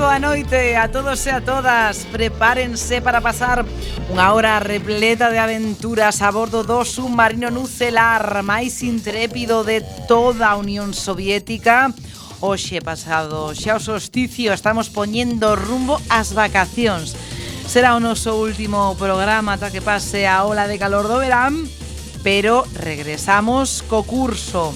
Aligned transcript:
boa 0.00 0.18
noite 0.18 0.76
a 0.76 0.88
todos 0.88 1.26
e 1.26 1.30
a 1.30 1.44
todas. 1.44 2.08
Prepárense 2.08 3.04
para 3.04 3.20
pasar 3.20 3.68
unha 4.08 4.32
hora 4.32 4.56
repleta 4.56 5.28
de 5.28 5.36
aventuras 5.36 6.24
a 6.24 6.32
bordo 6.32 6.64
do 6.64 6.88
submarino 6.88 7.52
nucelar 7.52 8.40
máis 8.40 8.80
intrépido 8.80 9.60
de 9.60 9.84
toda 10.08 10.48
a 10.48 10.56
Unión 10.56 10.96
Soviética. 10.96 11.92
Oxe 12.40 12.80
pasado, 12.80 13.52
xa 13.52 13.76
o 13.76 13.84
solsticio, 13.84 14.56
estamos 14.56 14.88
poñendo 14.88 15.52
rumbo 15.52 16.00
ás 16.08 16.32
vacacións. 16.32 17.12
Será 17.68 17.92
o 17.92 18.00
noso 18.00 18.40
último 18.40 18.96
programa 18.96 19.60
ata 19.60 19.68
que 19.68 19.84
pase 19.84 20.24
a 20.24 20.48
ola 20.48 20.64
de 20.64 20.80
calor 20.80 21.12
do 21.12 21.20
verán, 21.20 21.68
pero 22.24 22.64
regresamos 22.72 23.84
co 23.84 24.00
curso. 24.08 24.72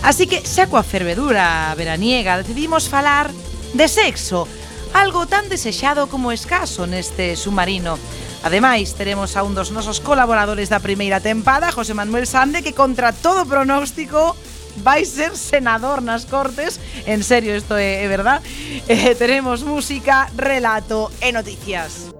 Así 0.00 0.24
que 0.24 0.40
xa 0.40 0.72
coa 0.72 0.80
fervedura 0.80 1.68
veraniega 1.76 2.40
decidimos 2.40 2.88
falar 2.88 3.28
de 3.74 3.88
sexo, 3.88 4.46
algo 4.94 5.26
tan 5.26 5.50
desexado 5.50 6.06
como 6.06 6.30
escaso 6.30 6.86
neste 6.86 7.34
submarino. 7.34 7.98
Ademais, 8.46 8.94
teremos 8.94 9.34
a 9.36 9.42
un 9.42 9.58
dos 9.58 9.74
nosos 9.74 9.98
colaboradores 9.98 10.70
da 10.70 10.78
primeira 10.78 11.18
tempada, 11.18 11.74
José 11.74 11.92
Manuel 11.92 12.30
Sande, 12.30 12.62
que 12.62 12.72
contra 12.72 13.10
todo 13.10 13.44
pronóstico 13.44 14.36
vai 14.78 15.04
ser 15.04 15.34
senador 15.36 16.02
nas 16.02 16.26
Cortes. 16.26 16.78
En 17.06 17.26
serio, 17.26 17.56
isto 17.56 17.74
é, 17.74 18.04
é 18.04 18.08
verdad. 18.08 18.42
Eh, 18.86 19.14
teremos 19.18 19.62
música, 19.66 20.30
relato 20.36 21.10
e 21.20 21.32
noticias. 21.32 22.14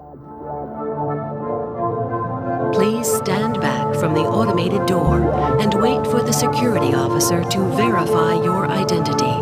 Please 2.75 3.07
stand 3.23 3.59
back. 3.63 3.74
From 4.05 4.13
the 4.13 4.21
automated 4.21 4.85
door 4.85 5.33
and 5.59 5.73
wait 5.81 6.05
for 6.05 6.21
the 6.21 6.31
security 6.31 6.93
officer 6.93 7.43
to 7.45 7.59
verify 7.73 8.35
your 8.35 8.69
identity. 8.69 9.33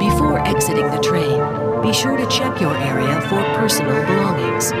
Before 0.00 0.40
exiting 0.40 0.88
the 0.90 0.98
train, 1.04 1.36
be 1.82 1.92
sure 1.92 2.16
to 2.16 2.26
check 2.28 2.58
your 2.62 2.74
area 2.78 3.20
for 3.28 3.36
personal 3.60 4.00
belongings. 4.08 4.72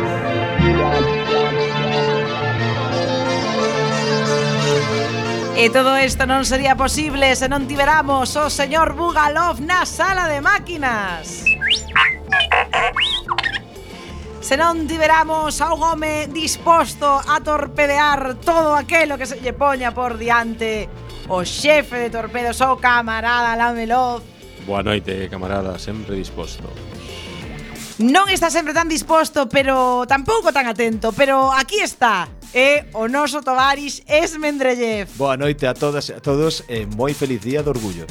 E 5.54 5.68
todo 5.68 5.98
isto 6.00 6.24
non 6.24 6.48
sería 6.48 6.72
posible 6.72 7.36
se 7.36 7.44
non 7.44 7.68
tiveramos 7.68 8.40
o 8.40 8.48
señor 8.48 8.96
Bugalov 8.96 9.60
na 9.60 9.84
sala 9.84 10.32
de 10.32 10.40
máquinas. 10.40 11.47
se 14.48 14.56
non 14.56 14.88
tiveramos 14.88 15.60
un 15.60 15.76
home 15.76 16.24
disposto 16.32 17.20
a 17.20 17.36
torpedear 17.44 18.40
todo 18.40 18.72
aquilo 18.72 19.20
que 19.20 19.28
se 19.28 19.36
lle 19.44 19.52
poña 19.52 19.92
por 19.92 20.16
diante 20.16 20.88
o 21.28 21.44
xefe 21.44 22.08
de 22.08 22.08
torpedos, 22.08 22.56
o 22.64 22.80
camarada 22.80 23.52
Lameloz. 23.60 24.24
Boa 24.64 24.80
noite, 24.80 25.28
camarada, 25.28 25.76
sempre 25.76 26.16
disposto. 26.16 26.64
Non 28.00 28.32
está 28.32 28.48
sempre 28.48 28.72
tan 28.72 28.88
disposto, 28.88 29.52
pero 29.52 30.08
tampouco 30.08 30.48
tan 30.48 30.64
atento, 30.64 31.12
pero 31.12 31.52
aquí 31.52 31.84
está, 31.84 32.32
é 32.56 32.88
o 32.96 33.04
noso 33.04 33.44
tovarix 33.44 34.00
Esmendrellev. 34.08 35.12
Boa 35.20 35.36
noite 35.36 35.68
a 35.68 35.76
todas 35.76 36.08
e 36.08 36.16
a 36.16 36.24
todos 36.24 36.64
e 36.72 36.88
moi 36.88 37.12
feliz 37.12 37.44
día 37.44 37.60
do 37.60 37.68
orgullo. 37.76 38.08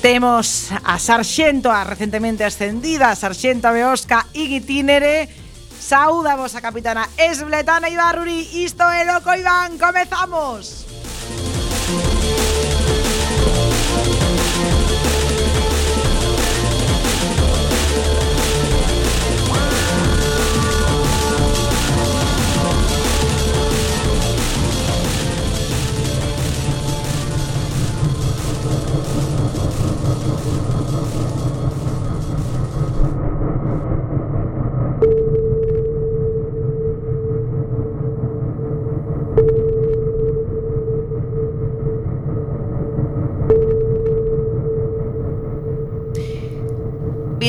Temos 0.00 0.72
a 0.82 0.98
sarxento, 0.98 1.68
a 1.68 1.84
recentemente 1.84 2.40
ascendida, 2.40 3.12
a 3.12 3.16
sarxento 3.16 3.68
Beosca 3.68 4.24
Iguitínere 4.32 5.28
Saúda 5.76 6.40
vos 6.40 6.56
a 6.56 6.64
capitana 6.64 7.04
Esbletana 7.20 7.92
Ibarruri 7.92 8.64
Isto 8.64 8.88
é 8.88 9.04
Loco 9.04 9.28
Iván, 9.36 9.76
comezamos! 9.76 10.88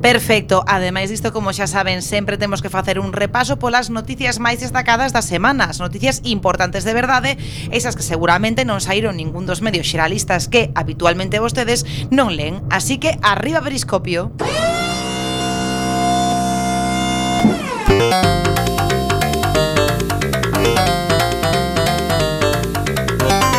Perfecto. 0.01 0.65
Ademais 0.67 1.11
disto, 1.11 1.33
como 1.33 1.53
xa 1.53 1.67
saben, 1.67 2.01
sempre 2.01 2.39
temos 2.39 2.63
que 2.63 2.73
facer 2.73 2.97
un 2.97 3.13
repaso 3.13 3.59
polas 3.59 3.91
noticias 3.91 4.41
máis 4.41 4.54
máis 4.55 4.71
destacadas 4.71 5.11
das 5.11 5.27
semanas, 5.27 5.83
noticias 5.83 6.23
importantes 6.23 6.87
de 6.87 6.95
verdade, 6.95 7.35
esas 7.75 7.99
que 7.99 8.07
seguramente 8.07 8.63
non 8.63 8.79
saíron 8.79 9.19
ningún 9.19 9.51
dos 9.51 9.67
medios 9.67 9.91
xeralistas 9.91 10.47
que 10.47 10.71
habitualmente 10.79 11.43
vostedes 11.43 11.83
non 12.15 12.39
len. 12.39 12.63
Así 12.71 13.03
que 13.03 13.19
arriba 13.19 13.59
periscopio. 13.59 14.31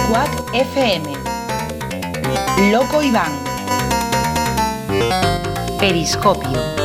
Cuac 0.08 0.32
FM. 0.56 1.12
Loco 2.72 3.04
Iván. 3.04 3.36
Periscopio. 5.76 6.85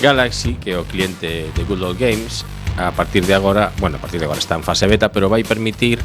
Galaxy, 0.00 0.56
que 0.56 0.72
é 0.72 0.78
o 0.80 0.88
cliente 0.88 1.52
de 1.52 1.62
Good 1.68 1.82
Old 1.84 2.00
Games, 2.00 2.48
a 2.80 2.90
partir 2.92 3.26
de 3.26 3.34
agora, 3.34 3.72
bueno, 3.78 3.96
a 3.96 4.00
partir 4.00 4.18
de 4.18 4.24
agora 4.24 4.40
está 4.40 4.56
en 4.56 4.64
fase 4.64 4.88
beta, 4.88 5.12
pero 5.12 5.28
vai 5.28 5.44
permitir 5.44 6.00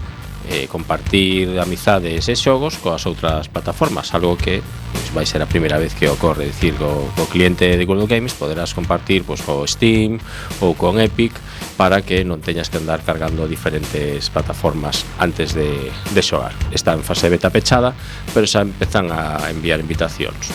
eh, 0.50 0.68
compartir 0.68 1.57
amizades 1.59 2.27
e 2.30 2.36
xogos 2.36 2.77
coas 2.77 3.07
outras 3.07 3.47
plataformas, 3.47 4.13
algo 4.13 4.38
que 4.38 4.62
pues, 4.92 5.07
vai 5.15 5.25
ser 5.25 5.42
a 5.42 5.50
primeira 5.50 5.80
vez 5.80 5.95
que 5.95 6.12
ocorre, 6.12 6.51
decir, 6.51 6.75
co, 6.75 7.09
co 7.15 7.25
cliente 7.31 7.65
de 7.65 7.86
Google 7.88 8.06
Games 8.06 8.36
poderás 8.36 8.75
compartir 8.75 9.24
pues, 9.24 9.42
co 9.42 9.65
Steam 9.65 10.19
ou 10.59 10.75
con 10.75 11.00
Epic 11.00 11.33
para 11.80 12.03
que 12.03 12.21
non 12.27 12.44
teñas 12.44 12.69
que 12.69 12.77
andar 12.77 13.01
cargando 13.01 13.47
diferentes 13.50 14.30
plataformas 14.30 15.07
antes 15.18 15.56
de, 15.56 15.89
de 16.13 16.21
xogar. 16.21 16.53
Está 16.69 16.94
en 16.94 17.01
fase 17.01 17.31
beta 17.31 17.50
pechada, 17.50 17.95
pero 18.36 18.45
xa 18.45 18.62
empezan 18.62 19.09
a 19.09 19.50
enviar 19.50 19.81
invitacións. 19.81 20.51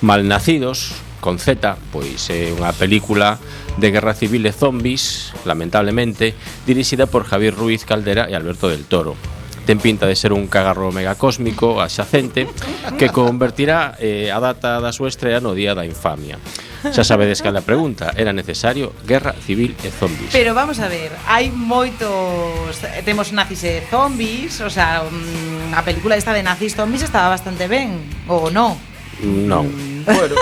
Malnacidos, 0.00 1.03
con 1.24 1.40
Z, 1.40 1.56
pois 1.88 2.28
é 2.28 2.52
unha 2.52 2.68
película 2.76 3.40
de 3.80 3.88
guerra 3.88 4.12
civil 4.12 4.44
e 4.44 4.52
zombies, 4.52 5.32
lamentablemente, 5.48 6.36
dirixida 6.68 7.08
por 7.08 7.24
Javier 7.24 7.56
Ruiz 7.56 7.88
Caldera 7.88 8.28
e 8.28 8.36
Alberto 8.36 8.68
del 8.68 8.84
Toro. 8.84 9.16
Ten 9.64 9.80
pinta 9.80 10.04
de 10.04 10.20
ser 10.20 10.36
un 10.36 10.52
cagarro 10.52 10.92
megacósmico 10.92 11.80
axacente 11.80 12.44
que 13.00 13.08
convertirá 13.08 13.96
eh, 13.96 14.28
a 14.28 14.36
data 14.36 14.76
da 14.84 14.92
súa 14.92 15.08
estrela 15.08 15.40
no 15.40 15.56
Día 15.56 15.72
da 15.72 15.88
Infamia. 15.88 16.36
Xa 16.92 17.08
sabedes 17.08 17.40
que 17.40 17.48
a 17.48 17.64
pregunta 17.64 18.12
era 18.20 18.36
necesario 18.36 18.92
guerra 19.08 19.32
civil 19.32 19.72
e 19.80 19.88
zombies. 19.88 20.28
Pero 20.28 20.52
vamos 20.52 20.76
a 20.84 20.92
ver, 20.92 21.16
hai 21.24 21.48
moitos 21.48 22.76
temos 23.08 23.32
nazis 23.32 23.64
e 23.64 23.80
zombies, 23.88 24.60
o 24.60 24.68
sea, 24.68 25.00
mm, 25.08 25.72
a 25.72 25.80
película 25.80 26.20
esta 26.20 26.36
de 26.36 26.44
nazis 26.44 26.76
zombies 26.76 27.00
estaba 27.00 27.32
bastante 27.32 27.64
ben, 27.64 28.04
ou 28.28 28.52
non? 28.52 28.76
Non. 29.22 29.68
Bueno. 30.04 30.34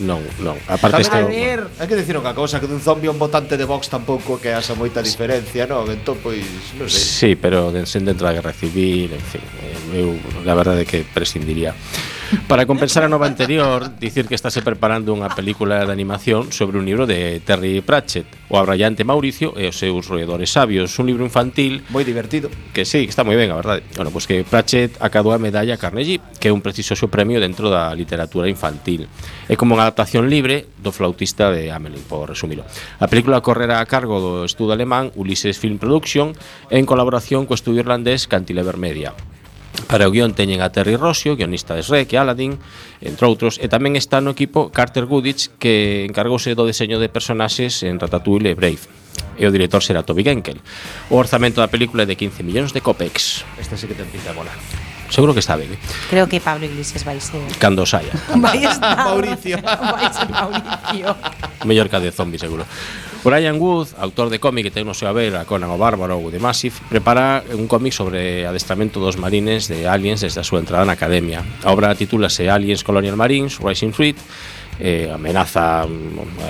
non, 0.00 0.20
non. 0.40 0.56
A 0.66 0.76
parte 0.80 1.02
isto... 1.02 1.14
Hai 1.14 1.86
que 1.86 1.96
dicir 1.96 2.16
unha 2.16 2.32
cousa, 2.32 2.58
que 2.58 2.66
dun 2.66 2.80
zombi 2.80 3.06
a 3.06 3.12
un 3.12 3.20
votante 3.20 3.60
de 3.60 3.68
Vox 3.68 3.92
tampouco 3.92 4.40
que 4.40 4.54
haxa 4.54 4.74
moita 4.74 5.04
diferencia, 5.04 5.68
non? 5.68 5.86
Entón, 5.90 6.18
pois, 6.24 6.42
non 6.80 6.88
sei. 6.88 7.04
Sí, 7.04 7.30
pero 7.36 7.70
sen 7.84 8.08
dentro 8.08 8.24
da 8.26 8.34
guerra 8.34 8.56
civil, 8.56 9.12
en 9.12 9.24
fin. 9.24 9.44
Eh, 9.44 10.00
eu, 10.00 10.16
la 10.46 10.56
verdade, 10.56 10.88
que 10.88 11.04
prescindiría. 11.04 11.76
Para 12.46 12.64
compensar 12.64 13.02
a 13.02 13.10
nova 13.10 13.26
anterior, 13.26 13.90
dicir 13.98 14.30
que 14.30 14.38
estáse 14.38 14.62
preparando 14.62 15.10
unha 15.10 15.26
película 15.34 15.82
de 15.82 15.90
animación 15.90 16.54
sobre 16.54 16.78
un 16.78 16.86
libro 16.86 17.02
de 17.02 17.42
Terry 17.42 17.82
Pratchett, 17.82 18.22
o 18.46 18.54
abrallante 18.54 19.02
Mauricio 19.02 19.50
e 19.58 19.66
os 19.66 19.74
seus 19.74 20.06
roedores 20.06 20.54
sabios, 20.54 20.94
un 21.02 21.10
libro 21.10 21.26
infantil 21.26 21.82
moi 21.90 22.06
divertido, 22.06 22.46
que 22.70 22.86
sí, 22.86 23.02
que 23.02 23.10
está 23.10 23.26
moi 23.26 23.34
ben, 23.34 23.50
a 23.50 23.58
verdade. 23.58 23.82
Bueno, 23.98 24.14
pois 24.14 24.30
pues 24.30 24.46
que 24.46 24.46
Pratchett 24.46 24.94
acadou 25.02 25.34
a 25.34 25.42
medalla 25.42 25.74
Carnegie, 25.74 26.22
que 26.38 26.46
é 26.46 26.54
un 26.54 26.62
prestixioso 26.62 27.10
premio 27.10 27.42
dentro 27.42 27.66
da 27.66 27.90
literatura 27.98 28.46
infantil. 28.46 29.10
É 29.50 29.58
como 29.58 29.74
unha 29.74 29.90
adaptación 29.90 30.30
libre 30.30 30.70
do 30.78 30.94
flautista 30.94 31.50
de 31.50 31.74
Amelie, 31.74 31.98
por 32.06 32.30
resumilo. 32.30 32.62
A 33.02 33.10
película 33.10 33.42
correrá 33.42 33.82
a 33.82 33.90
cargo 33.90 34.22
do 34.22 34.46
estudo 34.46 34.70
alemán 34.70 35.10
Ulises 35.18 35.58
Film 35.58 35.82
Production 35.82 36.38
en 36.70 36.86
colaboración 36.86 37.42
co 37.42 37.58
estudio 37.58 37.82
irlandés 37.82 38.30
Cantilever 38.30 38.78
Media. 38.78 39.18
Para 39.86 40.06
o 40.06 40.10
guión 40.10 40.34
teñen 40.34 40.62
a 40.62 40.70
Terry 40.70 40.94
Rossio, 40.94 41.34
guionista 41.34 41.74
de 41.74 41.82
Shrek 41.82 42.14
e 42.14 42.18
Aladdin, 42.18 42.58
entre 43.02 43.26
outros, 43.26 43.58
e 43.58 43.66
tamén 43.66 43.94
está 43.98 44.22
no 44.22 44.34
equipo 44.34 44.70
Carter 44.70 45.06
Goodich, 45.06 45.50
que 45.58 46.06
encargouse 46.06 46.54
do 46.54 46.66
deseño 46.66 46.98
de 47.02 47.10
personaxes 47.10 47.82
en 47.86 47.98
Ratatouille 47.98 48.52
e 48.52 48.58
Brave. 48.58 48.86
E 49.38 49.46
o 49.46 49.50
director 49.50 49.82
será 49.82 50.02
Toby 50.02 50.22
Genkel. 50.22 50.62
O 51.10 51.18
orzamento 51.18 51.58
da 51.62 51.72
película 51.72 52.04
é 52.04 52.08
de 52.08 52.14
15 52.14 52.42
millóns 52.46 52.70
de 52.70 52.82
copex. 52.82 53.46
Esta 53.58 53.74
sí 53.74 53.90
que 53.90 53.98
ten 53.98 54.06
pinta 54.10 54.30
mola. 54.34 54.52
Seguro 55.10 55.34
que 55.34 55.42
está 55.42 55.56
ben. 55.56 55.74
Eh? 55.74 55.78
Creo 56.08 56.30
que 56.30 56.38
Pablo 56.38 56.64
Iglesias 56.66 57.02
vai 57.02 57.18
ser. 57.18 57.42
Cando 57.58 57.82
saia. 57.82 58.14
vai 58.38 58.62
estar. 58.62 58.94
Mauricio. 58.94 59.58
vai 59.58 60.06
ser 60.14 60.28
Mauricio. 60.30 61.08
Mellor 61.66 61.88
que 61.90 61.96
a 61.96 62.00
de 62.00 62.10
zombi, 62.14 62.38
seguro. 62.38 62.64
Brian 63.22 63.60
Wood, 63.60 63.88
autor 63.98 64.30
de 64.30 64.40
cómic 64.40 64.64
que 64.64 64.72
ten 64.72 64.88
no 64.88 64.96
seu 64.96 65.04
a 65.04 65.12
ver 65.12 65.36
a 65.36 65.44
Conan 65.44 65.68
o 65.68 65.76
Bárbaro 65.76 66.16
ou 66.16 66.32
The 66.32 66.40
Massive, 66.40 66.80
prepara 66.88 67.44
un 67.52 67.68
cómic 67.68 67.92
sobre 67.92 68.48
adestramento 68.48 68.96
dos 68.96 69.20
marines 69.20 69.68
de 69.68 69.84
aliens 69.84 70.24
desde 70.24 70.40
a 70.40 70.46
súa 70.46 70.64
entrada 70.64 70.88
na 70.88 70.96
academia. 70.96 71.44
A 71.60 71.68
obra 71.68 71.92
titúlase 71.92 72.48
Aliens 72.48 72.80
Colonial 72.80 73.20
Marines, 73.20 73.60
Rising 73.60 73.92
Fleet, 73.92 74.16
eh, 74.80 75.12
amenaza 75.12 75.84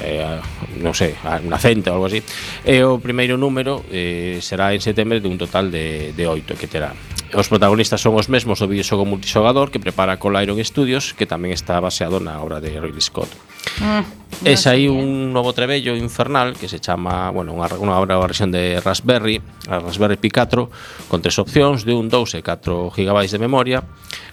eh, 0.06 0.38
non 0.78 0.94
sei, 0.94 1.18
nacente 1.44 1.90
ou 1.90 2.00
algo 2.00 2.06
así. 2.06 2.22
E 2.62 2.80
o 2.86 3.02
primeiro 3.02 3.34
número 3.34 3.82
eh, 3.90 4.38
será 4.40 4.72
en 4.72 4.80
setembro 4.80 5.18
de 5.18 5.28
un 5.28 5.36
total 5.36 5.68
de, 5.68 6.14
de 6.14 6.24
oito 6.30 6.54
que 6.54 6.70
terá. 6.70 6.94
Os 7.30 7.46
protagonistas 7.46 8.02
son 8.02 8.18
os 8.18 8.26
mesmos 8.26 8.58
do 8.58 8.66
videoxogo 8.66 9.06
multixogador 9.06 9.70
que 9.70 9.78
prepara 9.78 10.18
Colairon 10.18 10.58
Studios, 10.66 11.14
que 11.14 11.30
tamén 11.30 11.54
está 11.54 11.78
baseado 11.78 12.18
na 12.18 12.42
obra 12.42 12.58
de 12.58 12.74
Ridley 12.74 13.02
Scott. 13.02 13.30
Mm, 13.78 14.02
no 14.42 14.50
es 14.50 14.66
aí 14.66 14.88
un 14.88 15.32
novo 15.32 15.52
trebello 15.52 15.94
infernal 15.94 16.56
que 16.56 16.66
se 16.66 16.80
chama, 16.80 17.30
bueno, 17.30 17.52
unha, 17.52 17.70
unha 17.76 17.94
obra 18.00 18.18
versión 18.18 18.50
de 18.50 18.80
Raspberry, 18.82 19.38
a 19.68 19.78
Raspberry 19.78 20.16
Pi 20.16 20.32
4, 20.32 21.12
con 21.12 21.22
tres 21.22 21.38
opcións 21.38 21.84
de 21.84 21.92
un 21.94 22.08
2 22.08 22.34
e 22.34 22.42
4 22.42 22.90
GB 22.90 23.18
de 23.30 23.38
memoria, 23.38 23.78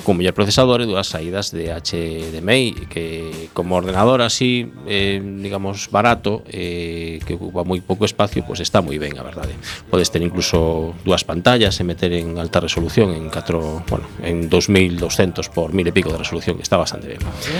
con 0.02 0.18
mellor 0.18 0.34
procesador 0.34 0.82
e 0.82 0.90
dúas 0.90 1.12
saídas 1.12 1.52
de 1.52 1.70
HDMI, 1.70 2.90
que 2.90 3.52
como 3.54 3.78
ordenador 3.88 4.22
así, 4.22 4.72
eh, 4.86 5.22
digamos, 5.24 5.90
barato, 5.90 6.44
eh, 6.52 7.20
que 7.24 7.40
ocupa 7.40 7.64
moi 7.64 7.80
pouco 7.80 8.04
espacio, 8.04 8.44
pois 8.44 8.60
pues 8.60 8.68
está 8.68 8.84
moi 8.84 9.00
ben, 9.00 9.16
a 9.16 9.24
verdade. 9.24 9.56
Podes 9.88 10.12
ter 10.12 10.20
incluso 10.20 10.92
dúas 11.08 11.24
pantallas 11.24 11.80
e 11.80 11.88
meter 11.88 12.12
en 12.12 12.36
alta 12.36 12.60
resolución 12.60 13.16
en 13.16 13.32
4, 13.32 13.88
bueno, 13.88 14.06
en 14.20 14.52
2200 14.52 15.48
por 15.50 15.72
1000 15.72 15.88
e 15.88 15.94
pico 15.96 16.12
de 16.12 16.20
resolución, 16.20 16.60
que 16.60 16.68
está 16.68 16.76
bastante 16.76 17.16
ben. 17.16 17.24
¿Sí? 17.40 17.56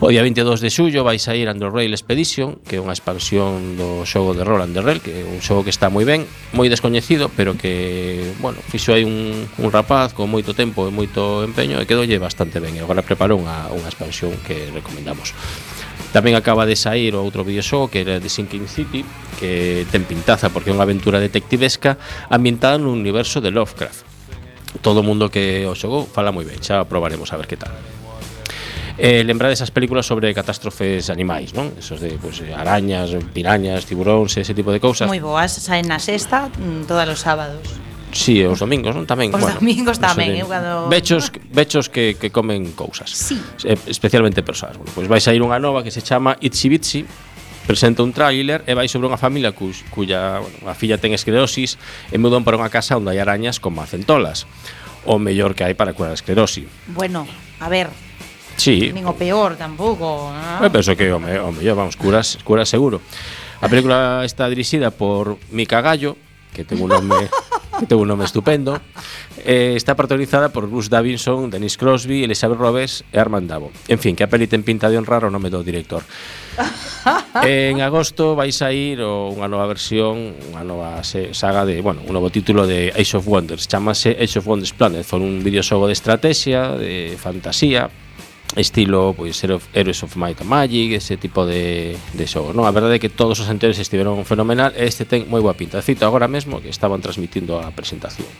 O 0.00 0.10
día 0.10 0.26
22 0.26 0.58
de 0.58 0.74
xullo 0.74 1.06
vai 1.06 1.22
sair 1.22 1.46
Under 1.46 1.70
Rail 1.70 1.94
Expedition 1.94 2.58
Que 2.66 2.76
é 2.76 2.80
unha 2.82 2.90
expansión 2.90 3.78
do 3.78 4.02
xogo 4.02 4.34
de 4.34 4.42
rol 4.42 4.58
Under 4.58 4.82
Rail 4.82 4.98
Que 4.98 5.22
é 5.22 5.24
un 5.24 5.38
xogo 5.38 5.62
que 5.62 5.70
está 5.70 5.86
moi 5.86 6.02
ben, 6.02 6.26
moi 6.50 6.66
descoñecido 6.66 7.30
Pero 7.30 7.54
que, 7.54 8.34
bueno, 8.42 8.58
fixo 8.58 8.90
aí 8.90 9.06
un, 9.06 9.46
un 9.46 9.70
rapaz 9.70 10.10
con 10.10 10.26
moito 10.26 10.50
tempo 10.50 10.90
e 10.90 10.90
moito 10.90 11.46
empeño 11.46 11.78
E 11.78 11.86
quedoulle 11.86 12.18
bastante 12.18 12.58
ben. 12.58 12.74
E 12.74 12.82
agora 12.82 13.06
preparou 13.06 13.38
unha, 13.38 13.70
unha 13.70 13.86
expansión 13.86 14.34
que 14.42 14.66
recomendamos. 14.74 15.30
Tamén 16.10 16.34
acaba 16.34 16.66
de 16.66 16.74
sair 16.74 17.14
outro 17.14 17.46
videoxogo 17.46 17.86
que 17.86 18.02
era 18.02 18.18
The 18.18 18.26
Sinking 18.26 18.66
City 18.66 19.06
Que 19.38 19.86
ten 19.94 20.02
pintaza 20.02 20.50
porque 20.50 20.70
é 20.70 20.74
unha 20.74 20.82
aventura 20.82 21.22
detectivesca 21.22 22.02
Ambientada 22.34 22.82
nun 22.82 22.98
universo 22.98 23.38
de 23.38 23.54
Lovecraft. 23.54 24.02
Todo 24.82 25.00
o 25.00 25.06
mundo 25.06 25.30
que 25.30 25.62
o 25.70 25.78
xogou 25.78 26.02
fala 26.02 26.34
moi 26.34 26.42
ben 26.42 26.58
Xa 26.58 26.82
probaremos 26.82 27.30
a 27.30 27.38
ver 27.38 27.46
que 27.46 27.54
tal. 27.54 27.70
Eh, 28.96 29.24
lembrar 29.24 29.50
esas 29.50 29.70
películas 29.70 30.06
sobre 30.06 30.30
catástrofes 30.30 31.10
animais, 31.10 31.50
non? 31.50 31.74
Esos 31.74 31.98
de 31.98 32.14
pues, 32.14 32.38
eh, 32.46 32.54
arañas, 32.54 33.10
pirañas, 33.34 33.90
tiburóns, 33.90 34.38
ese 34.38 34.54
tipo 34.54 34.70
de 34.70 34.78
cousas. 34.78 35.10
Moi 35.10 35.18
boas, 35.18 35.50
saen 35.50 35.90
na 35.90 35.98
sexta 35.98 36.46
mm, 36.54 36.86
todos 36.86 37.02
os 37.10 37.18
sábados. 37.18 37.66
Sí, 38.14 38.46
os 38.46 38.62
domingos, 38.62 38.94
non? 38.94 39.10
Tamén, 39.10 39.34
os 39.34 39.42
bueno, 39.42 39.58
domingos 39.58 39.98
tamén, 39.98 40.38
eu 40.38 40.46
cando... 40.46 40.86
Bechos, 40.86 41.34
bechos 41.50 41.90
que, 41.90 42.14
que 42.14 42.30
comen 42.30 42.70
cousas. 42.78 43.10
Sí. 43.10 43.34
Especialmente 43.90 44.46
persoas. 44.46 44.78
Bueno, 44.78 44.94
pois 44.94 45.10
pues 45.10 45.18
vai 45.18 45.18
sair 45.18 45.42
unha 45.42 45.58
nova 45.58 45.82
que 45.82 45.90
se 45.90 45.98
chama 45.98 46.38
Itsy 46.38 46.70
Bitsy, 46.70 47.02
presenta 47.66 48.06
un 48.06 48.14
tráiler 48.14 48.62
e 48.70 48.78
vai 48.78 48.86
sobre 48.86 49.10
unha 49.10 49.18
familia 49.18 49.50
cu, 49.50 49.74
cuya 49.90 50.38
bueno, 50.38 50.70
a 50.70 50.78
filla 50.78 51.02
ten 51.02 51.10
esclerosis 51.10 51.74
e 52.14 52.16
mudan 52.22 52.46
para 52.46 52.54
unha 52.54 52.70
casa 52.70 52.94
onde 52.94 53.10
hai 53.10 53.18
arañas 53.18 53.58
con 53.58 53.74
macentolas. 53.74 54.46
O 55.02 55.18
mellor 55.18 55.58
que 55.58 55.66
hai 55.66 55.74
para 55.74 55.92
curar 55.92 56.14
a 56.14 56.16
esclerosis. 56.16 56.70
Bueno, 56.94 57.26
a 57.58 57.66
ver, 57.66 57.90
Sí. 58.56 58.92
Nin 58.92 59.06
o 59.06 59.14
peor 59.14 59.56
tampouco. 59.56 60.30
¿no? 60.30 60.64
Eu 60.64 60.70
penso 60.70 60.94
que 60.94 61.10
o, 61.10 61.18
me, 61.18 61.38
o 61.38 61.50
mellor, 61.50 61.76
vamos, 61.76 61.96
curas, 61.96 62.38
curas 62.44 62.68
seguro. 62.68 63.00
A 63.60 63.68
película 63.68 64.22
está 64.24 64.48
dirixida 64.48 64.90
por 64.90 65.38
Mica 65.50 65.80
Gallo, 65.80 66.16
que 66.52 66.64
ten 66.64 66.80
un 66.82 66.92
nome 66.92 67.16
que 67.80 67.86
ten 67.86 67.98
un 67.98 68.08
nome 68.08 68.24
estupendo. 68.24 68.80
Eh, 69.44 69.74
está 69.76 69.94
protagonizada 69.94 70.48
por 70.48 70.68
Bruce 70.68 70.88
Davidson, 70.88 71.50
Dennis 71.50 71.76
Crosby, 71.76 72.24
Elizabeth 72.24 72.58
Roberts 72.58 73.04
e 73.12 73.18
Armand 73.18 73.50
Davo. 73.50 73.72
En 73.88 73.98
fin, 73.98 74.16
que 74.16 74.24
a 74.24 74.30
peli 74.30 74.46
ten 74.46 74.62
pinta 74.62 74.88
de 74.88 74.96
honrar 74.96 75.26
o 75.26 75.30
nome 75.30 75.50
do 75.50 75.60
director. 75.60 76.00
en 77.42 77.82
agosto 77.82 78.38
vai 78.38 78.54
sair 78.54 79.02
unha 79.02 79.50
nova 79.50 79.66
versión, 79.66 80.32
unha 80.54 80.62
nova 80.62 81.02
saga 81.04 81.66
de, 81.66 81.82
bueno, 81.82 82.00
un 82.06 82.14
novo 82.14 82.30
título 82.30 82.64
de 82.64 82.94
Age 82.94 83.18
of 83.18 83.26
Wonders. 83.26 83.66
Chamase 83.66 84.14
Age 84.16 84.38
of 84.40 84.46
Wonders 84.46 84.72
Planet, 84.72 85.02
foi 85.02 85.20
un 85.20 85.42
videoxogo 85.42 85.90
de 85.90 85.96
estrategia, 85.96 86.78
de 86.78 87.18
fantasía, 87.18 87.90
estilo 88.56 89.14
pois 89.16 89.40
pues, 89.42 89.66
Heroes 89.74 90.02
of 90.02 90.16
Might 90.16 90.40
and 90.40 90.50
Magic, 90.50 90.92
ese 90.92 91.16
tipo 91.16 91.46
de, 91.46 91.96
de 92.14 92.24
xogos, 92.26 92.54
non? 92.54 92.66
A 92.66 92.72
verdade 92.74 92.96
é 92.96 93.02
que 93.02 93.10
todos 93.10 93.42
os 93.42 93.50
anteriores 93.50 93.82
estiveron 93.82 94.22
fenomenal 94.22 94.70
e 94.78 94.86
este 94.86 95.02
ten 95.04 95.26
moi 95.26 95.42
boa 95.42 95.58
pinta. 95.58 95.82
Cito 95.82 96.06
agora 96.06 96.30
mesmo 96.30 96.62
que 96.62 96.70
estaban 96.70 97.02
transmitindo 97.02 97.58
a 97.58 97.74
presentación. 97.74 98.30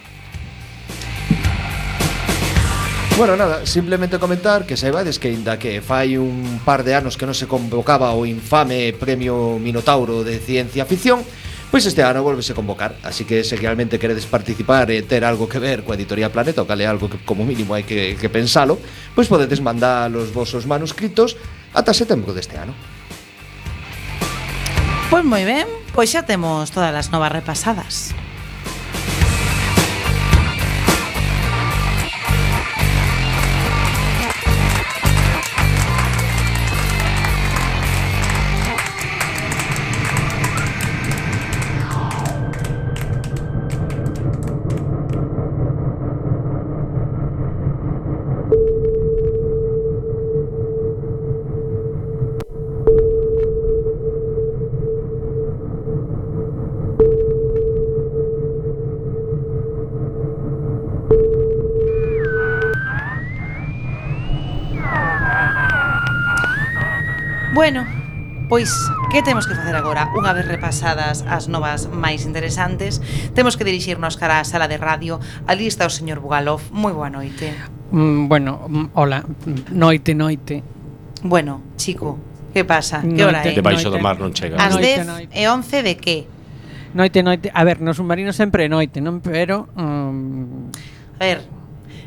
Bueno, 3.17 3.37
nada, 3.37 3.65
simplemente 3.65 4.19
comentar 4.19 4.67
que 4.67 4.77
saibades 4.77 5.23
que 5.23 5.31
inda 5.31 5.55
que 5.59 5.79
fai 5.79 6.19
un 6.19 6.59
par 6.67 6.83
de 6.83 6.99
anos 6.99 7.15
que 7.15 7.27
non 7.27 7.35
se 7.35 7.47
convocaba 7.47 8.11
o 8.11 8.27
infame 8.27 8.91
Premio 8.91 9.55
Minotauro 9.63 10.27
de 10.27 10.43
Ciencia 10.43 10.83
Ficción, 10.83 11.23
Pois 11.75 11.91
este 11.91 12.07
ano 12.07 12.23
volvese 12.23 12.55
convocar, 12.55 12.95
así 13.03 13.25
que 13.25 13.43
se 13.43 13.57
realmente 13.57 13.99
queredes 13.99 14.31
participar 14.31 14.95
e 14.95 15.03
ter 15.03 15.27
algo 15.27 15.51
que 15.51 15.59
ver 15.59 15.83
coa 15.83 15.99
Editorial 15.99 16.31
Planeta, 16.31 16.63
o 16.63 16.71
cal 16.71 16.79
é 16.79 16.87
algo 16.87 17.11
que 17.11 17.19
como 17.27 17.43
mínimo 17.43 17.75
hai 17.75 17.83
que, 17.83 18.15
que 18.15 18.31
pensalo, 18.31 18.79
pois 19.11 19.27
podedes 19.27 19.59
mandar 19.59 20.07
os 20.15 20.31
vosos 20.31 20.71
manuscritos 20.71 21.35
ata 21.75 21.91
setembro 21.91 22.31
deste 22.31 22.55
ano. 22.55 22.79
Pois 25.11 25.27
moi 25.27 25.43
ben, 25.43 25.67
pois 25.91 26.15
xa 26.15 26.23
temos 26.23 26.71
todas 26.71 26.95
as 26.95 27.11
novas 27.11 27.35
repasadas. 27.35 28.15
Pois, 68.55 68.71
que 69.11 69.21
temos 69.21 69.49
que 69.49 69.55
facer 69.59 69.75
agora? 69.75 70.15
Unha 70.15 70.31
vez 70.31 70.47
repasadas 70.47 71.27
as 71.27 71.51
novas 71.51 71.91
máis 71.91 72.23
interesantes, 72.23 73.03
temos 73.35 73.59
que 73.59 73.67
dirixirnos 73.67 74.15
cara 74.15 74.39
á 74.39 74.47
sala 74.47 74.71
de 74.71 74.79
radio. 74.79 75.19
Ali 75.51 75.67
está 75.67 75.83
o 75.83 75.91
señor 75.91 76.23
Bugalov. 76.23 76.63
Moi 76.71 76.95
boa 76.95 77.11
noite. 77.11 77.51
Mm, 77.91 78.31
bueno, 78.31 78.63
mm, 78.71 78.95
hola. 78.95 79.27
Noite, 79.75 80.15
noite. 80.15 80.63
Bueno, 81.27 81.75
chico, 81.75 82.15
que 82.55 82.63
pasa? 82.63 83.03
Noite, 83.03 83.19
que 83.19 83.23
hora 83.27 83.43
é? 83.43 83.59
Debaixo 83.59 83.91
do 83.91 83.99
mar 83.99 84.23
non 84.23 84.31
chega. 84.31 84.55
As 84.55 84.79
10 84.79 85.35
e 85.35 85.51
11 85.51 85.83
de 85.83 85.95
que? 85.99 86.19
Noite, 86.95 87.27
noite. 87.27 87.51
A 87.51 87.67
ver, 87.67 87.83
no 87.83 87.91
submarino 87.91 88.31
sempre 88.31 88.67
é 88.67 88.69
noite, 88.71 89.03
non? 89.03 89.19
Pero... 89.19 89.67
Um... 89.75 90.71
A 91.19 91.27
ver, 91.27 91.43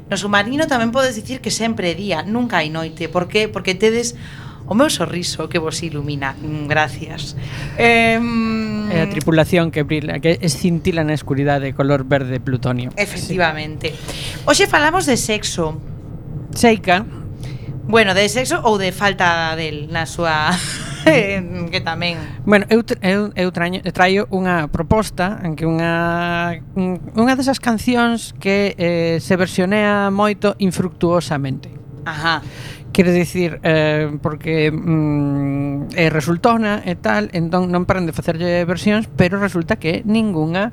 no 0.07 0.15
submarino 0.15 0.63
tamén 0.63 0.95
podes 0.95 1.19
dicir 1.19 1.43
que 1.43 1.51
sempre 1.51 1.91
é 1.91 1.95
día, 1.99 2.23
nunca 2.23 2.63
hai 2.63 2.71
noite. 2.71 3.11
Por 3.11 3.27
que? 3.27 3.51
Porque 3.51 3.75
tedes 3.75 4.15
o 4.67 4.75
meu 4.75 4.91
sorriso 4.91 5.47
que 5.47 5.59
vos 5.59 5.81
ilumina. 5.81 6.35
Gracias. 6.67 7.35
Eh, 7.79 8.19
é 8.91 9.01
a 9.01 9.07
tripulación 9.09 9.71
que 9.71 9.83
brila, 9.83 10.19
que 10.19 10.39
escintila 10.43 11.07
na 11.07 11.15
escuridade 11.15 11.71
color 11.71 12.03
verde 12.03 12.39
plutonio. 12.43 12.91
Efectivamente. 12.99 13.95
Hoxe 14.43 14.67
falamos 14.67 15.07
de 15.07 15.15
sexo. 15.15 15.79
Seica. 16.51 17.07
Bueno, 17.87 18.11
de 18.11 18.27
sexo 18.27 18.59
ou 18.67 18.75
de 18.75 18.91
falta 18.91 19.55
del 19.55 19.87
na 19.87 20.03
súa 20.03 20.51
que 21.71 21.79
tamén. 21.79 22.19
Bueno, 22.43 22.67
eu 22.67 22.83
eu, 22.99 23.31
eu 23.31 23.49
traño, 23.55 23.79
traio 23.95 24.27
unha 24.27 24.67
proposta 24.67 25.39
en 25.39 25.55
que 25.55 25.63
unha 25.63 26.59
unha 27.15 27.33
desas 27.39 27.63
cancións 27.63 28.35
que 28.35 28.75
eh, 28.75 29.23
se 29.23 29.39
versionea 29.39 30.11
moito 30.11 30.59
infructuosamente. 30.59 31.76
Ajá. 32.07 32.41
Quero 32.93 33.11
dicir, 33.11 33.59
eh, 33.63 34.17
porque 34.21 34.71
mm, 34.71 35.89
eh, 35.93 36.09
resultona 36.09 36.81
e 36.87 36.95
tal, 36.95 37.29
entón 37.35 37.69
non 37.69 37.85
paran 37.85 38.07
de 38.07 38.15
facerlle 38.15 38.63
versións, 38.65 39.05
pero 39.05 39.37
resulta 39.37 39.77
que 39.77 40.01
ningunha 40.07 40.71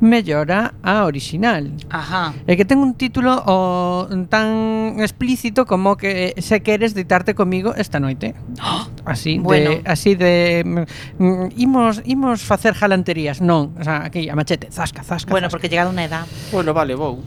mellora 0.00 0.72
a 0.80 1.04
original. 1.04 1.74
Ajá. 1.90 2.32
E 2.46 2.56
que 2.56 2.64
ten 2.64 2.80
un 2.80 2.94
título 2.94 3.42
o, 3.44 4.06
tan 4.30 5.02
explícito 5.02 5.66
como 5.66 5.98
que 5.98 6.38
se 6.38 6.62
queres 6.62 6.94
ditarte 6.94 7.34
comigo 7.34 7.74
esta 7.76 8.00
noite. 8.00 8.38
Oh, 8.62 8.86
así 9.04 9.36
bueno. 9.42 9.76
de 9.76 9.82
así 9.84 10.14
de 10.14 10.62
mm, 10.64 11.60
imos 11.60 12.00
imos 12.06 12.40
facer 12.46 12.72
jalanterías, 12.72 13.42
non, 13.42 13.76
o 13.76 13.84
sea, 13.84 14.06
aquí 14.06 14.30
a 14.30 14.38
machete, 14.38 14.70
zasca, 14.70 15.02
zasca. 15.02 15.28
Bueno, 15.28 15.50
zasca. 15.50 15.58
porque 15.58 15.68
llegado 15.68 15.90
unha 15.92 16.06
edad. 16.06 16.24
Bueno, 16.54 16.72
vale, 16.72 16.94
vou. 16.94 17.20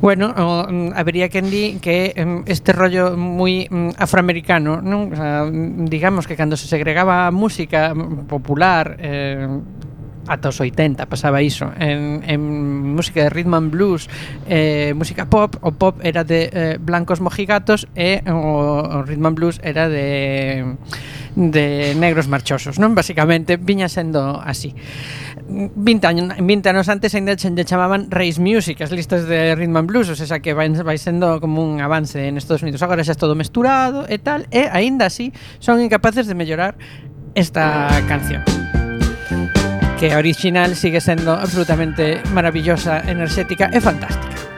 Bueno, 0.00 0.32
o, 0.36 0.66
mm, 0.70 0.92
habría 0.94 1.28
que 1.28 1.42
di 1.42 1.78
que 1.82 2.14
este 2.46 2.72
rollo 2.72 3.18
moi 3.18 3.66
mm, 3.66 3.98
afroamericano, 3.98 4.78
non? 4.78 5.10
digamos 5.90 6.30
que 6.30 6.38
cando 6.38 6.54
se 6.54 6.70
segregaba 6.70 7.26
a 7.26 7.34
música 7.34 7.90
mm, 7.90 8.30
popular 8.30 8.94
eh, 9.02 9.50
ata 10.28 10.54
os 10.54 10.60
80 10.60 11.10
pasaba 11.10 11.42
iso. 11.42 11.72
En, 11.80 12.22
en 12.22 12.40
música 12.94 13.26
de 13.26 13.30
rhythm 13.30 13.54
and 13.58 13.70
blues 13.74 14.06
eh, 14.46 14.94
música 14.94 15.26
pop 15.26 15.58
o 15.66 15.72
pop 15.74 15.98
era 16.04 16.22
de 16.22 16.46
eh, 16.52 16.76
blancos 16.78 17.18
mojigatos 17.18 17.88
e 17.98 18.22
o, 18.30 19.02
o 19.02 19.02
rhythm 19.02 19.26
and 19.26 19.34
blues 19.34 19.56
era 19.66 19.88
de 19.90 20.78
de 21.34 21.94
negros 21.98 22.30
marchosos 22.30 22.78
non? 22.78 22.94
Basicamente 22.94 23.58
viña 23.58 23.90
sendo 23.90 24.38
así. 24.38 24.78
20 25.48 26.06
anos, 26.06 26.36
20 26.38 26.68
anos 26.68 26.88
antes 26.88 27.14
ainda 27.16 27.32
lle 27.32 27.64
chamaban 27.64 28.12
Race 28.12 28.36
Music, 28.36 28.76
as 28.84 28.92
listas 28.92 29.24
de 29.24 29.56
Rhythm 29.56 29.76
and 29.76 29.88
Blues, 29.88 30.08
o 30.12 30.16
sea 30.16 30.40
que 30.40 30.52
vai, 30.52 30.68
vai 30.68 30.98
sendo 31.00 31.40
como 31.40 31.64
un 31.64 31.80
avance 31.80 32.28
en 32.28 32.36
Estados 32.36 32.62
Unidos. 32.62 32.84
Agora 32.84 33.00
xa 33.00 33.16
é 33.16 33.18
todo 33.18 33.32
mesturado 33.32 34.04
e 34.12 34.20
tal, 34.20 34.44
e 34.52 34.68
aínda 34.68 35.08
así 35.08 35.32
son 35.58 35.80
incapaces 35.80 36.28
de 36.28 36.36
mellorar 36.36 36.76
esta 37.32 37.88
canción. 38.04 38.44
Que 39.96 40.14
original 40.14 40.76
sigue 40.76 41.00
sendo 41.00 41.32
absolutamente 41.32 42.20
maravillosa, 42.36 43.00
enerxética 43.08 43.72
e 43.72 43.80
fantástica. 43.80 44.57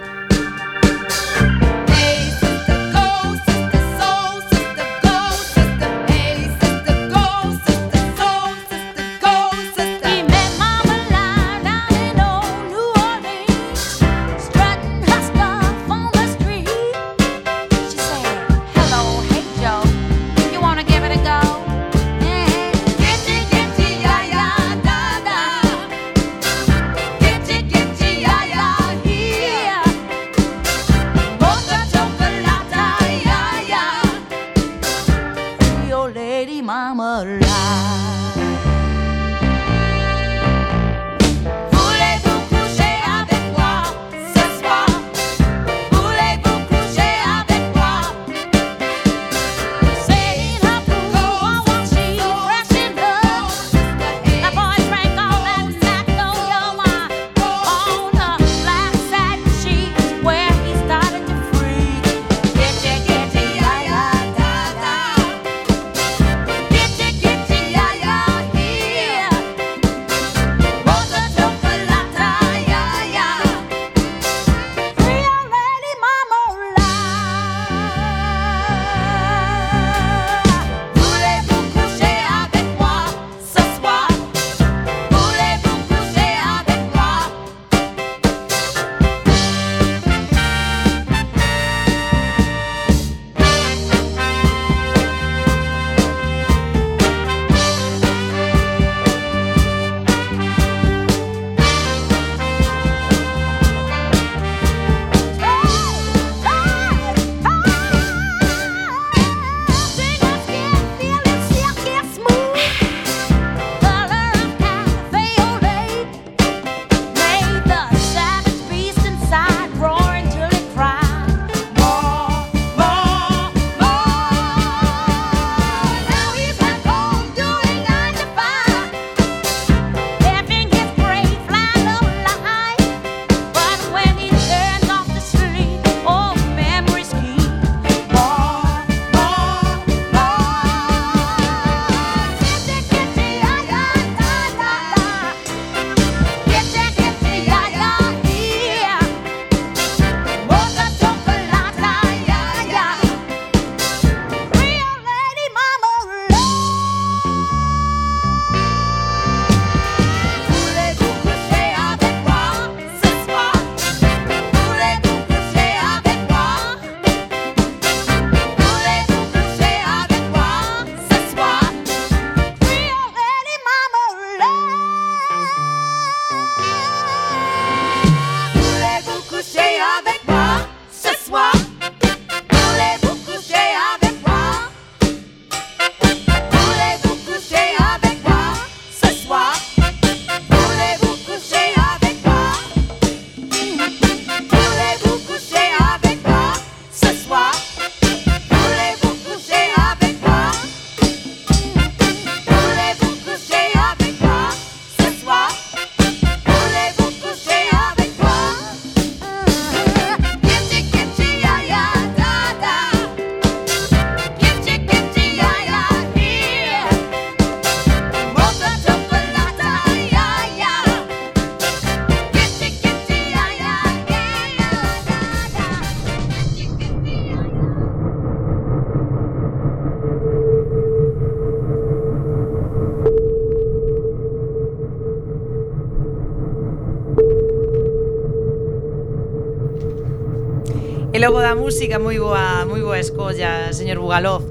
Logo 241.31 241.47
da 241.47 241.55
música 241.55 242.03
moi 242.03 242.19
boa, 242.19 242.67
moi 242.67 242.83
boa 242.83 242.99
escolla, 242.99 243.71
señor 243.71 244.03
Bugalov. 244.03 244.51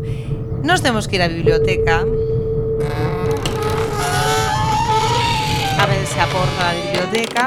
Nos 0.64 0.80
temos 0.80 1.12
que 1.12 1.20
ir 1.20 1.22
á 1.22 1.28
biblioteca. 1.28 2.08
A 5.76 5.84
ver 5.92 6.08
se 6.08 6.20
a 6.24 6.28
porta 6.32 6.72
da 6.72 6.74
biblioteca. 6.80 7.44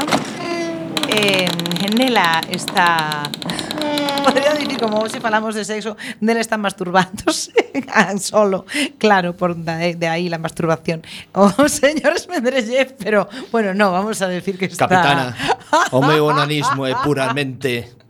Eh, 1.09 1.49
nela 1.97 2.45
está 2.53 3.25
Podría 4.29 4.53
dicir 4.53 4.77
como 4.77 5.01
hoxe 5.01 5.17
falamos 5.17 5.57
de 5.57 5.65
sexo, 5.65 5.97
nela 6.21 6.45
están 6.45 6.61
masturbándose 6.61 7.57
solo, 8.21 8.69
claro, 9.01 9.33
por 9.33 9.57
de, 9.57 9.97
de 9.97 10.09
aí 10.13 10.29
la 10.29 10.37
masturbación. 10.37 11.01
O 11.33 11.49
señor 11.73 12.21
Smendrellev, 12.21 13.01
pero 13.01 13.33
bueno, 13.49 13.73
no, 13.73 13.97
vamos 13.97 14.21
a 14.21 14.29
decir 14.29 14.61
que 14.61 14.69
está 14.69 14.85
Capitana, 14.85 15.33
o 15.89 16.05
meu 16.05 16.29
onanismo 16.29 16.85
é 16.85 16.93
puramente 17.01 18.02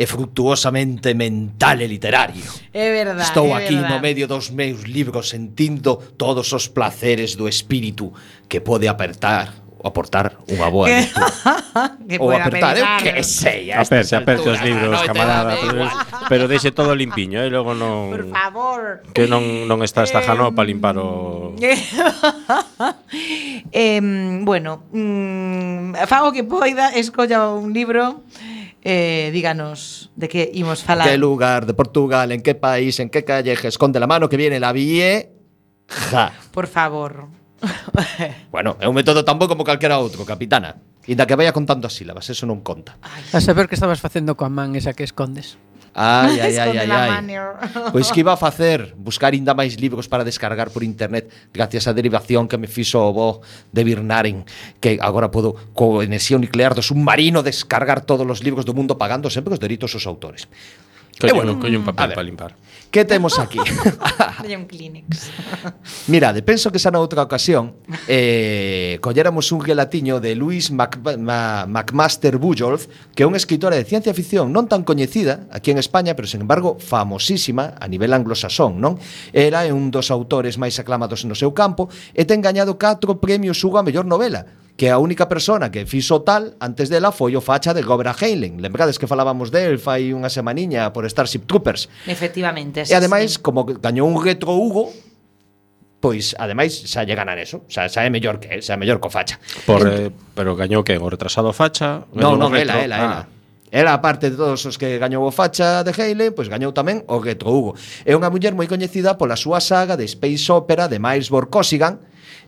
e 0.00 0.08
fructuosamente 0.08 1.12
mental 1.12 1.84
e 1.84 1.86
literario. 1.86 2.48
É 2.72 2.88
verdade. 2.88 3.20
Estou 3.20 3.52
é 3.52 3.60
aquí 3.60 3.76
verdad. 3.76 3.90
no 3.90 4.00
medio 4.00 4.24
dos 4.24 4.48
meus 4.48 4.88
libros 4.88 5.28
sentindo 5.28 6.00
todos 6.16 6.48
os 6.56 6.72
placeres 6.72 7.36
do 7.36 7.44
espírito 7.44 8.08
que 8.48 8.64
pode 8.64 8.88
apertar 8.88 9.60
aportar 9.80 10.36
unha 10.44 10.68
boa 10.68 10.88
que... 10.92 11.08
que 12.08 12.20
ou 12.20 12.28
apertar, 12.36 12.76
eu 12.76 12.84
que 13.00 13.24
sei 13.24 13.72
aperte, 13.72 14.12
aperte 14.12 14.44
os 14.44 14.60
libros, 14.60 14.92
no, 14.92 15.06
camarada 15.08 15.56
pero, 15.56 15.88
pero 16.28 16.44
deixe 16.52 16.68
todo 16.68 16.92
limpiño 16.92 17.40
e 17.40 17.48
eh? 17.48 17.52
logo 17.52 17.72
non 17.72 18.12
por 18.12 18.28
favor 18.28 19.00
que 19.16 19.24
non, 19.24 19.40
non 19.64 19.80
está 19.80 20.04
esta 20.04 20.20
jano 20.20 20.52
para 20.52 20.68
limpar 20.68 21.00
o 21.00 21.56
eh, 23.72 24.00
bueno 24.44 24.84
mm, 24.92 25.96
fago 26.04 26.36
que 26.36 26.44
poida 26.44 26.92
escolla 26.92 27.48
un 27.48 27.72
libro 27.72 28.20
eh, 28.82 29.30
díganos 29.32 30.10
de 30.16 30.28
que 30.28 30.50
imos 30.54 30.82
falar. 30.82 31.08
Que 31.08 31.18
lugar 31.18 31.66
de 31.66 31.74
Portugal, 31.74 32.32
en 32.32 32.42
que 32.42 32.54
país, 32.54 33.00
en 33.00 33.10
que 33.10 33.24
calle, 33.24 33.52
esconde 33.52 34.00
la 34.00 34.06
mano 34.06 34.28
que 34.28 34.36
viene 34.36 34.60
la 34.60 34.72
vieja. 34.72 35.28
Por 36.52 36.66
favor. 36.66 37.28
bueno, 38.50 38.76
é 38.80 38.88
un 38.88 38.96
método 38.96 39.20
tan 39.20 39.36
bo 39.36 39.44
como 39.44 39.64
calquera 39.64 40.00
outro, 40.00 40.24
capitana. 40.24 40.80
Inda 41.04 41.26
que 41.28 41.36
vaya 41.36 41.52
contando 41.52 41.84
as 41.84 41.92
sílabas, 41.92 42.28
eso 42.32 42.48
non 42.48 42.64
conta. 42.64 42.96
Ay. 43.04 43.24
A 43.36 43.40
saber 43.44 43.68
que 43.68 43.76
estabas 43.76 44.00
facendo 44.00 44.32
coa 44.36 44.48
man 44.48 44.72
esa 44.76 44.96
que 44.96 45.04
escondes. 45.04 45.60
Ai, 45.94 46.38
ai, 46.38 46.56
ai, 46.56 46.78
ai, 46.78 46.90
ai. 46.90 47.10
Pois 47.92 48.10
que 48.14 48.20
iba 48.20 48.32
a 48.32 48.38
facer? 48.38 48.94
Buscar 48.94 49.34
ainda 49.34 49.58
máis 49.58 49.74
libros 49.74 50.06
para 50.06 50.22
descargar 50.22 50.70
por 50.70 50.86
internet 50.86 51.26
gracias 51.50 51.90
á 51.90 51.92
derivación 51.92 52.46
que 52.46 52.54
me 52.54 52.70
fixo 52.70 53.02
o 53.02 53.10
bo 53.10 53.28
de 53.74 53.82
Birnaren, 53.82 54.46
que 54.78 55.02
agora 55.02 55.34
podo 55.34 55.58
co 55.74 55.98
enerxía 56.06 56.38
nuclear 56.38 56.78
do 56.78 56.82
submarino 56.86 57.42
descargar 57.42 58.06
todos 58.06 58.22
os 58.22 58.38
libros 58.38 58.62
do 58.62 58.70
mundo 58.70 58.94
pagando 58.94 59.26
sempre 59.34 59.58
os 59.58 59.58
deritos 59.58 59.90
aos 59.90 60.06
autores. 60.06 60.46
Eh 61.22 61.32
bueno, 61.32 61.58
colle 61.58 61.76
un 61.76 61.84
papel 61.84 62.10
para 62.10 62.22
limpar. 62.22 62.56
Que 62.90 63.04
temos 63.04 63.38
aquí? 63.38 63.58
Colle 64.38 64.56
un 64.56 64.66
Kleenex. 64.66 65.30
Mirade, 66.08 66.42
penso 66.42 66.72
que 66.72 66.82
xa 66.82 66.90
na 66.90 66.98
outra 66.98 67.22
ocasión 67.22 67.78
eh, 68.10 68.98
colléramos 68.98 69.52
un 69.54 69.62
relatiño 69.62 70.18
de 70.18 70.34
Luis 70.34 70.74
Mac, 70.74 70.98
Ma, 70.98 71.70
McMaster 71.70 72.34
Bujolf, 72.34 72.90
que 73.14 73.22
é 73.22 73.28
unha 73.30 73.38
escritora 73.38 73.78
de 73.78 73.86
ciencia 73.86 74.10
ficción 74.10 74.50
non 74.50 74.66
tan 74.66 74.82
coñecida 74.82 75.46
aquí 75.54 75.70
en 75.70 75.78
España, 75.78 76.18
pero, 76.18 76.26
sen 76.26 76.42
embargo, 76.42 76.82
famosísima 76.82 77.78
a 77.78 77.86
nivel 77.86 78.10
anglosaxón, 78.10 78.82
non? 78.82 78.98
Era 79.30 79.62
un 79.70 79.94
dos 79.94 80.10
autores 80.10 80.58
máis 80.58 80.74
aclamados 80.82 81.22
no 81.22 81.38
seu 81.38 81.54
campo 81.54 81.86
e 82.10 82.26
ten 82.26 82.42
gañado 82.42 82.74
catro 82.74 83.22
premios 83.22 83.62
Hugo 83.62 83.78
a 83.78 83.86
mellor 83.86 84.02
novela 84.02 84.50
que 84.80 84.88
a 84.88 84.96
única 84.96 85.28
persona 85.28 85.70
que 85.70 85.84
fixo 85.84 86.24
tal 86.24 86.56
antes 86.56 86.88
dela 86.88 87.12
foi 87.12 87.36
o 87.36 87.44
facha 87.44 87.76
de 87.76 87.84
Gobra 87.84 88.16
Heinlein. 88.16 88.64
Lembrades 88.64 88.96
que 88.96 89.04
falábamos 89.04 89.52
del 89.52 89.76
fai 89.76 90.16
unha 90.16 90.32
semaniña 90.32 90.88
por 90.88 91.04
Starship 91.04 91.44
Troopers. 91.44 91.92
Efectivamente. 92.08 92.88
E 92.88 92.94
ademais, 92.96 93.36
sí. 93.36 93.44
como 93.44 93.68
gañou 93.68 94.08
un 94.08 94.16
retro 94.16 94.56
Hugo, 94.56 94.88
pois 96.00 96.32
ademais 96.40 96.72
xa 96.88 97.04
lle 97.04 97.12
ganan 97.12 97.36
eso, 97.36 97.60
xa, 97.68 97.92
xa 97.92 98.08
é 98.08 98.08
mellor 98.08 98.40
que 98.40 98.64
xa 98.64 98.72
é 98.72 98.80
mellor 98.80 99.04
co 99.04 99.12
facha. 99.12 99.36
Por, 99.68 99.84
eh, 99.84 100.08
pero 100.32 100.56
gañou 100.56 100.80
que 100.80 100.96
o 100.96 101.12
retrasado 101.12 101.52
facha, 101.52 102.08
No, 102.16 102.40
non, 102.40 102.48
ela, 102.56 102.80
ela, 102.80 102.96
ah. 102.96 103.04
ela. 103.04 103.20
Era 103.68 104.00
parte 104.00 104.32
de 104.32 104.40
todos 104.40 104.64
os 104.64 104.80
que 104.80 104.96
gañou 104.96 105.28
o 105.28 105.30
facha 105.30 105.84
de 105.84 105.92
Heile, 105.92 106.32
pois 106.32 106.48
gañou 106.48 106.72
tamén 106.72 107.04
o 107.04 107.20
Retro 107.20 107.52
Hugo. 107.52 107.76
É 108.08 108.16
unha 108.16 108.32
muller 108.32 108.56
moi 108.56 108.64
coñecida 108.64 109.20
pola 109.20 109.36
súa 109.36 109.60
saga 109.60 110.00
de 110.00 110.08
Space 110.08 110.48
Opera 110.48 110.88
de 110.88 110.96
Miles 110.96 111.28
Borkosigan, 111.28 112.00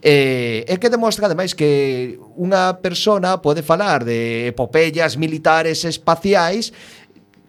Eh, 0.03 0.67
e 0.67 0.75
que 0.83 0.91
demostra, 0.91 1.31
ademais, 1.31 1.55
que 1.55 2.19
unha 2.35 2.83
persona 2.83 3.39
pode 3.39 3.63
falar 3.63 4.03
de 4.03 4.51
epopeyas 4.51 5.15
militares 5.15 5.87
espaciais 5.87 6.75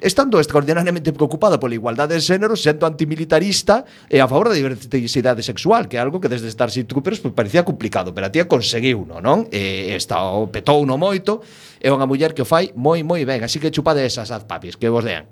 estando 0.04 0.38
extraordinariamente 0.38 1.16
preocupada 1.16 1.58
pola 1.58 1.74
igualdade 1.74 2.14
de 2.14 2.22
xénero, 2.22 2.60
sendo 2.60 2.86
antimilitarista 2.86 3.88
e 4.12 4.20
a 4.20 4.28
favor 4.28 4.52
da 4.52 4.56
diversidade 4.60 5.42
sexual, 5.42 5.88
que 5.88 5.96
é 5.96 6.02
algo 6.04 6.20
que 6.20 6.28
desde 6.28 6.52
Starship 6.52 6.86
Troopers 6.86 7.24
pues, 7.24 7.34
parecía 7.34 7.64
complicado, 7.64 8.12
pero 8.12 8.28
a 8.28 8.30
tía 8.30 8.46
conseguiu, 8.46 9.08
no, 9.08 9.24
non? 9.24 9.48
Eh, 9.50 9.90
e 9.90 9.98
está 9.98 10.20
o 10.28 10.52
petou 10.52 10.84
no 10.84 11.00
moito, 11.00 11.40
é 11.80 11.88
unha 11.88 12.04
muller 12.04 12.36
que 12.36 12.44
o 12.44 12.48
fai 12.48 12.76
moi 12.76 13.00
moi 13.02 13.24
ben, 13.24 13.48
así 13.48 13.64
que 13.64 13.72
chupade 13.72 14.04
esas 14.04 14.28
as 14.30 14.44
papis 14.44 14.76
que 14.76 14.92
vos 14.92 15.08
dean. 15.08 15.26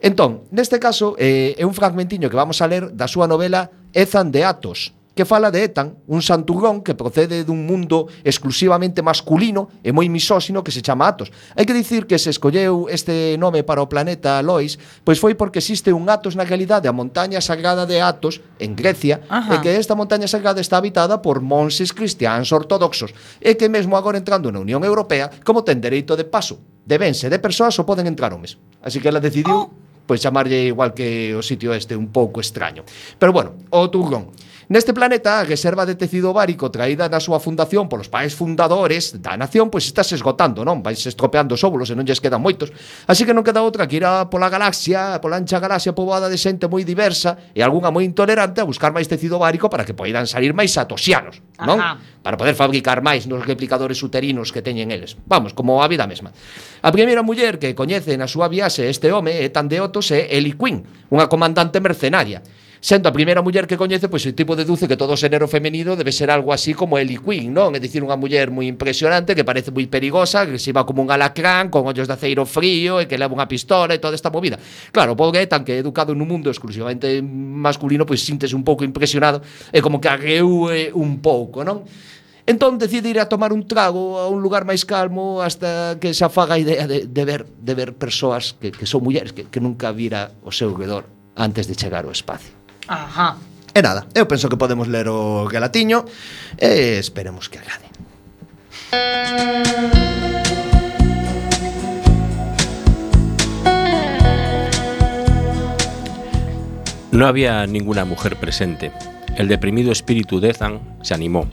Entón, 0.00 0.48
neste 0.48 0.80
caso, 0.80 1.12
eh, 1.20 1.52
é 1.52 1.64
un 1.68 1.76
fragmentiño 1.76 2.32
que 2.32 2.40
vamos 2.40 2.64
a 2.64 2.66
ler 2.66 2.96
da 2.96 3.04
súa 3.04 3.28
novela 3.28 3.68
Ezan 3.92 4.32
de 4.32 4.48
Atos, 4.48 4.95
que 5.16 5.24
fala 5.24 5.50
de 5.50 5.64
Etan, 5.64 5.96
un 6.06 6.20
santurrón 6.20 6.84
que 6.84 6.92
procede 6.92 7.40
dun 7.40 7.64
mundo 7.64 8.04
exclusivamente 8.20 9.00
masculino 9.00 9.72
e 9.80 9.88
moi 9.88 10.12
misóxino 10.12 10.60
que 10.60 10.68
se 10.68 10.84
chama 10.84 11.08
Atos. 11.08 11.32
Hai 11.56 11.64
que 11.64 11.72
dicir 11.72 12.04
que 12.04 12.20
se 12.20 12.28
escolleu 12.28 12.84
este 12.92 13.40
nome 13.40 13.64
para 13.64 13.80
o 13.80 13.88
planeta 13.88 14.44
Lois, 14.44 14.76
pois 15.08 15.16
foi 15.16 15.32
porque 15.32 15.64
existe 15.64 15.88
un 15.88 16.12
Atos 16.12 16.36
na 16.36 16.44
realidade, 16.44 16.84
a 16.84 16.92
montaña 16.92 17.40
sagrada 17.40 17.88
de 17.88 18.04
Atos, 18.04 18.44
en 18.60 18.76
Grecia, 18.76 19.24
Ajá. 19.32 19.56
e 19.56 19.64
que 19.64 19.80
esta 19.80 19.96
montaña 19.96 20.28
sagrada 20.28 20.60
está 20.60 20.76
habitada 20.76 21.24
por 21.24 21.40
monses 21.40 21.96
cristiáns 21.96 22.52
ortodoxos, 22.52 23.16
e 23.40 23.56
que 23.56 23.72
mesmo 23.72 23.96
agora 23.96 24.20
entrando 24.20 24.52
na 24.52 24.60
Unión 24.60 24.84
Europea, 24.84 25.32
como 25.48 25.64
ten 25.64 25.80
dereito 25.80 26.12
de 26.12 26.28
paso, 26.28 26.60
debense 26.84 27.32
de 27.32 27.40
persoas 27.40 27.72
ou 27.80 27.88
poden 27.88 28.04
entrar 28.04 28.36
homes. 28.36 28.60
Así 28.84 29.00
que 29.00 29.08
ela 29.08 29.24
decidiu 29.24 29.64
oh. 29.64 29.72
pois 30.04 30.20
chamarlle 30.20 30.68
igual 30.68 30.92
que 30.92 31.32
o 31.34 31.40
sitio 31.40 31.72
este 31.72 31.96
un 31.96 32.12
pouco 32.12 32.44
extraño. 32.44 32.84
Pero 33.16 33.32
bueno, 33.32 33.56
o 33.72 33.88
turrón. 33.88 34.30
Neste 34.68 34.90
planeta, 34.90 35.38
a 35.38 35.44
reserva 35.46 35.86
de 35.86 35.94
tecido 35.94 36.34
ovárico 36.34 36.74
traída 36.74 37.06
na 37.06 37.22
súa 37.22 37.38
fundación 37.38 37.86
polos 37.86 38.10
pais 38.10 38.34
fundadores 38.34 39.14
da 39.22 39.38
nación, 39.38 39.70
pois 39.70 39.86
estás 39.86 40.10
esgotando, 40.10 40.66
non? 40.66 40.82
Vais 40.82 40.98
estropeando 41.06 41.54
os 41.54 41.62
óvulos 41.62 41.86
e 41.86 41.94
non 41.94 42.02
lles 42.02 42.18
quedan 42.18 42.42
moitos. 42.42 42.74
Así 43.06 43.22
que 43.22 43.30
non 43.30 43.46
queda 43.46 43.62
outra 43.62 43.86
que 43.86 44.02
ir 44.02 44.02
a 44.02 44.26
pola 44.26 44.50
galaxia, 44.50 45.22
pola 45.22 45.38
ancha 45.38 45.62
galaxia 45.62 45.94
poboada 45.94 46.26
de 46.26 46.34
xente 46.34 46.66
moi 46.66 46.82
diversa 46.82 47.38
e 47.54 47.62
algunha 47.62 47.94
moi 47.94 48.02
intolerante 48.02 48.58
a 48.58 48.66
buscar 48.66 48.90
máis 48.90 49.06
tecido 49.06 49.38
ovárico 49.38 49.70
para 49.70 49.86
que 49.86 49.94
poidan 49.94 50.26
salir 50.26 50.50
máis 50.50 50.74
atosianos, 50.74 51.46
non? 51.62 51.78
Ajá. 51.78 52.02
Para 52.26 52.34
poder 52.34 52.58
fabricar 52.58 53.06
máis 53.06 53.30
nos 53.30 53.46
replicadores 53.46 54.02
uterinos 54.02 54.50
que 54.50 54.66
teñen 54.66 54.90
eles. 54.90 55.14
Vamos, 55.30 55.54
como 55.54 55.78
a 55.78 55.86
vida 55.86 56.10
mesma. 56.10 56.34
A 56.82 56.90
primeira 56.90 57.22
muller 57.22 57.62
que 57.62 57.78
coñece 57.78 58.18
na 58.18 58.26
súa 58.26 58.50
viaxe 58.50 58.90
este 58.90 59.14
home 59.14 59.30
é 59.30 59.46
tan 59.46 59.70
de 59.70 59.78
Otos 59.78 60.10
é 60.10 60.26
Ellie 60.34 60.58
Quinn, 60.58 60.82
unha 61.14 61.30
comandante 61.30 61.78
mercenaria 61.78 62.42
Sendo 62.80 63.08
a 63.08 63.12
primeira 63.12 63.40
muller 63.40 63.66
que 63.66 63.80
coñece, 63.80 64.08
pois 64.08 64.24
o 64.28 64.32
tipo 64.36 64.52
deduce 64.52 64.84
que 64.84 65.00
todo 65.00 65.16
o 65.16 65.18
xénero 65.18 65.48
femenino 65.48 65.96
debe 65.96 66.12
ser 66.12 66.28
algo 66.28 66.52
así 66.52 66.76
como 66.76 67.00
Ellie 67.00 67.16
Quinn, 67.16 67.56
non? 67.56 67.72
É 67.72 67.80
dicir, 67.80 68.04
unha 68.04 68.20
muller 68.20 68.52
moi 68.52 68.68
impresionante, 68.68 69.32
que 69.32 69.48
parece 69.48 69.72
moi 69.72 69.88
perigosa, 69.88 70.44
que 70.44 70.60
se 70.60 70.76
va 70.76 70.84
como 70.84 71.00
un 71.00 71.08
alacrán, 71.08 71.72
con 71.72 71.88
ollos 71.88 72.04
de 72.04 72.14
aceiro 72.14 72.44
frío, 72.44 73.00
e 73.00 73.08
que 73.08 73.16
leva 73.16 73.32
unha 73.32 73.48
pistola 73.48 73.96
e 73.96 74.00
toda 74.00 74.12
esta 74.12 74.28
movida. 74.28 74.60
Claro, 74.92 75.14
o 75.14 75.18
pobre 75.18 75.48
tan 75.48 75.64
que 75.64 75.72
é 75.74 75.78
educado 75.80 76.12
nun 76.12 76.28
mundo 76.28 76.52
exclusivamente 76.52 77.24
masculino, 77.24 78.04
pois 78.04 78.20
síntese 78.20 78.52
un 78.52 78.62
pouco 78.62 78.84
impresionado, 78.84 79.40
e 79.72 79.80
como 79.80 79.96
que 79.96 80.12
arreúe 80.12 80.92
un 80.92 81.24
pouco, 81.24 81.64
non? 81.64 81.88
Entón 82.46 82.78
decide 82.78 83.10
ir 83.10 83.18
a 83.18 83.26
tomar 83.26 83.50
un 83.50 83.66
trago 83.66 84.22
a 84.22 84.30
un 84.30 84.38
lugar 84.38 84.62
máis 84.62 84.86
calmo 84.86 85.42
hasta 85.42 85.98
que 85.98 86.14
se 86.14 86.22
afaga 86.22 86.54
a 86.54 86.62
idea 86.62 86.86
de, 86.86 87.10
de, 87.10 87.24
ver, 87.26 87.42
de 87.42 87.74
ver 87.74 87.98
persoas 87.98 88.54
que, 88.54 88.70
que 88.70 88.86
son 88.86 89.02
mulleres 89.02 89.34
que, 89.34 89.50
que 89.50 89.58
nunca 89.58 89.90
vira 89.90 90.30
o 90.46 90.54
seu 90.54 90.70
redor 90.70 91.10
antes 91.34 91.66
de 91.66 91.74
chegar 91.74 92.06
ao 92.06 92.14
espacio. 92.14 92.65
Ajá. 92.88 93.36
E 93.74 93.82
nada, 93.82 94.06
eu 94.14 94.24
penso 94.24 94.48
que 94.48 94.56
podemos 94.56 94.88
ler 94.88 95.08
o 95.12 95.44
relatiño 95.44 96.08
e 96.56 96.96
esperemos 96.96 97.52
que 97.52 97.60
agrade. 97.60 97.86
No 107.12 107.26
había 107.26 107.66
ninguna 107.66 108.04
mujer 108.04 108.36
presente. 108.36 108.92
El 109.36 109.48
deprimido 109.48 109.92
espíritu 109.92 110.40
de 110.40 110.50
Ethan 110.50 110.80
se 111.02 111.14
animó. 111.14 111.48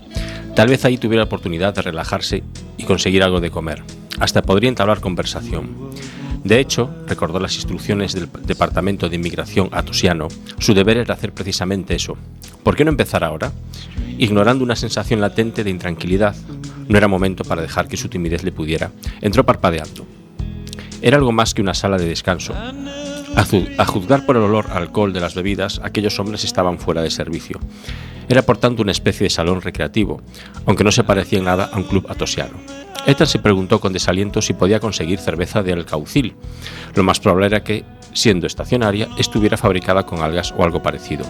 Tal 0.56 0.68
vez 0.68 0.86
ahí 0.86 0.98
tuviera 0.98 1.24
oportunidad 1.24 1.74
de 1.74 1.82
relajarse 1.82 2.44
y 2.78 2.84
conseguir 2.84 3.24
algo 3.24 3.40
de 3.40 3.50
comer. 3.50 3.84
Hasta 4.20 4.42
podría 4.42 4.70
entablar 4.70 5.00
conversación. 5.00 5.92
De 6.44 6.60
hecho, 6.60 6.90
recordó 7.08 7.40
las 7.40 7.56
instrucciones 7.56 8.14
del 8.14 8.30
Departamento 8.46 9.08
de 9.08 9.16
Inmigración 9.16 9.70
atosiano. 9.72 10.28
Su 10.60 10.74
deber 10.74 10.98
era 10.98 11.14
hacer 11.14 11.34
precisamente 11.34 11.96
eso. 11.96 12.18
¿Por 12.64 12.76
qué 12.76 12.84
no 12.84 12.92
empezar 12.92 13.24
ahora? 13.24 13.52
Ignorando 14.18 14.64
una 14.64 14.76
sensación 14.76 15.22
latente 15.22 15.64
de 15.64 15.70
intranquilidad, 15.70 16.36
no 16.88 16.98
era 16.98 17.08
momento 17.08 17.44
para 17.44 17.62
dejar 17.62 17.88
que 17.88 17.98
su 17.98 18.10
timidez 18.10 18.44
le 18.44 18.52
pudiera. 18.52 18.92
Entró 19.22 19.46
parpadeando. 19.46 20.06
Era 21.02 21.18
algo 21.18 21.32
más 21.32 21.54
que 21.54 21.62
una 21.62 21.74
sala 21.74 21.98
de 21.98 22.06
descanso. 22.06 22.54
A, 22.56 23.86
juzgar 23.86 24.26
por 24.26 24.36
el 24.36 24.44
olor 24.44 24.68
a 24.70 24.78
alcohol 24.78 25.12
de 25.12 25.20
las 25.20 25.36
bebidas, 25.36 25.82
aquellos 25.84 26.20
hombres 26.20 26.44
estaban 26.44 26.78
fuera 26.78 27.02
de 27.02 27.10
servicio. 27.10 27.60
Era 28.30 28.44
por 28.44 28.58
tanto 28.58 28.82
una 28.82 28.92
especie 28.92 29.26
de 29.26 29.30
salón 29.30 29.62
recreativo, 29.62 30.22
aunque 30.66 30.84
no 30.84 30.92
se 30.92 31.04
parecía 31.04 31.40
en 31.40 31.46
nada 31.46 31.70
a 31.72 31.78
un 31.78 31.84
club 31.84 32.06
atosiano. 32.10 32.54
Ethan 33.06 33.28
se 33.28 33.40
preguntó 33.40 33.80
con 33.80 33.92
desaliento 33.92 34.42
si 34.42 34.54
podía 34.54 34.80
conseguir 34.80 35.20
cerveza 35.20 35.62
de 35.62 35.74
alcaucil. 35.74 36.36
Lo 36.96 37.04
más 37.04 37.20
probable 37.20 37.48
era 37.48 37.64
que, 37.64 37.84
siendo 38.14 38.48
estacionaria, 38.48 39.10
estuviera 39.18 39.58
fabricada 39.58 40.06
con 40.06 40.22
algas 40.22 40.54
o 40.58 40.64
algo 40.64 40.82
parecido. 40.82 41.26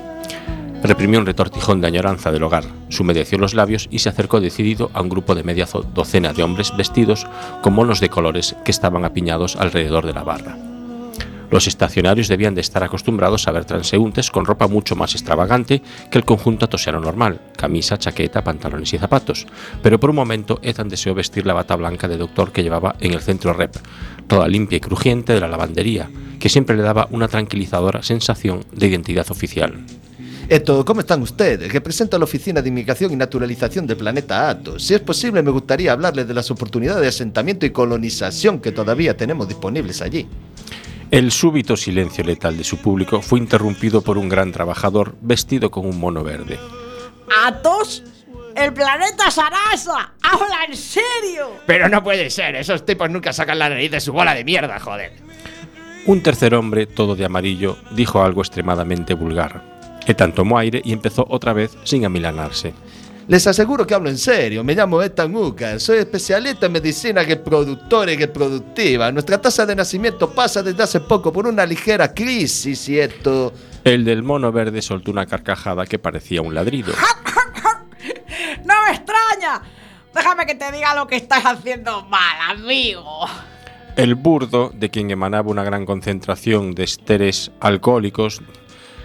Reprimió 0.83 1.19
un 1.19 1.25
retortijón 1.25 1.81
de 1.81 1.87
añoranza 1.87 2.31
del 2.31 2.43
hogar, 2.43 2.65
se 2.89 3.01
humedeció 3.01 3.37
los 3.37 3.53
labios 3.53 3.87
y 3.89 3.99
se 3.99 4.09
acercó 4.09 4.41
decidido 4.41 4.91
a 4.93 5.01
un 5.01 5.09
grupo 5.09 5.33
de 5.33 5.43
media 5.43 5.67
docena 5.95 6.33
de 6.33 6.43
hombres 6.43 6.75
vestidos 6.75 7.25
con 7.61 7.73
monos 7.73 8.01
de 8.01 8.09
colores 8.09 8.55
que 8.65 8.71
estaban 8.71 9.05
apiñados 9.05 9.55
alrededor 9.55 10.05
de 10.05 10.13
la 10.13 10.23
barra. 10.23 10.72
Los 11.53 11.67
estacionarios 11.67 12.29
debían 12.29 12.55
de 12.55 12.61
estar 12.61 12.83
acostumbrados 12.83 13.47
a 13.47 13.51
ver 13.51 13.63
transeúntes 13.65 14.31
con 14.31 14.43
ropa 14.43 14.67
mucho 14.67 14.95
más 14.95 15.13
extravagante 15.13 15.83
que 16.09 16.17
el 16.17 16.25
conjunto 16.25 16.65
atosiano 16.65 16.99
normal, 16.99 17.41
camisa, 17.55 17.95
chaqueta, 17.99 18.43
pantalones 18.43 18.91
y 18.91 18.97
zapatos, 18.97 19.45
pero 19.83 19.99
por 19.99 20.09
un 20.09 20.15
momento 20.15 20.57
Ethan 20.63 20.89
deseó 20.89 21.13
vestir 21.13 21.45
la 21.45 21.53
bata 21.53 21.75
blanca 21.75 22.07
de 22.07 22.17
doctor 22.17 22.51
que 22.51 22.63
llevaba 22.63 22.95
en 22.99 23.13
el 23.13 23.21
centro 23.21 23.53
rep, 23.53 23.75
toda 24.25 24.47
limpia 24.47 24.77
y 24.77 24.79
crujiente 24.79 25.33
de 25.33 25.41
la 25.41 25.47
lavandería, 25.47 26.09
que 26.39 26.49
siempre 26.49 26.75
le 26.75 26.81
daba 26.81 27.07
una 27.11 27.27
tranquilizadora 27.27 28.01
sensación 28.01 28.65
de 28.71 28.87
identidad 28.87 29.29
oficial. 29.29 29.85
Eto, 30.49 30.83
¿cómo 30.83 31.01
están 31.01 31.21
ustedes? 31.21 31.71
Represento 31.71 32.17
la 32.17 32.25
Oficina 32.25 32.63
de 32.63 32.69
Inmigración 32.69 33.13
y 33.13 33.15
Naturalización 33.15 33.85
del 33.85 33.97
planeta 33.97 34.49
Atos. 34.49 34.83
Si 34.83 34.95
es 34.95 35.01
posible, 35.01 35.43
me 35.43 35.51
gustaría 35.51 35.91
hablarles 35.91 36.27
de 36.27 36.33
las 36.33 36.49
oportunidades 36.49 37.01
de 37.03 37.09
asentamiento 37.09 37.67
y 37.67 37.69
colonización 37.69 38.59
que 38.59 38.71
todavía 38.71 39.15
tenemos 39.15 39.47
disponibles 39.47 40.01
allí. 40.01 40.27
El 41.13 41.31
súbito 41.31 41.77
silencio 41.77 42.23
letal 42.23 42.57
de 42.57 42.63
su 42.63 42.77
público 42.77 43.21
fue 43.21 43.37
interrumpido 43.37 44.01
por 44.01 44.17
un 44.17 44.29
gran 44.29 44.51
trabajador 44.51 45.15
vestido 45.21 45.69
con 45.69 45.85
un 45.85 45.99
mono 45.99 46.23
verde. 46.23 46.57
¿Atos? 47.45 48.01
¡El 48.55 48.73
planeta 48.73 49.29
Sarasa! 49.29 50.13
¡Habla 50.23 50.65
en 50.67 50.75
serio! 50.75 51.51
Pero 51.67 51.87
no 51.87 52.03
puede 52.03 52.31
ser, 52.31 52.55
esos 52.55 52.83
tipos 52.83 53.11
nunca 53.11 53.31
sacan 53.31 53.59
la 53.59 53.69
nariz 53.69 53.91
de 53.91 54.01
su 54.01 54.11
bola 54.11 54.33
de 54.33 54.43
mierda, 54.43 54.79
joder. 54.79 55.13
Un 56.07 56.23
tercer 56.23 56.55
hombre, 56.55 56.87
todo 56.87 57.15
de 57.15 57.25
amarillo, 57.25 57.77
dijo 57.91 58.23
algo 58.23 58.41
extremadamente 58.41 59.13
vulgar. 59.13 59.61
Ethan 60.07 60.33
tomó 60.33 60.57
aire 60.57 60.81
y 60.83 60.93
empezó 60.93 61.27
otra 61.29 61.53
vez 61.53 61.77
sin 61.83 62.05
amilanarse. 62.05 62.73
Les 63.27 63.47
aseguro 63.47 63.87
que 63.87 63.93
hablo 63.93 64.09
en 64.09 64.17
serio, 64.17 64.65
me 64.65 64.75
llamo 64.75 65.01
Ethan 65.01 65.33
Ucar, 65.33 65.79
soy 65.79 65.99
especialista 65.99 66.65
en 66.65 66.73
medicina 66.73 67.23
reproductora 67.23 68.11
y 68.11 68.17
reproductiva. 68.17 69.11
Nuestra 69.13 69.39
tasa 69.39 69.65
de 69.65 69.75
nacimiento 69.75 70.29
pasa 70.31 70.61
desde 70.61 70.83
hace 70.83 70.99
poco 70.99 71.31
por 71.31 71.47
una 71.47 71.65
ligera 71.65 72.13
crisis 72.13 72.89
y 72.89 72.99
esto... 72.99 73.53
El 73.85 74.03
del 74.03 74.23
mono 74.23 74.51
verde 74.51 74.81
soltó 74.81 75.11
una 75.11 75.25
carcajada 75.25 75.85
que 75.85 75.99
parecía 75.99 76.41
un 76.41 76.53
ladrido. 76.53 76.93
¡No 78.65 78.73
me 78.85 78.91
extraña! 78.91 79.61
Déjame 80.13 80.45
que 80.45 80.55
te 80.55 80.69
diga 80.73 80.93
lo 80.93 81.07
que 81.07 81.15
estás 81.15 81.45
haciendo 81.45 82.03
mal, 82.05 82.57
amigo. 82.57 83.25
El 83.95 84.15
burdo, 84.15 84.71
de 84.73 84.89
quien 84.89 85.11
emanaba 85.11 85.49
una 85.49 85.63
gran 85.63 85.85
concentración 85.85 86.75
de 86.75 86.83
esteres 86.83 87.51
alcohólicos, 87.61 88.41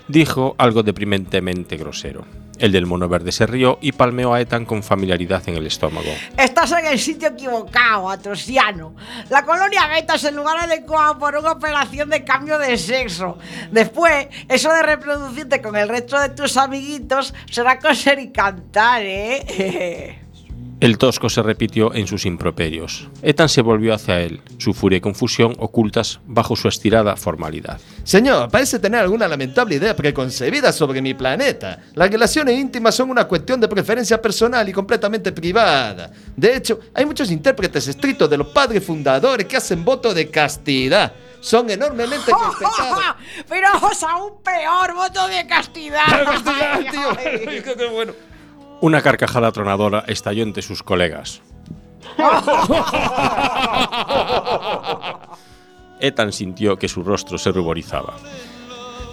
dijo 0.09 0.57
algo 0.59 0.83
deprimentemente 0.83 1.76
grosero. 1.76 2.24
El 2.59 2.73
del 2.73 2.87
mono 2.87 3.09
verde 3.09 3.33
se 3.33 3.47
rió 3.47 3.79
y 3.81 3.92
palmeó 3.92 4.35
a 4.35 4.40
Ethan 4.40 4.64
con 4.64 4.83
familiaridad 4.83 5.42
en 5.49 5.57
el 5.57 5.66
estómago. 5.66 6.09
Estás 6.37 6.73
en 6.73 6.87
el 6.87 6.99
sitio 6.99 7.29
equivocado, 7.29 8.11
Atrosiano. 8.11 8.94
La 9.31 9.44
colonia 9.44 9.87
Beta 9.87 10.14
es 10.14 10.25
el 10.25 10.37
lugar 10.37 10.59
adecuado 10.59 11.18
por 11.18 11.37
una 11.37 11.53
operación 11.53 12.11
de 12.11 12.25
cambio 12.25 12.59
de 12.59 12.77
sexo. 12.77 13.38
Después, 13.71 14.29
eso 14.49 14.73
de 14.73 14.83
reproducirte 14.83 15.62
con 15.62 15.77
el 15.77 15.88
resto 15.88 16.18
de 16.18 16.31
tus 16.31 16.57
amiguitos 16.57 17.33
será 17.51 17.79
coser 17.79 18.18
y 18.18 18.31
cantar, 18.31 19.03
¿eh? 19.05 20.21
El 20.81 20.97
tosco 20.97 21.29
se 21.29 21.43
repitió 21.43 21.93
en 21.93 22.07
sus 22.07 22.25
improperios. 22.25 23.09
Ethan 23.23 23.49
se 23.49 23.62
volvió 23.62 23.93
hacia 23.93 24.21
él, 24.21 24.41
su 24.59 24.73
furia 24.73 24.99
y 24.99 25.01
confusión 25.01 25.57
ocultas 25.59 26.21
bajo 26.25 26.55
su 26.55 26.69
estirada 26.69 27.17
formalidad. 27.17 27.81
Señor, 28.05 28.49
parece 28.49 28.79
tener 28.79 29.01
alguna 29.01 29.27
lamentable 29.27 29.75
idea 29.75 29.97
preconcebida 29.97 30.73
sobre 30.73 31.03
mi 31.03 31.14
planeta. 31.14 31.81
Las 31.95 32.09
relaciones 32.11 32.57
íntimas 32.57 32.95
son 32.95 33.11
una 33.11 33.27
cuestión 33.27 33.61
de 33.61 33.67
preferencia 33.67 34.23
personal 34.23 34.69
y 34.69 34.73
completamente 34.73 35.33
privada. 35.33 36.12
De 36.37 36.55
hecho, 36.55 36.79
hay 36.95 37.05
muchos 37.05 37.29
intérpretes 37.33 37.88
estrictos 37.88 38.31
de 38.31 38.37
los 38.37 38.47
padres 38.47 38.85
fundadores 38.85 39.49
que 39.49 39.57
hacen 39.57 39.85
voto 39.85 40.14
de 40.14 40.31
castidad. 40.31 41.12
Son 41.41 41.69
enormemente 41.71 42.31
respetados. 42.33 43.17
Pero 43.49 43.69
ojos 43.75 44.03
aún 44.05 44.43
peor, 44.45 44.95
voto 44.95 45.27
de 45.27 45.45
castidad. 45.47 46.25
Castidad, 46.25 46.73
Ay, 46.75 46.88
tío. 46.91 47.75
Qué 47.77 47.87
bueno. 47.88 48.12
Una 48.81 49.03
carcajada 49.03 49.51
tronadora 49.51 50.05
estalló 50.07 50.45
entre 50.45 50.62
sus 50.62 50.83
colegas. 50.83 51.43
Ethan 56.01 56.33
sintió 56.33 56.79
que 56.79 56.88
su 56.88 57.03
rostro 57.03 57.38
se 57.38 57.51
ruborizaba. 57.51 58.14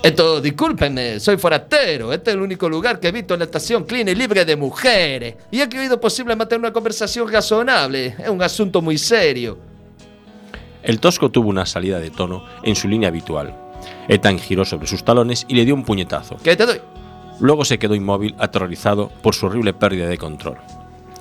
Esto, 0.04 0.40
discúlpenme, 0.40 1.20
soy 1.20 1.38
forastero. 1.38 2.14
Este 2.14 2.30
es 2.30 2.36
el 2.36 2.44
único 2.44 2.70
lugar 2.70 3.00
que 3.00 3.08
he 3.08 3.12
visto 3.12 3.34
en 3.34 3.40
la 3.40 3.46
estación 3.46 3.86
clean 3.86 4.08
y 4.08 4.14
libre 4.14 4.46
de 4.46 4.56
mujeres. 4.56 5.34
Y 5.50 5.62
he 5.62 5.68
creído 5.68 6.00
posible 6.00 6.36
mantener 6.36 6.60
una 6.60 6.72
conversación 6.72 7.32
razonable. 7.32 8.16
Es 8.20 8.30
un 8.30 8.44
asunto 8.44 8.84
muy 8.84 9.00
serio. 9.00 9.58
El 10.84 11.00
tosco 11.00 11.32
tuvo 11.32 11.50
una 11.50 11.66
salida 11.66 12.00
de 12.00 12.12
tono 12.12 12.46
en 12.62 12.76
su 12.76 12.88
línea 12.88 13.10
habitual. 13.10 13.56
Ethan 14.08 14.38
giró 14.38 14.64
sobre 14.64 14.86
sus 14.86 15.04
talones 15.04 15.44
y 15.48 15.56
le 15.56 15.66
dio 15.66 15.74
un 15.74 15.84
puñetazo. 15.84 16.38
¿Qué 16.44 16.56
te 16.56 16.68
doy? 16.68 16.80
Luego 17.40 17.66
se 17.66 17.78
quedó 17.80 17.96
inmóvil, 17.96 18.36
aterrorizado 18.40 19.10
por 19.22 19.36
su 19.36 19.48
horrible 19.48 19.74
pérdida 19.74 20.08
de 20.08 20.18
control. 20.18 20.58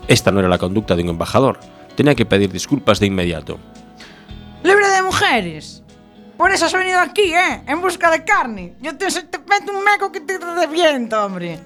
Esta 0.06 0.30
no 0.30 0.40
era 0.40 0.48
la 0.48 0.58
conducta 0.58 0.94
de 0.96 1.02
un 1.02 1.10
embajador. 1.10 1.58
Tenía 1.96 2.14
que 2.14 2.26
pedir 2.26 2.52
disculpas 2.52 3.00
de 3.00 3.06
inmediato. 3.06 3.58
¡Libre 4.62 4.88
de 4.88 5.02
mujeres! 5.02 5.82
Por 6.36 6.50
eso 6.50 6.66
has 6.66 6.72
venido 6.72 6.98
aquí, 6.98 7.32
¿eh? 7.32 7.62
En 7.66 7.80
busca 7.80 8.10
de 8.10 8.24
carne. 8.24 8.74
Yo 8.80 8.96
te, 8.96 9.06
te 9.06 9.38
meto 9.38 9.72
un 9.72 9.84
meco 9.84 10.10
que 10.10 10.20
te 10.20 10.38
reviento, 10.38 11.24
hombre. 11.24 11.60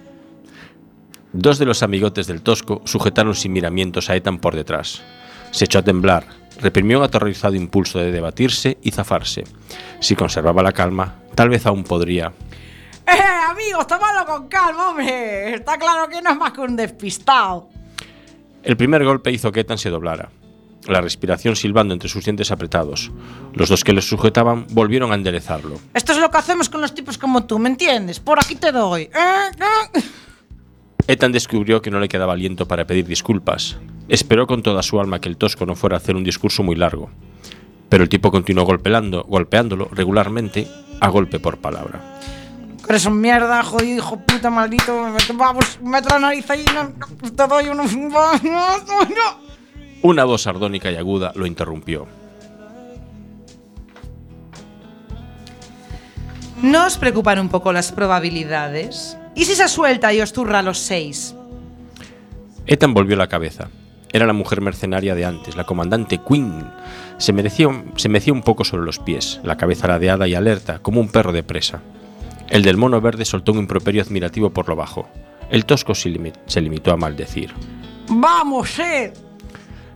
Dos 1.32 1.58
de 1.58 1.64
los 1.64 1.82
amigotes 1.82 2.26
del 2.26 2.42
tosco 2.42 2.82
sujetaron 2.84 3.34
sin 3.34 3.52
miramientos 3.52 4.08
a 4.10 4.16
Ethan 4.16 4.38
por 4.38 4.54
detrás. 4.54 5.02
Se 5.50 5.64
echó 5.64 5.78
a 5.78 5.82
temblar, 5.82 6.26
reprimió 6.60 6.98
un 6.98 7.04
aterrorizado 7.04 7.54
impulso 7.54 7.98
de 7.98 8.12
debatirse 8.12 8.78
y 8.82 8.90
zafarse. 8.90 9.44
Si 10.00 10.16
conservaba 10.16 10.62
la 10.62 10.72
calma, 10.72 11.16
tal 11.34 11.48
vez 11.48 11.66
aún 11.66 11.84
podría. 11.84 12.32
¡Eh, 13.08 13.50
amigos, 13.50 13.86
tómalo 13.86 14.26
con 14.26 14.48
calma, 14.48 14.90
hombre! 14.90 15.54
Está 15.54 15.78
claro 15.78 16.08
que 16.08 16.20
no 16.20 16.30
es 16.30 16.36
más 16.36 16.52
que 16.52 16.60
un 16.60 16.76
despistado. 16.76 17.70
El 18.62 18.76
primer 18.76 19.04
golpe 19.04 19.32
hizo 19.32 19.50
que 19.50 19.60
Ethan 19.60 19.78
se 19.78 19.88
doblara, 19.88 20.28
la 20.86 21.00
respiración 21.00 21.56
silbando 21.56 21.94
entre 21.94 22.10
sus 22.10 22.24
dientes 22.24 22.50
apretados. 22.50 23.10
Los 23.54 23.70
dos 23.70 23.82
que 23.82 23.94
le 23.94 24.02
sujetaban 24.02 24.66
volvieron 24.70 25.12
a 25.12 25.14
enderezarlo. 25.14 25.76
Esto 25.94 26.12
es 26.12 26.18
lo 26.18 26.30
que 26.30 26.36
hacemos 26.36 26.68
con 26.68 26.82
los 26.82 26.94
tipos 26.94 27.16
como 27.16 27.44
tú, 27.46 27.58
¿me 27.58 27.70
entiendes? 27.70 28.20
Por 28.20 28.38
aquí 28.38 28.56
te 28.56 28.72
doy. 28.72 29.02
¿eh? 29.02 29.10
¿eh? 29.14 30.02
Ethan 31.06 31.32
descubrió 31.32 31.80
que 31.80 31.90
no 31.90 32.00
le 32.00 32.08
quedaba 32.08 32.34
aliento 32.34 32.68
para 32.68 32.86
pedir 32.86 33.06
disculpas. 33.06 33.78
Esperó 34.08 34.46
con 34.46 34.62
toda 34.62 34.82
su 34.82 35.00
alma 35.00 35.20
que 35.20 35.30
el 35.30 35.38
tosco 35.38 35.64
no 35.64 35.74
fuera 35.74 35.96
a 35.96 35.98
hacer 35.98 36.16
un 36.16 36.24
discurso 36.24 36.62
muy 36.62 36.76
largo. 36.76 37.10
Pero 37.88 38.02
el 38.02 38.10
tipo 38.10 38.30
continuó 38.30 38.66
golpeando, 38.66 39.24
golpeándolo 39.24 39.88
regularmente, 39.90 40.68
a 41.00 41.08
golpe 41.08 41.40
por 41.40 41.58
palabra. 41.58 42.18
Eres 42.88 43.04
un 43.04 43.20
mierda, 43.20 43.62
jodido, 43.62 43.98
hijo 43.98 44.18
puta, 44.20 44.48
maldito. 44.48 45.12
Vamos, 45.34 45.78
mete 45.82 46.08
la 46.08 46.18
nariz 46.18 46.48
ahí, 46.50 46.64
no, 46.74 46.94
te 47.30 47.46
doy 47.46 47.68
uno. 47.68 47.84
Una 50.02 50.24
voz 50.24 50.42
sardónica 50.42 50.90
y 50.90 50.96
aguda 50.96 51.32
lo 51.34 51.44
interrumpió. 51.44 52.06
¿No 56.62 56.86
os 56.86 56.96
preocupan 56.96 57.38
un 57.38 57.50
poco 57.50 57.72
las 57.72 57.92
probabilidades? 57.92 59.18
¿Y 59.34 59.44
si 59.44 59.54
se 59.54 59.68
suelta 59.68 60.12
y 60.12 60.20
os 60.20 60.32
zurra 60.32 60.60
a 60.60 60.62
los 60.62 60.78
seis? 60.78 61.34
Ethan 62.66 62.94
volvió 62.94 63.16
la 63.16 63.28
cabeza. 63.28 63.68
Era 64.12 64.26
la 64.26 64.32
mujer 64.32 64.62
mercenaria 64.62 65.14
de 65.14 65.26
antes, 65.26 65.56
la 65.56 65.64
comandante 65.64 66.18
Quinn. 66.26 66.64
Se, 67.18 67.34
merecía, 67.34 67.68
se 67.96 68.08
mecía 68.08 68.32
un 68.32 68.42
poco 68.42 68.64
sobre 68.64 68.84
los 68.84 68.98
pies, 68.98 69.40
la 69.44 69.58
cabeza 69.58 69.86
ladeada 69.86 70.26
y 70.26 70.34
alerta, 70.34 70.78
como 70.78 71.00
un 71.00 71.10
perro 71.10 71.32
de 71.32 71.42
presa. 71.42 71.82
El 72.50 72.62
del 72.62 72.76
mono 72.76 73.00
verde 73.00 73.24
soltó 73.24 73.52
un 73.52 73.58
improperio 73.58 74.02
admirativo 74.02 74.50
por 74.50 74.68
lo 74.68 74.76
bajo. 74.76 75.08
El 75.50 75.64
tosco 75.64 75.94
se, 75.94 76.10
limi- 76.10 76.32
se 76.46 76.60
limitó 76.60 76.92
a 76.92 76.96
maldecir. 76.96 77.52
Vamos, 78.08 78.78
eh. 78.78 79.12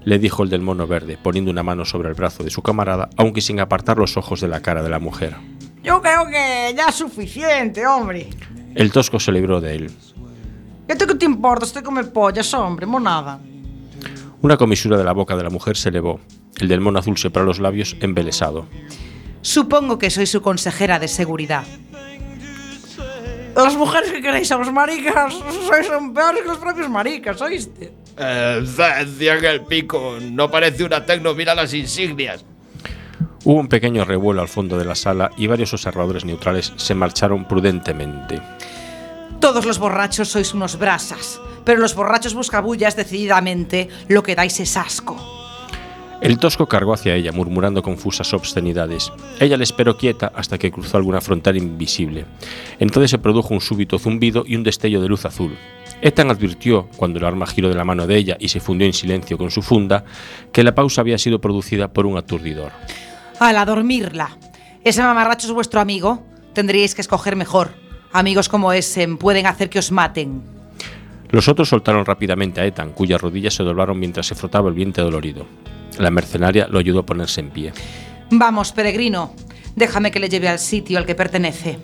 Le 0.04 0.18
dijo 0.18 0.42
el 0.42 0.50
del 0.50 0.60
mono 0.62 0.86
verde, 0.86 1.16
poniendo 1.22 1.50
una 1.50 1.62
mano 1.62 1.84
sobre 1.84 2.08
el 2.08 2.14
brazo 2.14 2.42
de 2.42 2.50
su 2.50 2.60
camarada, 2.62 3.08
aunque 3.16 3.40
sin 3.40 3.60
apartar 3.60 3.98
los 3.98 4.16
ojos 4.16 4.40
de 4.40 4.48
la 4.48 4.60
cara 4.60 4.82
de 4.82 4.90
la 4.90 4.98
mujer. 4.98 5.36
Yo 5.82 6.00
creo 6.02 6.26
que 6.26 6.74
ya 6.76 6.86
es 6.88 6.94
suficiente, 6.94 7.86
hombre. 7.86 8.28
El 8.74 8.90
tosco 8.92 9.18
se 9.20 9.32
libró 9.32 9.60
de 9.60 9.74
él. 9.76 9.90
¿Qué 10.88 10.96
te, 10.96 11.06
qué 11.06 11.14
te 11.14 11.24
importa? 11.24 11.64
Estoy 11.64 11.82
come 11.82 12.04
pollas, 12.04 12.52
hombre, 12.54 12.84
monada. 12.86 13.40
Una 14.42 14.56
comisura 14.56 14.98
de 14.98 15.04
la 15.04 15.12
boca 15.12 15.36
de 15.36 15.44
la 15.44 15.50
mujer 15.50 15.76
se 15.76 15.88
elevó. 15.90 16.20
El 16.58 16.68
del 16.68 16.80
mono 16.80 16.98
azul 16.98 17.16
separó 17.16 17.46
los 17.46 17.60
labios 17.60 17.96
embelesado. 18.00 18.66
Supongo 19.40 19.98
que 19.98 20.10
soy 20.10 20.26
su 20.26 20.42
consejera 20.42 20.98
de 20.98 21.08
seguridad. 21.08 21.64
Las 23.54 23.76
mujeres 23.76 24.10
que 24.12 24.22
queréis 24.22 24.50
a 24.50 24.56
los 24.56 24.72
maricas 24.72 25.34
sois 25.66 25.86
son 25.86 26.14
peores 26.14 26.42
que 26.42 26.48
los 26.48 26.58
propios 26.58 26.88
maricas, 26.88 27.40
¿oíste? 27.42 27.92
Eh, 28.16 28.64
en 29.20 29.44
el 29.44 29.62
pico. 29.62 30.18
No 30.20 30.50
parece 30.50 30.84
una 30.84 31.04
tecno, 31.04 31.34
mira 31.34 31.54
las 31.54 31.74
insignias. 31.74 32.44
Hubo 33.44 33.58
un 33.58 33.68
pequeño 33.68 34.04
revuelo 34.04 34.40
al 34.40 34.48
fondo 34.48 34.78
de 34.78 34.84
la 34.84 34.94
sala 34.94 35.30
y 35.36 35.48
varios 35.48 35.72
observadores 35.72 36.24
neutrales 36.24 36.72
se 36.76 36.94
marcharon 36.94 37.46
prudentemente. 37.46 38.40
Todos 39.40 39.66
los 39.66 39.78
borrachos 39.78 40.28
sois 40.28 40.54
unos 40.54 40.78
brasas, 40.78 41.40
pero 41.64 41.80
los 41.80 41.96
borrachos 41.96 42.34
buscabullas 42.34 42.94
decididamente 42.94 43.88
lo 44.08 44.22
que 44.22 44.36
dais 44.36 44.60
es 44.60 44.76
asco. 44.76 45.41
El 46.22 46.38
tosco 46.38 46.68
cargó 46.68 46.94
hacia 46.94 47.16
ella, 47.16 47.32
murmurando 47.32 47.82
confusas 47.82 48.32
obscenidades. 48.32 49.12
Ella 49.40 49.56
le 49.56 49.64
esperó 49.64 49.96
quieta 49.96 50.30
hasta 50.36 50.56
que 50.56 50.70
cruzó 50.70 50.96
alguna 50.96 51.20
frontera 51.20 51.58
invisible. 51.58 52.26
Entonces 52.78 53.10
se 53.10 53.18
produjo 53.18 53.52
un 53.52 53.60
súbito 53.60 53.98
zumbido 53.98 54.44
y 54.46 54.54
un 54.54 54.62
destello 54.62 55.00
de 55.00 55.08
luz 55.08 55.24
azul. 55.24 55.56
Ethan 56.00 56.30
advirtió, 56.30 56.86
cuando 56.96 57.18
el 57.18 57.24
arma 57.24 57.44
giró 57.48 57.68
de 57.68 57.74
la 57.74 57.82
mano 57.82 58.06
de 58.06 58.16
ella 58.16 58.36
y 58.38 58.48
se 58.48 58.60
fundió 58.60 58.86
en 58.86 58.92
silencio 58.92 59.36
con 59.36 59.50
su 59.50 59.62
funda, 59.62 60.04
que 60.52 60.62
la 60.62 60.76
pausa 60.76 61.00
había 61.00 61.18
sido 61.18 61.40
producida 61.40 61.88
por 61.88 62.06
un 62.06 62.16
aturdidor. 62.16 62.70
Al 63.40 63.56
a 63.56 63.64
dormirla. 63.64 64.38
Ese 64.84 65.02
mamarracho 65.02 65.48
es 65.48 65.52
vuestro 65.52 65.80
amigo. 65.80 66.22
Tendríais 66.54 66.94
que 66.94 67.00
escoger 67.00 67.34
mejor. 67.34 67.72
Amigos 68.12 68.48
como 68.48 68.72
ese 68.72 69.08
pueden 69.08 69.46
hacer 69.46 69.68
que 69.68 69.80
os 69.80 69.90
maten. 69.90 70.40
Los 71.30 71.48
otros 71.48 71.68
soltaron 71.68 72.06
rápidamente 72.06 72.60
a 72.60 72.64
Ethan, 72.64 72.92
cuyas 72.92 73.20
rodillas 73.20 73.54
se 73.54 73.64
doblaron 73.64 73.98
mientras 73.98 74.26
se 74.26 74.36
frotaba 74.36 74.68
el 74.68 74.74
vientre 74.76 75.02
dolorido. 75.02 75.46
La 75.98 76.10
mercenaria 76.10 76.66
lo 76.68 76.78
ayudó 76.78 77.00
a 77.00 77.06
ponerse 77.06 77.40
en 77.40 77.50
pie. 77.50 77.72
Vamos, 78.30 78.72
peregrino. 78.72 79.34
Déjame 79.76 80.10
que 80.10 80.20
le 80.20 80.28
lleve 80.28 80.48
al 80.48 80.58
sitio 80.58 80.98
al 80.98 81.06
que 81.06 81.14
pertenece. 81.14 81.78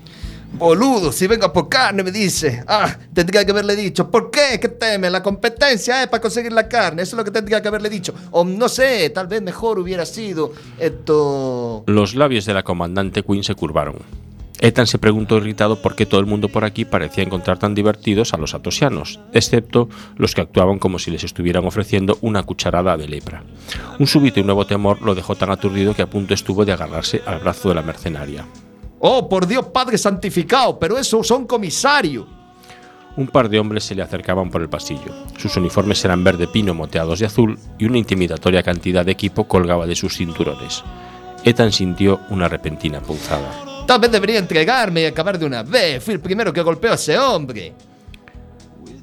Boludo, 0.53 1.13
si 1.13 1.27
vengo 1.27 1.53
por 1.53 1.69
carne, 1.69 2.03
me 2.03 2.11
dice. 2.11 2.65
Ah, 2.67 2.97
tendría 3.13 3.45
que 3.45 3.51
haberle 3.51 3.77
dicho. 3.77 4.11
¿Por 4.11 4.31
qué? 4.31 4.59
¿Qué 4.61 4.69
teme? 4.69 5.11
La 5.11 5.23
competencia 5.23 6.03
es 6.03 6.09
para 6.09 6.23
conseguir 6.23 6.53
la 6.53 6.69
carne. 6.69 7.03
Eso 7.03 7.17
es 7.17 7.19
lo 7.19 7.25
que 7.25 7.31
tendría 7.31 7.61
que 7.61 7.69
haberle 7.69 7.91
dicho. 7.91 8.15
O 8.31 8.45
no 8.45 8.69
sé, 8.69 9.11
tal 9.11 9.27
vez 9.27 9.43
mejor 9.43 9.79
hubiera 9.79 10.07
sido 10.07 10.53
esto. 10.79 11.85
Los 11.87 12.15
labios 12.15 12.47
de 12.47 12.55
la 12.55 12.63
comandante 12.63 13.23
Quinn 13.23 13.45
se 13.45 13.55
curvaron. 13.55 13.97
Ethan 14.61 14.87
se 14.89 14.99
preguntó 14.99 15.37
irritado 15.37 15.81
por 15.81 15.95
qué 15.95 16.05
todo 16.05 16.21
el 16.21 16.27
mundo 16.27 16.49
por 16.49 16.65
aquí 16.65 16.85
parecía 16.85 17.23
encontrar 17.23 17.59
tan 17.59 17.75
divertidos 17.75 18.35
a 18.35 18.39
los 18.39 18.55
atosianos, 18.55 19.21
excepto 19.33 19.89
los 20.17 20.35
que 20.35 20.41
actuaban 20.41 20.79
como 20.79 20.99
si 20.99 21.11
les 21.13 21.23
estuvieran 21.23 21.65
ofreciendo 21.65 22.19
una 22.23 22.43
cucharada 22.43 22.97
de 22.97 23.09
lepra. 23.09 23.45
Un 24.01 24.07
súbito 24.07 24.41
y 24.41 24.43
nuevo 24.43 24.67
temor 24.67 25.01
lo 25.03 25.15
dejó 25.15 25.37
tan 25.37 25.51
aturdido 25.51 25.95
que 25.95 26.03
a 26.03 26.11
punto 26.11 26.35
estuvo 26.35 26.65
de 26.65 26.73
agarrarse 26.73 27.23
al 27.25 27.39
brazo 27.39 27.69
de 27.69 27.77
la 27.77 27.83
mercenaria. 27.83 28.47
Oh, 28.99 29.29
por 29.29 29.47
Dios 29.47 29.67
Padre 29.67 29.97
santificado, 29.97 30.79
pero 30.79 30.99
eso 30.99 31.23
son 31.23 31.47
comisario. 31.47 32.27
Un 33.17 33.29
par 33.29 33.49
de 33.49 33.59
hombres 33.61 33.85
se 33.85 33.95
le 33.95 34.03
acercaban 34.03 34.51
por 34.51 34.63
el 34.63 34.69
pasillo. 34.69 35.15
Sus 35.37 35.57
uniformes 35.57 36.05
eran 36.05 36.25
verde 36.25 36.49
pino 36.49 36.75
moteados 36.75 37.21
de 37.21 37.27
azul 37.27 37.59
y 37.79 37.87
una 37.87 37.99
intimidatoria 37.99 38.63
cantidad 38.63 39.05
de 39.05 39.13
equipo 39.13 39.47
colgaba 39.47 39.87
de 39.87 39.97
sus 39.97 40.17
cinturones. 40.17 40.83
Ethan 41.45 41.73
sintió 41.73 42.21
una 42.31 42.49
repentina 42.49 43.01
punzada. 43.01 43.78
Tal 43.89 44.01
vez 44.01 44.13
debería 44.13 44.39
entregarme 44.39 45.01
y 45.01 45.07
acabar 45.07 45.39
de 45.39 45.47
una 45.47 45.63
vez. 45.63 46.05
Fui 46.05 46.13
el 46.13 46.21
primero 46.21 46.53
que 46.53 46.61
golpeó 46.61 46.93
a 46.93 46.97
ese 46.97 47.19
hombre. 47.19 47.73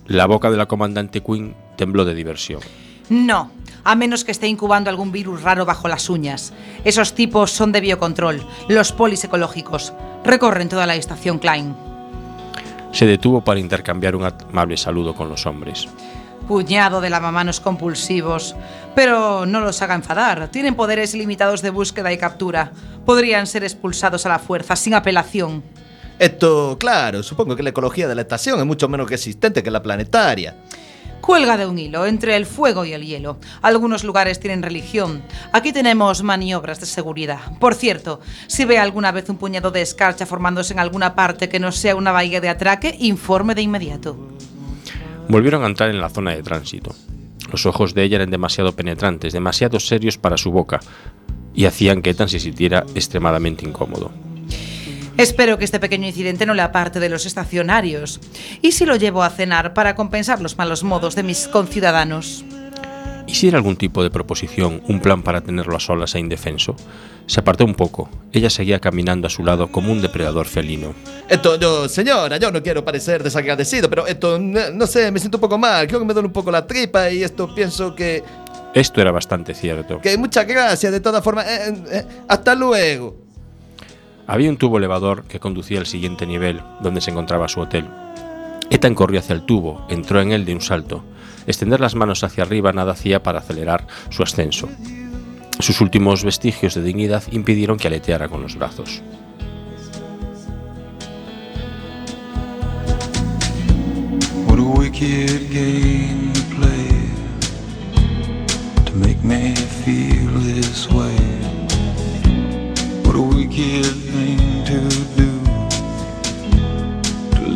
La 0.05 0.27
boca 0.27 0.51
de 0.51 0.57
la 0.57 0.67
comandante 0.67 1.23
Quinn 1.23 1.55
tembló 1.75 2.05
de 2.05 2.13
diversión. 2.13 2.61
No, 3.09 3.49
a 3.83 3.95
menos 3.95 4.23
que 4.23 4.31
esté 4.31 4.45
incubando 4.47 4.91
algún 4.91 5.11
virus 5.11 5.41
raro 5.41 5.65
bajo 5.65 5.87
las 5.87 6.07
uñas. 6.07 6.53
Esos 6.83 7.15
tipos 7.15 7.49
son 7.49 7.71
de 7.71 7.81
biocontrol, 7.81 8.45
los 8.69 8.91
polis 8.91 9.23
ecológicos. 9.23 9.91
Recorren 10.23 10.69
toda 10.69 10.85
la 10.85 10.95
estación 10.95 11.39
Klein. 11.39 11.75
Se 12.91 13.07
detuvo 13.07 13.43
para 13.43 13.59
intercambiar 13.59 14.15
un 14.15 14.25
amable 14.25 14.77
saludo 14.77 15.15
con 15.15 15.29
los 15.29 15.47
hombres. 15.47 15.87
Puñado 16.47 17.01
de 17.01 17.09
lavamanos 17.09 17.59
compulsivos. 17.59 18.55
Pero 18.95 19.45
no 19.45 19.61
los 19.61 19.81
haga 19.81 19.95
enfadar. 19.95 20.49
Tienen 20.49 20.75
poderes 20.75 21.13
limitados 21.13 21.61
de 21.61 21.69
búsqueda 21.69 22.13
y 22.13 22.17
captura. 22.17 22.71
Podrían 23.05 23.47
ser 23.47 23.63
expulsados 23.63 24.25
a 24.25 24.29
la 24.29 24.39
fuerza, 24.39 24.75
sin 24.75 24.93
apelación. 24.93 25.63
Esto, 26.17 26.77
claro, 26.79 27.23
supongo 27.23 27.55
que 27.55 27.63
la 27.63 27.71
ecología 27.71 28.07
de 28.07 28.15
la 28.15 28.21
estación 28.21 28.59
es 28.59 28.65
mucho 28.65 28.87
menos 28.87 29.09
resistente 29.09 29.61
que 29.61 29.69
la 29.71 29.83
planetaria. 29.83 30.55
Cuelga 31.19 31.57
de 31.57 31.65
un 31.65 31.79
hilo 31.79 32.05
entre 32.05 32.35
el 32.35 32.45
fuego 32.45 32.85
y 32.85 32.93
el 32.93 33.03
hielo. 33.03 33.37
Algunos 33.63 34.03
lugares 34.03 34.39
tienen 34.39 34.61
religión. 34.61 35.23
Aquí 35.51 35.73
tenemos 35.73 36.21
maniobras 36.21 36.79
de 36.79 36.85
seguridad. 36.85 37.39
Por 37.59 37.73
cierto, 37.73 38.21
si 38.45 38.63
ve 38.63 38.77
alguna 38.77 39.11
vez 39.11 39.27
un 39.27 39.37
puñado 39.37 39.71
de 39.71 39.81
escarcha 39.81 40.27
formándose 40.27 40.73
en 40.73 40.79
alguna 40.79 41.15
parte 41.15 41.49
que 41.49 41.59
no 41.59 41.71
sea 41.71 41.95
una 41.95 42.11
bahía 42.11 42.41
de 42.41 42.49
atraque, 42.49 42.95
informe 42.99 43.55
de 43.55 43.63
inmediato. 43.63 44.15
Volvieron 45.27 45.63
a 45.63 45.67
entrar 45.67 45.89
en 45.89 45.99
la 45.99 46.09
zona 46.09 46.31
de 46.31 46.43
tránsito. 46.43 46.95
Los 47.51 47.65
ojos 47.65 47.93
de 47.93 48.03
ella 48.03 48.17
eran 48.17 48.29
demasiado 48.29 48.75
penetrantes, 48.75 49.33
demasiado 49.33 49.79
serios 49.79 50.17
para 50.17 50.37
su 50.37 50.51
boca, 50.51 50.79
y 51.53 51.65
hacían 51.65 52.01
que 52.01 52.11
Ethan 52.11 52.29
se 52.29 52.39
sintiera 52.39 52.85
extremadamente 52.95 53.65
incómodo. 53.65 54.11
Espero 55.17 55.57
que 55.57 55.63
este 55.63 55.79
pequeño 55.79 56.07
incidente 56.07 56.45
no 56.45 56.53
le 56.53 56.61
aparte 56.61 56.99
de 56.99 57.07
los 57.07 57.25
estacionarios. 57.25 58.19
¿Y 58.61 58.73
si 58.73 58.85
lo 58.85 58.97
llevo 58.97 59.23
a 59.23 59.29
cenar 59.29 59.73
para 59.73 59.95
compensar 59.95 60.41
los 60.41 60.57
malos 60.57 60.83
modos 60.83 61.15
de 61.15 61.23
mis 61.23 61.47
conciudadanos? 61.47 62.43
¿Y 63.25 63.35
si 63.35 63.47
era 63.47 63.57
algún 63.57 63.77
tipo 63.77 64.03
de 64.03 64.11
proposición, 64.11 64.81
un 64.87 64.99
plan 64.99 65.23
para 65.23 65.41
tenerlo 65.41 65.75
a 65.77 65.79
solas 65.79 66.15
e 66.15 66.19
indefenso? 66.19 66.75
Se 67.27 67.39
apartó 67.39 67.65
un 67.65 67.73
poco. 67.73 68.09
Ella 68.31 68.49
seguía 68.49 68.79
caminando 68.79 69.27
a 69.27 69.29
su 69.29 69.43
lado 69.43 69.71
como 69.71 69.91
un 69.91 70.01
depredador 70.01 70.45
felino. 70.45 70.93
Esto, 71.27 71.59
yo, 71.59 71.89
señora, 71.89 72.37
yo 72.37 72.51
no 72.51 72.61
quiero 72.61 72.85
parecer 72.85 73.23
desagradecido, 73.23 73.89
pero 73.89 74.05
esto, 74.05 74.37
no, 74.37 74.69
no 74.71 74.87
sé, 74.87 75.11
me 75.11 75.19
siento 75.19 75.37
un 75.37 75.41
poco 75.41 75.57
mal. 75.57 75.87
Creo 75.87 75.99
que 75.99 76.05
me 76.05 76.13
duele 76.13 76.27
un 76.27 76.33
poco 76.33 76.51
la 76.51 76.67
tripa 76.67 77.09
y 77.09 77.23
esto 77.23 77.53
pienso 77.53 77.95
que. 77.95 78.23
Esto 78.75 79.01
era 79.01 79.11
bastante 79.11 79.53
cierto. 79.53 79.99
Que 80.01 80.17
muchas 80.17 80.45
gracias, 80.45 80.91
de 80.91 80.99
todas 80.99 81.23
formas. 81.23 81.47
Eh, 81.47 81.73
eh, 81.91 82.05
hasta 82.27 82.53
luego. 82.53 83.15
Había 84.27 84.49
un 84.49 84.57
tubo 84.57 84.77
elevador 84.77 85.23
que 85.25 85.39
conducía 85.39 85.79
al 85.79 85.85
siguiente 85.85 86.25
nivel, 86.25 86.61
donde 86.81 87.01
se 87.01 87.11
encontraba 87.11 87.47
su 87.47 87.61
hotel. 87.61 87.85
Ethan 88.69 88.95
corrió 88.95 89.19
hacia 89.19 89.33
el 89.33 89.45
tubo, 89.45 89.85
entró 89.89 90.21
en 90.21 90.31
él 90.31 90.45
de 90.45 90.53
un 90.53 90.61
salto. 90.61 91.03
Extender 91.47 91.79
las 91.79 91.95
manos 91.95 92.23
hacia 92.23 92.43
arriba 92.43 92.73
nada 92.73 92.93
hacía 92.93 93.21
para 93.21 93.39
acelerar 93.39 93.85
su 94.09 94.23
ascenso. 94.23 94.67
Sus 95.59 95.81
últimos 95.81 96.23
vestigios 96.23 96.75
de 96.75 96.83
dignidad 96.83 97.23
impidieron 97.31 97.77
que 97.77 97.87
aleteara 97.87 98.27
con 98.27 98.41
los 98.41 98.55
brazos. 98.55 99.01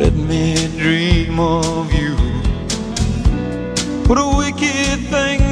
let 0.00 0.14
me 0.14 0.54
dream 0.78 1.38
of 1.38 1.92
you. 1.92 2.16
What 4.08 4.18
a 4.18 4.36
wicked 4.38 4.98
thing 5.10 5.49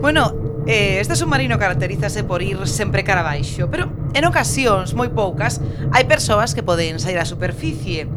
Bueno, 0.00 0.32
eh, 0.66 1.00
este 1.00 1.16
submarino 1.16 1.58
caracterízase 1.58 2.24
por 2.24 2.40
ir 2.40 2.66
sempre 2.66 3.04
cara 3.04 3.20
baixo, 3.20 3.68
pero 3.68 3.92
en 4.16 4.24
ocasións 4.24 4.96
moi 4.96 5.12
poucas 5.12 5.60
hai 5.92 6.08
persoas 6.08 6.56
que 6.56 6.64
poden 6.64 6.96
sair 6.96 7.20
á 7.20 7.28
superficie. 7.28 8.08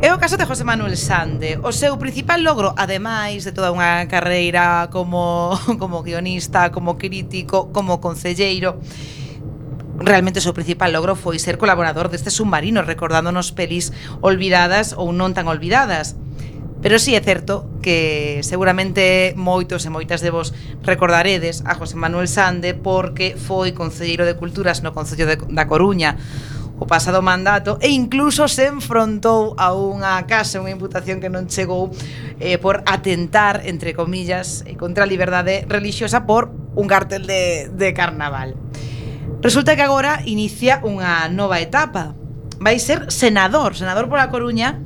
É 0.00 0.14
o 0.14 0.18
caso 0.18 0.40
de 0.40 0.48
José 0.48 0.64
Manuel 0.64 0.96
Sande. 0.96 1.60
O 1.60 1.76
seu 1.76 1.92
principal 2.00 2.40
logro, 2.40 2.72
ademais 2.72 3.44
de 3.44 3.52
toda 3.52 3.68
unha 3.68 4.08
carreira 4.08 4.88
como, 4.88 5.52
como 5.80 6.00
guionista, 6.00 6.72
como 6.72 6.96
crítico, 6.96 7.68
como 7.68 8.00
concelleiro, 8.00 8.80
realmente 10.00 10.40
o 10.40 10.44
seu 10.44 10.56
principal 10.56 10.88
logro 10.88 11.20
foi 11.20 11.36
ser 11.36 11.60
colaborador 11.60 12.08
deste 12.08 12.32
submarino, 12.32 12.80
recordándonos 12.80 13.52
pelis 13.52 13.92
olvidadas 14.24 14.96
ou 14.96 15.12
non 15.12 15.36
tan 15.36 15.52
olvidadas. 15.52 16.16
Pero 16.80 16.96
sí 16.96 17.12
é 17.12 17.20
certo 17.20 17.68
que 17.84 18.40
seguramente 18.40 19.36
moitos 19.36 19.84
e 19.84 19.92
moitas 19.92 20.24
de 20.24 20.32
vos 20.32 20.56
recordaredes 20.80 21.60
a 21.68 21.76
José 21.76 22.00
Manuel 22.00 22.24
Sande 22.24 22.72
porque 22.72 23.36
foi 23.36 23.76
concelleiro 23.76 24.24
de 24.24 24.32
Culturas 24.32 24.80
no 24.80 24.96
Concello 24.96 25.28
de, 25.28 25.36
da 25.52 25.68
Coruña 25.68 26.16
o 26.80 26.88
pasado 26.88 27.20
mandato 27.20 27.76
e 27.84 27.92
incluso 27.92 28.48
se 28.48 28.66
enfrontou 28.66 29.52
a 29.60 29.76
unha 29.76 30.16
casa, 30.24 30.64
unha 30.64 30.72
imputación 30.72 31.20
que 31.20 31.28
non 31.28 31.44
chegou 31.46 31.92
eh, 32.40 32.56
por 32.56 32.80
atentar, 32.88 33.68
entre 33.68 33.92
comillas, 33.92 34.64
eh, 34.64 34.74
contra 34.80 35.04
a 35.04 35.10
liberdade 35.10 35.68
religiosa 35.68 36.24
por 36.24 36.48
un 36.74 36.88
cartel 36.88 37.28
de, 37.28 37.68
de 37.68 37.92
carnaval. 37.92 38.56
Resulta 39.44 39.76
que 39.76 39.84
agora 39.84 40.24
inicia 40.24 40.80
unha 40.80 41.28
nova 41.28 41.60
etapa. 41.60 42.16
Vai 42.60 42.80
ser 42.80 43.12
senador, 43.12 43.76
senador 43.76 44.08
pola 44.08 44.32
Coruña, 44.32 44.80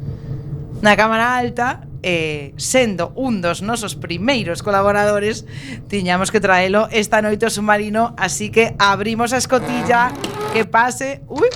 na 0.83 0.99
Cámara 0.99 1.39
Alta, 1.39 1.87
eh, 2.05 2.53
sendo 2.59 3.15
un 3.17 3.41
dos 3.41 3.63
nosos 3.63 3.97
primeiros 3.97 4.63
colaboradores, 4.63 5.47
tiñamos 5.89 6.31
que 6.31 6.39
traelo 6.43 6.87
esta 6.93 7.23
noite 7.23 7.47
o 7.47 7.51
submarino, 7.51 8.15
así 8.19 8.51
que 8.51 8.77
abrimos 8.79 9.33
a 9.33 9.39
escotilla, 9.39 10.13
que 10.53 10.67
pase... 10.69 11.25
Ui, 11.27 11.49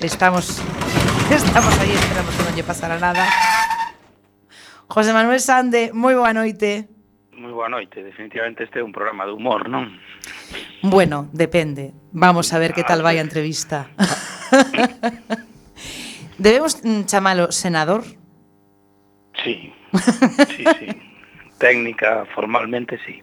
Estamos 0.00 0.62
estamos 1.30 1.80
aí, 1.80 1.90
esperamos 1.90 2.30
que 2.30 2.42
non 2.46 2.54
lle 2.54 2.62
pasara 2.62 3.02
nada. 3.02 3.26
José 4.86 5.10
Manuel 5.10 5.42
Sande, 5.42 5.90
moi 5.90 6.14
boa 6.14 6.30
noite. 6.30 6.86
Moi 7.34 7.50
boa 7.50 7.66
noite, 7.66 8.06
definitivamente 8.06 8.62
este 8.62 8.78
é 8.78 8.86
un 8.86 8.94
programa 8.94 9.26
de 9.26 9.34
humor, 9.34 9.66
non? 9.66 9.90
Bueno, 10.86 11.26
depende. 11.34 11.90
Vamos 12.14 12.54
a 12.54 12.62
ver 12.62 12.78
que 12.78 12.86
tal 12.86 13.02
ah, 13.02 13.10
vai 13.10 13.18
a 13.18 13.26
entrevista. 13.26 13.90
Debemos 16.38 16.78
mm, 16.86 17.10
chamalo 17.10 17.50
senador? 17.50 18.06
Sí, 19.42 19.74
sí, 20.54 20.62
sí. 20.78 20.88
Técnica, 21.58 22.22
formalmente, 22.38 23.02
sí. 23.02 23.18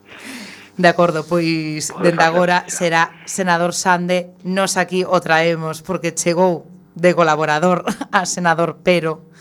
De 0.75 0.87
acordo, 0.91 1.23
pois, 1.23 1.91
pois 1.91 2.03
dende 2.03 2.23
agora 2.23 2.67
será 2.67 3.15
senador 3.23 3.71
Sande, 3.71 4.35
nos 4.43 4.75
aquí 4.75 5.07
o 5.07 5.23
traemos 5.23 5.79
porque 5.79 6.11
chegou 6.11 6.67
de 6.95 7.15
colaborador 7.15 7.87
a 8.11 8.27
senador 8.27 8.83
Pero. 8.83 9.31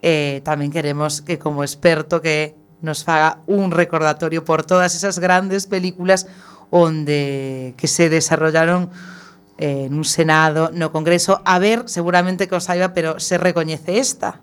Eh, 0.00 0.40
tamén 0.46 0.70
queremos 0.70 1.20
que 1.20 1.42
como 1.42 1.66
experto 1.66 2.22
que 2.22 2.54
nos 2.80 3.02
faga 3.02 3.42
un 3.50 3.74
recordatorio 3.74 4.46
por 4.46 4.62
todas 4.62 4.94
esas 4.94 5.18
grandes 5.18 5.66
películas 5.66 6.30
onde 6.70 7.74
que 7.74 7.90
se 7.90 8.06
desarrollaron 8.06 8.94
eh, 9.58 9.90
nun 9.90 10.06
Senado, 10.06 10.70
no 10.70 10.94
Congreso, 10.94 11.42
a 11.42 11.58
ver, 11.58 11.90
seguramente 11.90 12.46
que 12.46 12.54
os 12.54 12.70
saiba, 12.70 12.94
pero 12.94 13.18
se 13.18 13.42
recoñece 13.42 13.98
esta. 13.98 14.38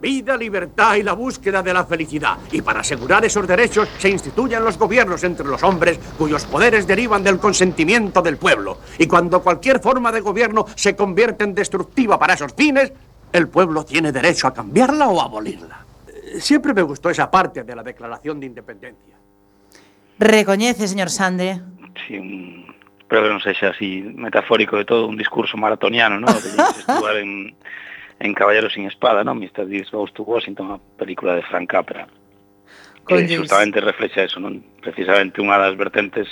Vida, 0.00 0.36
libertad 0.36 0.96
y 0.96 1.02
la 1.02 1.12
búsqueda 1.12 1.62
de 1.62 1.74
la 1.74 1.84
felicidad. 1.84 2.38
Y 2.52 2.62
para 2.62 2.80
asegurar 2.80 3.24
esos 3.24 3.46
derechos 3.46 3.88
se 3.98 4.08
instituyen 4.08 4.64
los 4.64 4.78
gobiernos 4.78 5.22
entre 5.24 5.46
los 5.46 5.62
hombres 5.62 5.98
cuyos 6.16 6.44
poderes 6.46 6.86
derivan 6.86 7.22
del 7.22 7.38
consentimiento 7.38 8.22
del 8.22 8.38
pueblo. 8.38 8.78
Y 8.98 9.06
cuando 9.06 9.42
cualquier 9.42 9.80
forma 9.80 10.10
de 10.10 10.20
gobierno 10.20 10.66
se 10.74 10.96
convierte 10.96 11.44
en 11.44 11.54
destructiva 11.54 12.18
para 12.18 12.34
esos 12.34 12.54
fines, 12.54 12.92
el 13.32 13.48
pueblo 13.48 13.84
tiene 13.84 14.10
derecho 14.10 14.46
a 14.46 14.54
cambiarla 14.54 15.08
o 15.08 15.20
a 15.20 15.24
abolirla. 15.24 15.84
Eh, 16.08 16.40
Siempre 16.40 16.74
me 16.74 16.82
gustó 16.82 17.10
esa 17.10 17.30
parte 17.30 17.62
de 17.62 17.76
la 17.76 17.82
Declaración 17.82 18.40
de 18.40 18.46
Independencia. 18.46 19.14
Recoñece, 20.18 20.88
señor 20.88 21.10
Sande. 21.10 21.60
Sí, 22.06 22.18
un, 22.18 22.74
espero 23.00 23.26
que 23.26 23.32
non 23.34 23.42
sexa 23.42 23.74
así 23.74 24.06
metafórico 24.06 24.78
de 24.78 24.86
todo, 24.86 25.10
un 25.10 25.18
discurso 25.18 25.58
maratoniano, 25.58 26.22
¿no? 26.22 26.28
De 26.30 26.48
estuvar 26.54 27.16
en, 27.18 27.58
en 28.20 28.34
Caballero 28.34 28.68
sin 28.68 28.86
Espada, 28.86 29.24
non? 29.24 29.40
Mr. 29.40 29.64
Deeds 29.66 29.90
Goes 29.90 30.12
to 30.12 30.22
Washington, 30.22 30.76
a 30.76 30.78
película 31.00 31.34
de 31.34 31.42
Frank 31.42 31.72
Capra. 31.72 32.06
Con 33.04 33.26
que 33.26 33.40
justamente 33.40 33.80
reflexa 33.80 34.28
eso, 34.28 34.38
non? 34.38 34.60
Precisamente 34.84 35.40
unha 35.40 35.56
das 35.56 35.74
vertentes 35.74 36.28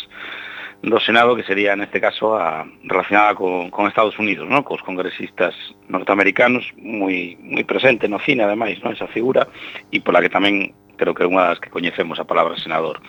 do 0.85 1.01
Senado 1.01 1.35
que 1.35 1.43
sería 1.43 1.75
neste 1.75 1.99
caso 1.99 2.39
a 2.39 2.63
relacionada 2.85 3.35
con, 3.35 3.73
con 3.73 3.89
Estados 3.89 4.15
Unidos, 4.21 4.47
¿no? 4.47 4.63
Cos 4.63 4.85
congresistas 4.85 5.57
norteamericanos, 5.89 6.71
moi 6.77 7.35
moi 7.41 7.65
presente 7.67 8.07
no 8.07 8.23
cine 8.23 8.45
ademais, 8.45 8.79
¿no? 8.85 8.93
Esa 8.93 9.11
figura 9.11 9.49
e 9.91 9.99
pola 9.99 10.23
que 10.23 10.31
tamén 10.31 10.77
creo 10.95 11.17
que 11.17 11.25
é 11.25 11.31
unha 11.31 11.51
das 11.51 11.59
que 11.59 11.73
coñecemos 11.73 12.21
a 12.21 12.29
palabra 12.29 12.55
senador. 12.61 13.03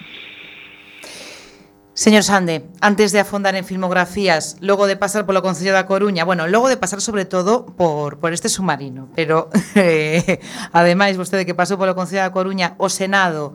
Señor 1.99 2.23
Sande, 2.23 2.63
antes 2.79 3.11
de 3.11 3.19
afondar 3.19 3.57
en 3.57 3.65
filmografías, 3.65 4.55
logo 4.61 4.87
de 4.87 4.95
pasar 4.95 5.25
polo 5.25 5.43
Concello 5.43 5.75
da 5.75 5.83
Coruña, 5.83 6.23
bueno, 6.23 6.47
logo 6.47 6.71
de 6.71 6.79
pasar 6.79 7.03
sobre 7.03 7.27
todo 7.27 7.65
por, 7.75 8.23
por 8.23 8.31
este 8.31 8.47
submarino, 8.47 9.09
pero 9.19 9.51
eh, 9.75 10.39
ademais 10.71 11.19
vostede 11.19 11.43
que 11.43 11.51
pasou 11.51 11.75
polo 11.75 11.99
Concello 11.99 12.23
da 12.23 12.31
Coruña, 12.31 12.79
o 12.79 12.87
Senado, 12.87 13.51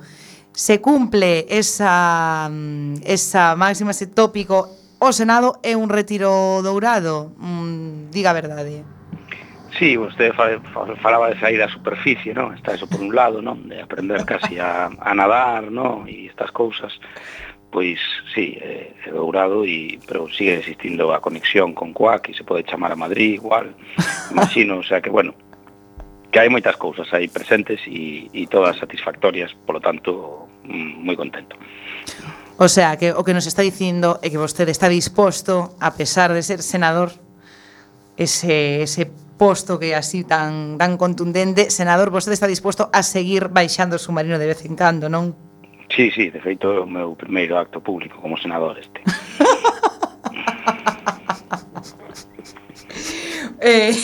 se 0.52 0.84
cumple 0.84 1.48
esa, 1.48 2.52
esa 3.08 3.56
máxima, 3.56 3.96
ese 3.96 4.12
tópico, 4.12 4.68
o 5.00 5.08
Senado 5.16 5.56
é 5.64 5.72
un 5.72 5.88
retiro 5.88 6.60
dourado, 6.60 7.32
mm, 7.40 8.12
diga 8.12 8.28
a 8.28 8.36
verdade. 8.36 8.84
Sí, 9.80 9.96
vostede 9.96 10.36
falaba 10.36 11.32
de 11.32 11.40
sair 11.40 11.64
á 11.64 11.66
superficie, 11.72 12.36
non? 12.36 12.52
Está 12.52 12.76
eso 12.76 12.86
por 12.86 13.00
un 13.00 13.10
lado, 13.10 13.40
non? 13.40 13.66
De 13.66 13.80
aprender 13.82 14.22
casi 14.22 14.60
a, 14.60 14.86
a 14.86 15.10
nadar, 15.16 15.66
non? 15.72 16.06
E 16.06 16.30
estas 16.30 16.54
cousas 16.54 16.94
pois 17.74 17.98
sí, 18.30 18.54
é, 18.62 18.94
é 19.02 19.10
Dourado 19.10 19.66
e 19.66 19.98
pero 20.06 20.30
sigue 20.30 20.62
existindo 20.62 21.10
a 21.10 21.18
conexión 21.18 21.74
con 21.74 21.90
Cuac 21.90 22.30
e 22.30 22.38
se 22.38 22.46
pode 22.46 22.62
chamar 22.62 22.94
a 22.94 22.96
Madrid 22.96 23.34
igual. 23.34 23.74
Imagino, 24.30 24.78
o 24.78 24.86
sea 24.86 25.02
que 25.02 25.10
bueno, 25.10 25.34
que 26.30 26.38
hai 26.38 26.46
moitas 26.46 26.78
cousas 26.78 27.10
aí 27.10 27.26
presentes 27.26 27.82
e, 27.90 28.30
e 28.30 28.46
todas 28.46 28.78
satisfactorias, 28.78 29.50
polo 29.66 29.82
tanto, 29.82 30.46
mm, 30.62 31.02
moi 31.02 31.18
contento. 31.18 31.58
O 32.54 32.70
sea, 32.70 32.94
que 32.94 33.10
o 33.10 33.26
que 33.26 33.34
nos 33.34 33.50
está 33.50 33.66
dicindo 33.66 34.22
é 34.22 34.30
que 34.30 34.38
vostede 34.38 34.70
está 34.70 34.86
disposto, 34.86 35.74
a 35.82 35.98
pesar 35.98 36.30
de 36.30 36.46
ser 36.46 36.62
senador, 36.62 37.10
ese, 38.14 38.86
ese 38.86 39.10
posto 39.34 39.82
que 39.82 39.90
é 39.90 39.98
así 39.98 40.22
tan, 40.22 40.78
tan 40.78 40.94
contundente, 40.94 41.74
senador, 41.74 42.14
vostede 42.14 42.38
está 42.38 42.46
disposto 42.46 42.86
a 42.94 43.02
seguir 43.02 43.50
baixando 43.50 43.98
o 43.98 44.02
submarino 44.02 44.38
de 44.38 44.46
vez 44.46 44.62
en 44.62 44.78
cando, 44.78 45.10
non? 45.10 45.34
Sí, 45.94 46.10
sí, 46.10 46.30
de 46.30 46.40
feito 46.40 46.72
é 46.72 46.80
o 46.80 46.86
meu 46.86 47.14
primeiro 47.14 47.56
acto 47.56 47.80
público 47.80 48.18
como 48.18 48.36
senador 48.36 48.76
este. 48.82 48.98
eh, 53.60 53.94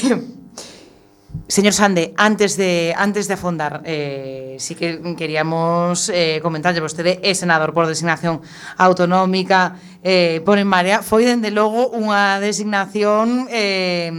Señor 1.50 1.74
Sande, 1.74 2.14
antes 2.16 2.56
de 2.56 2.94
antes 2.96 3.26
de 3.26 3.34
afondar, 3.34 3.82
eh, 3.84 4.54
sí 4.60 4.76
que 4.76 5.02
queríamos 5.18 6.08
eh, 6.14 6.38
comentarlle 6.46 6.78
vostede 6.78 7.18
é 7.26 7.34
senador 7.34 7.74
por 7.74 7.90
designación 7.90 8.38
autonómica 8.78 9.74
eh, 10.06 10.46
por 10.46 10.62
en 10.62 10.70
marea. 10.70 11.02
Foi, 11.02 11.26
dende 11.26 11.50
logo, 11.50 11.90
unha 11.90 12.38
designación 12.38 13.50
eh, 13.50 14.14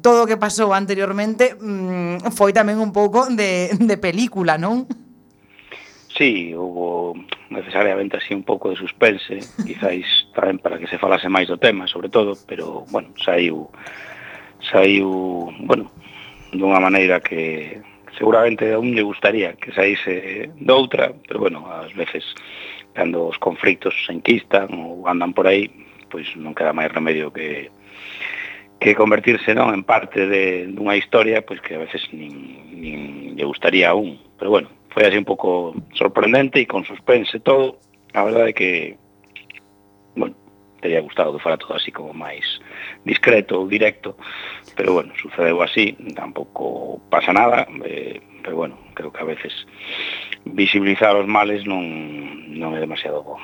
todo 0.00 0.24
o 0.24 0.28
que 0.28 0.40
pasou 0.40 0.72
anteriormente 0.72 1.52
mm, 1.52 2.32
foi 2.32 2.56
tamén 2.56 2.80
un 2.80 2.96
pouco 2.96 3.28
de, 3.28 3.76
de 3.76 3.96
película, 4.00 4.56
non? 4.56 4.88
Sí, 6.20 6.54
hubo 6.54 7.14
necesariamente 7.48 8.18
así 8.18 8.34
un 8.34 8.42
pouco 8.42 8.68
de 8.68 8.76
suspense, 8.76 9.38
quizáis 9.66 10.04
tamén 10.36 10.60
para 10.60 10.76
que 10.76 10.84
se 10.84 11.00
falase 11.00 11.32
máis 11.32 11.48
do 11.48 11.56
tema, 11.56 11.88
sobre 11.88 12.12
todo, 12.12 12.36
pero, 12.44 12.84
bueno, 12.92 13.16
saiu, 13.16 13.72
saiu, 14.60 15.48
bueno, 15.64 15.88
dunha 16.52 16.76
maneira 16.76 17.24
que 17.24 17.80
seguramente 18.20 18.68
a 18.68 18.76
un 18.76 18.92
lle 18.92 19.00
gustaría 19.00 19.56
que 19.56 19.72
saíse 19.72 20.52
doutra, 20.60 21.08
pero, 21.24 21.40
bueno, 21.40 21.64
ás 21.72 21.88
veces, 21.96 22.20
cando 22.92 23.32
os 23.32 23.40
conflictos 23.40 23.96
se 24.04 24.12
enquistan 24.12 24.68
ou 24.76 25.08
andan 25.08 25.32
por 25.32 25.48
aí, 25.48 25.72
pois 26.12 26.28
non 26.36 26.52
queda 26.52 26.76
máis 26.76 26.92
remedio 26.92 27.32
que 27.32 27.72
que 28.76 28.92
convertirse 28.92 29.56
non 29.56 29.72
en 29.72 29.88
parte 29.88 30.28
de 30.28 30.68
dunha 30.68 31.00
historia 31.00 31.40
pois 31.40 31.64
que 31.64 31.80
a 31.80 31.84
veces 31.88 32.04
nin, 32.12 32.60
nin 32.76 33.32
lle 33.40 33.48
gustaría 33.48 33.88
a 33.88 33.96
un, 33.96 34.20
pero 34.36 34.52
bueno, 34.52 34.68
foi 34.90 35.06
así 35.06 35.16
un 35.18 35.26
pouco 35.26 35.74
sorprendente 35.94 36.60
e 36.60 36.66
con 36.66 36.84
suspense 36.84 37.38
todo. 37.40 37.78
A 38.14 38.26
verdade 38.26 38.50
é 38.50 38.56
que, 38.56 38.70
bueno, 40.18 40.34
teria 40.80 41.00
gustado 41.00 41.32
que 41.32 41.42
fora 41.42 41.56
todo 41.56 41.74
así 41.74 41.92
como 41.92 42.12
máis 42.12 42.42
discreto 43.04 43.60
ou 43.60 43.68
directo, 43.68 44.16
pero 44.74 44.94
bueno, 44.96 45.12
sucedeu 45.16 45.62
así, 45.62 45.94
tampouco 46.16 47.00
pasa 47.12 47.32
nada, 47.32 47.68
eh, 47.84 48.20
pero 48.42 48.56
bueno, 48.56 48.78
creo 48.94 49.12
que 49.12 49.20
a 49.20 49.28
veces 49.28 49.52
visibilizar 50.44 51.14
os 51.16 51.28
males 51.28 51.64
non, 51.68 51.84
non 52.48 52.74
é 52.74 52.80
demasiado 52.80 53.22
bo. 53.22 53.36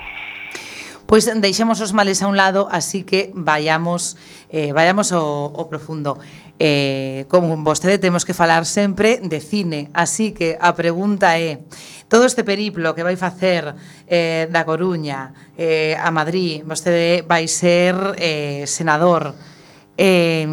Pois 1.06 1.22
deixemos 1.38 1.78
os 1.78 1.94
males 1.94 2.18
a 2.18 2.26
un 2.26 2.34
lado, 2.34 2.66
así 2.66 3.06
que 3.06 3.30
vayamos 3.30 4.18
eh, 4.50 4.74
vayamos 4.74 5.14
ao, 5.14 5.54
ao 5.54 5.70
profundo 5.70 6.18
eh, 6.58 7.26
como 7.28 7.56
vostede 7.62 7.98
temos 7.98 8.24
que 8.24 8.34
falar 8.34 8.64
sempre 8.66 9.20
de 9.22 9.40
cine. 9.40 9.90
Así 9.92 10.32
que 10.32 10.58
a 10.60 10.74
pregunta 10.74 11.38
é, 11.38 11.60
todo 12.08 12.24
este 12.24 12.44
periplo 12.44 12.94
que 12.94 13.02
vai 13.02 13.16
facer 13.16 13.74
eh, 14.06 14.48
da 14.50 14.64
Coruña 14.64 15.52
eh, 15.56 15.96
a 15.96 16.10
Madrid, 16.10 16.64
vostede 16.64 17.22
vai 17.22 17.48
ser 17.48 17.94
eh, 18.18 18.64
senador, 18.66 19.34
eh, 19.96 20.44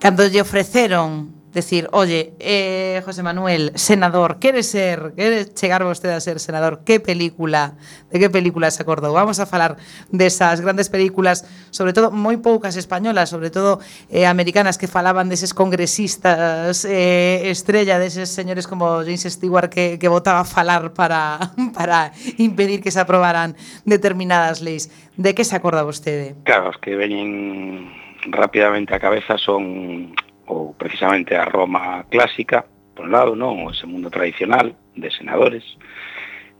cando 0.00 0.28
lle 0.28 0.40
ofreceron 0.40 1.37
decir, 1.52 1.88
oye, 1.92 2.34
eh, 2.38 3.02
José 3.04 3.22
Manuel, 3.22 3.72
senador, 3.74 4.38
quere 4.38 4.62
ser, 4.62 5.12
quere 5.16 5.46
chegar 5.54 5.82
vostede 5.84 6.14
a 6.14 6.20
ser 6.20 6.40
senador, 6.40 6.84
que 6.84 7.00
película, 7.00 7.74
de 8.10 8.18
que 8.18 8.30
película 8.30 8.70
se 8.70 8.82
acordou? 8.82 9.12
Vamos 9.12 9.40
a 9.40 9.46
falar 9.46 9.76
desas 10.10 10.60
grandes 10.60 10.88
películas, 10.88 11.48
sobre 11.70 11.92
todo 11.92 12.10
moi 12.10 12.36
poucas 12.38 12.76
españolas, 12.76 13.32
sobre 13.32 13.48
todo 13.50 13.80
eh, 14.12 14.28
americanas 14.28 14.76
que 14.76 14.86
falaban 14.86 15.28
deses 15.28 15.54
congresistas 15.54 16.84
eh, 16.84 17.48
estrella, 17.48 17.98
deses 17.98 18.28
señores 18.28 18.68
como 18.68 19.00
James 19.00 19.24
Stewart 19.24 19.72
que, 19.72 19.98
que 19.98 20.08
votaba 20.08 20.40
a 20.40 20.48
falar 20.48 20.92
para, 20.92 21.52
para 21.76 22.12
impedir 22.36 22.82
que 22.82 22.92
se 22.92 23.00
aprobaran 23.00 23.56
determinadas 23.84 24.60
leis. 24.60 24.90
De 25.16 25.34
que 25.34 25.42
se 25.42 25.56
acorda 25.56 25.82
vostede? 25.82 26.36
Claro, 26.44 26.70
os 26.70 26.78
que 26.78 26.94
veñen 26.94 27.90
rápidamente 28.30 28.94
á 28.94 29.02
cabeza 29.02 29.34
son 29.34 30.14
ou 30.48 30.74
precisamente 30.74 31.36
a 31.36 31.44
Roma 31.44 32.04
clásica, 32.10 32.64
por 32.96 33.06
un 33.06 33.12
lado, 33.12 33.36
non, 33.36 33.68
ese 33.70 33.86
mundo 33.86 34.10
tradicional 34.10 34.74
de 34.96 35.08
senadores, 35.12 35.62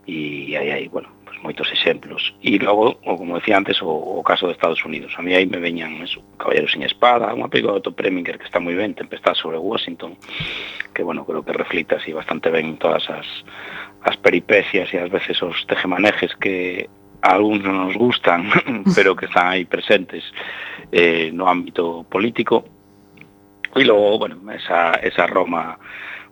e 0.06 0.56
aí 0.56 0.70
hai, 0.70 0.88
bueno, 0.88 1.08
pues 1.24 1.36
moitos 1.42 1.68
exemplos. 1.72 2.34
E 2.40 2.56
logo, 2.58 3.00
o, 3.04 3.16
como 3.16 3.36
decía 3.36 3.56
antes, 3.56 3.82
o, 3.82 3.88
o 3.88 4.22
caso 4.22 4.46
de 4.46 4.52
Estados 4.52 4.84
Unidos. 4.84 5.12
A 5.18 5.22
mí 5.22 5.34
aí 5.34 5.46
me 5.46 5.58
veñan 5.58 6.00
eso, 6.00 6.22
Caballero 6.38 6.68
sin 6.68 6.82
Espada, 6.82 7.34
unha 7.34 7.50
película 7.52 7.76
de 7.76 7.84
Otto 7.84 7.92
Preminger 7.92 8.40
que 8.40 8.48
está 8.48 8.60
moi 8.62 8.72
ben, 8.72 8.96
Tempestad 8.96 9.36
sobre 9.36 9.60
Washington, 9.60 10.16
que, 10.94 11.02
bueno, 11.02 11.28
creo 11.28 11.44
que 11.44 11.52
reflita 11.52 11.96
así 12.00 12.12
bastante 12.12 12.48
ben 12.48 12.78
todas 12.78 13.04
as, 13.10 13.26
as 14.04 14.16
peripecias 14.16 14.88
e 14.94 14.96
as 14.96 15.10
veces 15.10 15.36
os 15.42 15.58
tejemanejes 15.68 16.32
que 16.38 16.88
a 17.20 17.34
algúns 17.34 17.66
non 17.66 17.90
nos 17.90 17.98
gustan, 17.98 18.46
pero 18.96 19.18
que 19.18 19.26
están 19.26 19.50
aí 19.52 19.66
presentes 19.66 20.22
eh, 20.94 21.34
no 21.34 21.50
ámbito 21.50 22.06
político 22.06 22.77
E 23.78 23.84
logo, 23.84 24.18
bueno, 24.18 24.36
esa, 24.52 24.92
esa 24.94 25.26
Roma, 25.26 25.78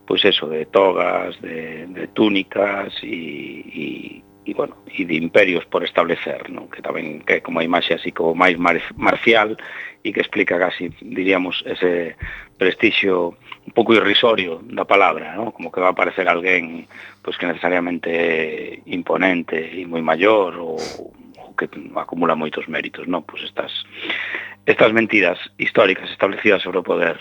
pois 0.07 0.23
pues 0.23 0.35
eso, 0.35 0.49
de 0.49 0.67
togas, 0.67 1.41
de, 1.41 1.87
de 1.87 2.09
túnicas 2.09 2.93
e, 3.03 3.63
e, 3.71 4.23
e, 4.45 4.55
bueno, 4.55 4.77
e 4.87 5.05
de 5.05 5.15
imperios 5.15 5.65
por 5.67 5.83
establecer, 5.83 6.51
non? 6.51 6.67
que 6.71 6.83
tamén 6.83 7.23
que 7.23 7.39
é 7.39 7.45
como 7.45 7.59
a 7.59 7.67
imaxe 7.67 7.95
así 7.95 8.15
como 8.15 8.35
máis 8.35 8.59
mar, 8.59 8.79
marcial 8.95 9.59
e 10.03 10.15
que 10.15 10.23
explica 10.23 10.59
casi, 10.59 10.91
diríamos, 11.03 11.63
ese 11.67 12.15
prestixio 12.59 13.35
un 13.67 13.73
pouco 13.75 13.95
irrisorio 13.95 14.63
da 14.71 14.87
palabra, 14.87 15.35
¿no? 15.35 15.51
como 15.51 15.75
que 15.75 15.83
va 15.83 15.91
a 15.91 15.95
aparecer 15.95 16.31
alguén 16.31 16.87
pois 17.23 17.35
pues, 17.35 17.43
que 17.43 17.51
necesariamente 17.51 18.11
é 18.11 18.83
imponente 18.91 19.59
e 19.59 19.83
moi 19.87 20.03
maior 20.03 20.55
ou, 20.59 20.79
ou 20.79 21.51
que 21.59 21.67
acumula 21.99 22.39
moitos 22.39 22.71
méritos, 22.71 23.11
non? 23.11 23.27
Pois 23.27 23.43
pues 23.43 23.51
estas 23.51 23.73
estas 24.67 24.93
mentiras 24.93 25.39
históricas 25.59 26.11
establecidas 26.11 26.63
sobre 26.63 26.79
o 26.79 26.83
poder. 26.83 27.17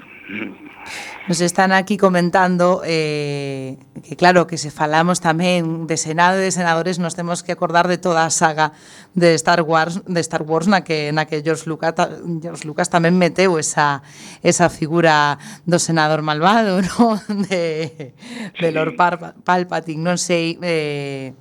Nos 1.27 1.41
están 1.41 1.71
aquí 1.71 1.97
comentando 1.97 2.81
eh, 2.83 3.77
que 4.03 4.15
claro 4.15 4.45
que 4.45 4.57
se 4.57 4.73
falamos 4.73 5.21
tamén 5.21 5.85
de 5.85 5.97
Senado 5.97 6.41
e 6.41 6.45
de 6.45 6.53
senadores 6.53 6.97
nos 6.97 7.13
temos 7.13 7.45
que 7.45 7.53
acordar 7.53 7.85
de 7.85 8.01
toda 8.01 8.25
a 8.25 8.33
saga 8.33 8.73
de 9.13 9.37
Star 9.37 9.61
Wars 9.61 10.01
de 10.05 10.21
Star 10.25 10.41
Wars 10.41 10.65
na 10.65 10.81
que 10.81 11.13
na 11.13 11.29
que 11.29 11.45
George 11.45 11.69
Lucas 11.69 11.93
ta, 11.93 12.09
George 12.41 12.65
Lucas 12.65 12.89
tamén 12.89 13.17
meteu 13.17 13.57
esa 13.61 14.01
esa 14.41 14.69
figura 14.69 15.37
do 15.69 15.77
senador 15.77 16.25
malvado, 16.25 16.81
¿no? 16.97 17.21
de 17.49 18.13
de 18.57 18.69
sí. 18.69 18.73
Lord 18.73 18.97
Palpatine, 19.45 20.01
non 20.01 20.17
sei 20.17 20.57
eh, 20.61 21.37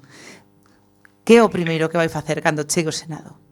que 1.25 1.41
é 1.41 1.43
o 1.45 1.53
primeiro 1.53 1.89
que 1.89 1.97
vai 1.97 2.13
facer 2.13 2.45
cando 2.45 2.69
chegue 2.69 2.93
o 2.93 2.97
Senado 2.97 3.44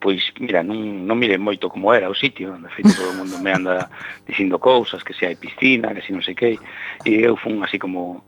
pois, 0.00 0.32
mira, 0.38 0.62
non, 0.62 1.04
non 1.06 1.18
mirei 1.18 1.38
moito 1.38 1.68
como 1.68 1.90
era 1.92 2.08
o 2.08 2.14
sitio, 2.14 2.54
de 2.54 2.70
feito 2.70 2.94
todo 2.94 3.10
o 3.10 3.18
mundo 3.18 3.38
me 3.42 3.50
anda 3.50 3.90
dicindo 4.26 4.58
cousas, 4.58 5.02
que 5.02 5.14
se 5.14 5.26
hai 5.26 5.34
piscina, 5.34 5.94
que 5.94 6.02
se 6.02 6.14
non 6.14 6.22
sei 6.22 6.38
que, 6.38 6.58
e 7.02 7.12
eu 7.18 7.34
fun 7.34 7.62
así 7.66 7.78
como 7.78 8.22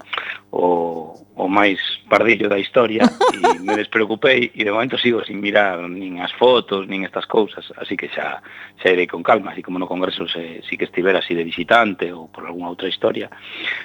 o, 0.50 1.14
o 1.38 1.46
máis 1.46 1.78
pardillo 2.10 2.50
da 2.50 2.58
historia, 2.58 3.06
e 3.34 3.62
me 3.62 3.78
despreocupei, 3.78 4.50
e 4.50 4.60
de 4.66 4.74
momento 4.74 4.98
sigo 4.98 5.22
sin 5.22 5.38
mirar 5.38 5.78
nin 5.86 6.18
as 6.18 6.34
fotos, 6.34 6.90
nin 6.90 7.06
estas 7.06 7.30
cousas, 7.30 7.70
así 7.78 7.94
que 7.94 8.10
xa, 8.10 8.42
xa 8.82 8.88
irei 8.90 9.06
con 9.06 9.22
calma, 9.22 9.54
así 9.54 9.62
como 9.62 9.78
no 9.78 9.86
congreso 9.86 10.26
se, 10.26 10.66
si 10.66 10.74
que 10.74 10.90
estivera 10.90 11.22
así 11.22 11.38
de 11.38 11.46
visitante 11.46 12.10
ou 12.10 12.26
por 12.28 12.44
algunha 12.44 12.74
outra 12.74 12.90
historia, 12.90 13.30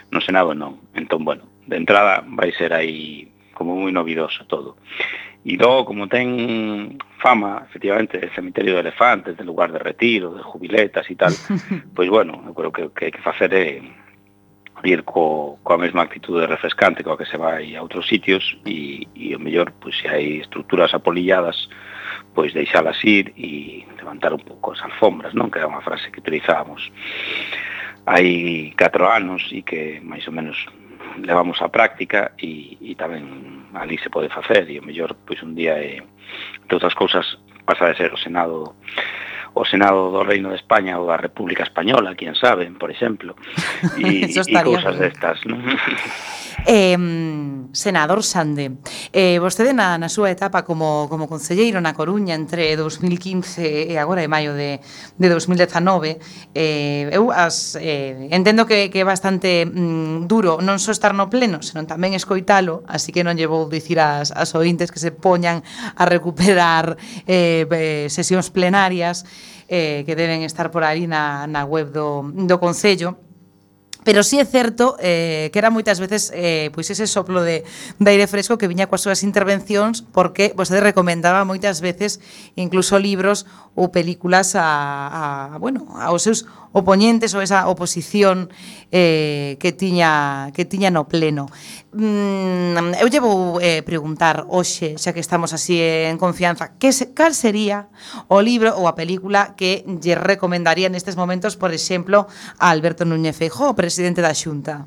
non 0.09 0.25
se 0.25 0.33
nada 0.33 0.57
non. 0.57 0.89
Entón, 0.97 1.21
bueno, 1.21 1.45
de 1.69 1.77
entrada 1.77 2.25
vai 2.25 2.49
ser 2.57 2.73
aí 2.73 3.29
como 3.53 3.77
moi 3.77 3.93
novidoso 3.93 4.43
todo. 4.49 4.75
E 5.45 5.57
logo, 5.57 5.85
como 5.85 6.09
ten 6.09 6.97
fama, 7.21 7.61
efectivamente, 7.69 8.17
de 8.17 8.33
cemiterio 8.33 8.73
de 8.73 8.89
elefantes, 8.89 9.37
de 9.37 9.45
lugar 9.45 9.71
de 9.71 9.77
retiro, 9.77 10.33
de 10.33 10.41
jubiletas 10.41 11.05
e 11.05 11.15
tal, 11.15 11.29
pois, 11.93 12.09
bueno, 12.09 12.41
eu 12.49 12.53
creo 12.57 12.71
que 12.73 12.83
o 12.83 12.89
que 12.89 13.05
hai 13.05 13.13
que 13.13 13.21
facer 13.21 13.53
é 13.53 13.77
eh, 13.77 14.89
ir 14.89 15.05
co, 15.05 15.61
coa 15.61 15.77
mesma 15.77 16.01
actitude 16.01 16.49
refrescante 16.49 17.05
coa 17.05 17.17
que 17.17 17.29
se 17.29 17.37
vai 17.37 17.77
a 17.77 17.81
outros 17.85 18.09
sitios 18.09 18.57
e, 18.65 19.05
e 19.13 19.37
o 19.37 19.39
mellor, 19.39 19.69
pois, 19.77 19.93
se 19.93 20.09
hai 20.09 20.41
estruturas 20.41 20.97
apolilladas, 20.97 21.69
pois 22.33 22.49
deixalas 22.49 22.97
ir 23.05 23.29
e 23.37 23.85
levantar 24.01 24.33
un 24.33 24.41
pouco 24.41 24.73
as 24.73 24.81
alfombras, 24.81 25.37
non? 25.37 25.53
Que 25.53 25.61
era 25.61 25.69
unha 25.69 25.85
frase 25.85 26.09
que 26.09 26.25
utilizábamos 26.25 26.89
hai 28.05 28.73
catro 28.77 29.09
anos 29.09 29.49
e 29.53 29.61
que 29.61 30.01
máis 30.01 30.25
ou 30.25 30.33
menos 30.33 30.57
levamos 31.21 31.61
a 31.61 31.69
práctica 31.69 32.31
e, 32.41 32.77
e 32.81 32.95
tamén 32.95 33.69
ali 33.75 33.97
se 33.99 34.09
pode 34.09 34.29
facer. 34.29 34.67
E 34.71 34.79
o 34.79 34.85
mellor 34.85 35.15
pois 35.27 35.41
un 35.43 35.55
día 35.55 35.77
é, 35.79 36.01
entre 36.01 36.75
outras 36.75 36.95
cousas 36.95 37.37
pasa 37.65 37.91
de 37.91 37.97
ser 37.97 38.13
o 38.13 38.21
Senado 38.21 38.75
o 39.55 39.63
Senado 39.63 40.11
do 40.11 40.21
Reino 40.27 40.51
de 40.51 40.59
España 40.59 40.99
ou 40.99 41.07
a 41.07 41.17
República 41.17 41.63
Española, 41.63 42.13
quién 42.19 42.35
sabe, 42.35 42.67
por 42.75 42.91
exemplo, 42.91 43.39
e 43.97 44.27
cousas 44.61 44.95
destas. 44.99 45.39
Non? 45.47 45.63
Eh, 46.67 46.97
senador 47.73 48.23
Sande, 48.23 48.79
eh, 49.13 49.37
vostede 49.37 49.75
na, 49.75 49.99
na 50.01 50.09
súa 50.09 50.31
etapa 50.33 50.65
como, 50.65 51.05
como 51.11 51.29
concelleiro 51.29 51.77
na 51.77 51.93
Coruña 51.93 52.33
entre 52.33 52.73
2015 52.73 53.91
e 53.91 53.93
agora 54.01 54.25
de 54.25 54.31
maio 54.31 54.57
de, 54.57 54.81
de 55.19 55.27
2019 55.29 56.17
eh, 56.55 57.11
eu 57.13 57.29
as, 57.29 57.77
eh, 57.77 58.31
entendo 58.31 58.65
que, 58.65 58.89
que 58.89 59.03
é 59.03 59.05
bastante 59.05 59.67
mm, 59.67 60.25
duro 60.25 60.57
non 60.63 60.81
só 60.81 60.89
estar 60.89 61.13
no 61.13 61.29
pleno, 61.29 61.61
senón 61.61 61.85
tamén 61.85 62.17
escoitalo 62.17 62.81
así 62.89 63.13
que 63.13 63.21
non 63.21 63.37
lle 63.37 63.45
vou 63.45 63.69
dicir 63.69 64.01
as, 64.01 64.33
as 64.33 64.55
ointes 64.57 64.89
que 64.89 64.97
se 64.97 65.13
poñan 65.13 65.61
a 65.99 66.03
recuperar 66.09 66.97
eh, 67.29 67.67
eh 67.69 68.07
sesións 68.09 68.49
plenarias 68.49 69.27
eh, 69.67 70.03
que 70.05 70.15
deben 70.15 70.43
estar 70.43 70.71
por 70.71 70.83
aí 70.83 71.07
na, 71.07 71.47
na 71.47 71.65
web 71.65 71.91
do, 71.91 72.23
do 72.33 72.59
Concello. 72.59 73.17
Pero 74.05 74.21
sí 74.21 74.37
é 74.37 74.45
certo 74.45 74.95
eh, 75.01 75.49
que 75.49 75.57
era 75.57 75.73
moitas 75.73 75.97
veces 75.97 76.29
eh, 76.29 76.69
pois 76.77 76.85
ese 76.93 77.09
soplo 77.09 77.41
de, 77.41 77.65
de 77.97 78.09
aire 78.13 78.29
fresco 78.29 78.53
que 78.53 78.69
viña 78.69 78.85
coas 78.85 79.01
súas 79.01 79.25
intervencións 79.25 80.05
porque 80.05 80.53
vostede 80.53 80.85
recomendaba 80.85 81.41
moitas 81.41 81.81
veces 81.81 82.21
incluso 82.53 83.01
libros 83.01 83.49
ou 83.73 83.89
películas 83.89 84.53
a, 84.53 85.57
a, 85.57 85.57
bueno, 85.57 85.89
aos 85.97 86.21
seus 86.21 86.45
opoñentes 86.75 87.31
ou 87.31 87.39
esa 87.39 87.71
oposición 87.71 88.51
eh, 88.91 89.55
que 89.63 89.71
tiña 89.71 90.51
que 90.51 90.67
tiña 90.67 90.91
no 90.91 91.07
pleno. 91.07 91.47
Mm, 91.95 92.99
eu 92.99 93.07
lle 93.07 93.23
vou 93.23 93.63
eh, 93.63 93.79
preguntar 93.79 94.43
hoxe, 94.51 94.99
xa 94.99 95.15
que 95.15 95.23
estamos 95.23 95.55
así 95.55 95.79
en 95.79 96.19
confianza, 96.19 96.75
que 96.75 96.91
se, 96.91 97.15
cal 97.15 97.31
sería 97.31 97.87
o 98.27 98.43
libro 98.43 98.75
ou 98.75 98.91
a 98.91 98.93
película 98.99 99.55
que 99.55 99.87
lle 99.87 100.19
recomendaría 100.19 100.91
nestes 100.91 101.15
momentos, 101.15 101.55
por 101.55 101.71
exemplo, 101.71 102.27
a 102.59 102.67
Alberto 102.75 103.07
Núñez 103.07 103.39
Feijóo, 103.39 103.71
presidente 103.71 104.19
da 104.19 104.35
Xunta? 104.35 104.83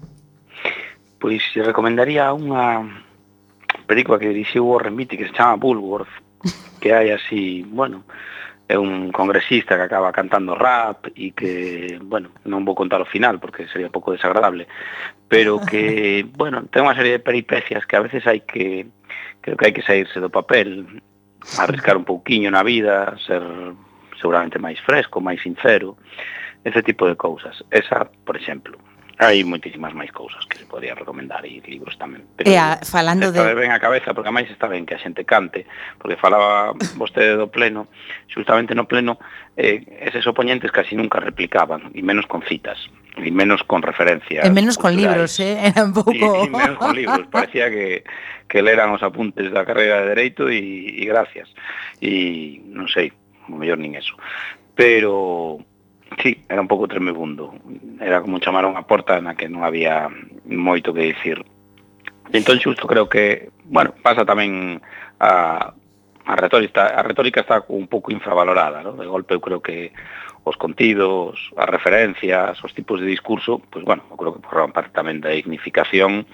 Pois 1.16 1.40
lle 1.56 1.64
recomendaría 1.64 2.28
unha 2.36 2.84
película 3.88 4.20
que 4.20 4.28
dirixiu 4.28 4.68
Warren 4.68 4.92
Beatty 4.92 5.16
que 5.16 5.32
se 5.32 5.32
chama 5.32 5.56
Bulworth, 5.56 6.12
que 6.84 6.92
hai 6.92 7.16
así, 7.16 7.64
bueno, 7.64 8.04
é 8.68 8.76
un 8.76 9.10
congresista 9.12 9.76
que 9.76 9.88
acaba 9.88 10.12
cantando 10.12 10.54
rap 10.54 11.08
e 11.16 11.32
que, 11.32 11.96
bueno, 12.04 12.28
non 12.44 12.68
vou 12.68 12.76
contar 12.76 13.00
o 13.00 13.08
final 13.08 13.40
porque 13.40 13.64
sería 13.72 13.88
un 13.88 13.96
pouco 13.96 14.12
desagradable, 14.12 14.68
pero 15.24 15.56
que, 15.68 16.28
bueno, 16.36 16.68
ten 16.68 16.84
unha 16.84 16.92
serie 16.92 17.16
de 17.16 17.24
peripecias 17.24 17.88
que 17.88 17.96
a 17.96 18.04
veces 18.04 18.28
hai 18.28 18.44
que 18.44 18.84
creo 19.40 19.56
que 19.56 19.64
hai 19.64 19.72
que 19.72 19.80
saírse 19.80 20.20
do 20.20 20.28
papel, 20.28 20.84
arriscar 21.56 21.96
un 21.96 22.04
pouquiño 22.04 22.52
na 22.52 22.60
vida, 22.60 23.16
ser 23.24 23.40
seguramente 24.20 24.60
máis 24.60 24.76
fresco, 24.84 25.24
máis 25.24 25.40
sincero, 25.40 25.96
ese 26.60 26.84
tipo 26.84 27.08
de 27.08 27.16
cousas. 27.16 27.64
Esa, 27.72 28.04
por 28.04 28.36
exemplo, 28.36 28.76
Hai 29.18 29.42
moitísimas 29.42 29.90
máis 29.98 30.14
cousas 30.14 30.46
que 30.46 30.62
se 30.62 30.66
podía 30.70 30.94
recomendar 30.94 31.42
e 31.42 31.58
libros 31.66 31.98
tamén. 31.98 32.22
Pero 32.38 32.46
e 32.46 32.54
a, 32.54 32.78
falando 32.86 33.34
de... 33.34 33.42
ben 33.58 33.74
a 33.74 33.82
cabeza, 33.82 34.14
porque 34.14 34.30
máis 34.30 34.46
está 34.46 34.70
ben 34.70 34.86
que 34.86 34.94
a 34.94 35.02
xente 35.02 35.26
cante, 35.26 35.66
porque 35.98 36.14
falaba 36.14 36.70
vostede 36.94 37.34
do 37.34 37.50
pleno, 37.50 37.90
justamente 38.30 38.78
no 38.78 38.86
pleno, 38.86 39.18
eh, 39.58 39.82
eses 40.06 40.22
oponentes 40.30 40.70
casi 40.70 40.94
nunca 40.94 41.18
replicaban, 41.18 41.90
e 41.98 42.00
menos 42.06 42.30
con 42.30 42.46
citas, 42.46 42.78
e 43.18 43.34
menos 43.34 43.66
con 43.66 43.82
referencias. 43.82 44.46
E 44.46 44.54
menos 44.54 44.78
con 44.78 44.94
culturais. 44.94 45.34
libros, 45.34 45.42
eh? 45.42 45.66
Era 45.66 45.82
un 45.82 45.94
pouco... 45.98 46.14
E, 46.14 46.46
e 46.46 46.50
menos 46.54 46.78
con 46.78 46.94
libros, 46.94 47.26
parecía 47.26 47.66
que, 47.74 48.06
que 48.46 48.62
leran 48.62 48.94
os 48.94 49.02
apuntes 49.02 49.50
da 49.50 49.66
carreira 49.66 49.98
de 50.06 50.14
Dereito 50.14 50.46
e, 50.46 50.94
e 50.94 51.02
gracias. 51.10 51.50
E 51.98 52.62
non 52.70 52.86
sei, 52.86 53.10
o 53.50 53.58
mellor 53.58 53.82
nin 53.82 53.98
eso. 53.98 54.14
Pero 54.78 55.58
Sí, 56.22 56.44
era 56.48 56.60
un 56.60 56.68
pouco 56.68 56.88
tremebundo. 56.88 57.54
Era 58.00 58.22
como 58.22 58.40
chamar 58.40 58.64
a 58.64 58.72
unha 58.72 58.88
porta 58.88 59.20
na 59.20 59.36
que 59.36 59.46
non 59.46 59.62
había 59.62 60.08
moito 60.48 60.96
que 60.96 61.12
dicir. 61.12 61.44
Entón 62.32 62.60
xusto 62.60 62.88
creo 62.88 63.08
que, 63.08 63.52
bueno, 63.68 63.92
pasa 64.00 64.24
tamén 64.24 64.80
a 65.20 65.72
a 66.28 66.36
retórica, 66.36 66.92
a 66.92 67.02
retórica 67.02 67.40
está 67.40 67.64
un 67.68 67.88
pouco 67.88 68.12
infravalorada, 68.12 68.84
¿no? 68.84 68.92
De 68.92 69.08
golpe 69.08 69.32
eu 69.32 69.40
creo 69.40 69.64
que 69.64 69.96
os 70.44 70.56
contidos, 70.60 71.40
as 71.56 71.68
referencias, 71.68 72.52
os 72.64 72.72
tipos 72.76 73.00
de 73.00 73.06
discurso, 73.08 73.64
pois 73.72 73.84
bueno, 73.84 74.04
eu 74.12 74.16
creo 74.16 74.32
que 74.36 74.44
forman 74.44 74.76
parte 74.76 74.92
tamén 74.92 75.24
da 75.24 75.32
dignificación 75.32 76.28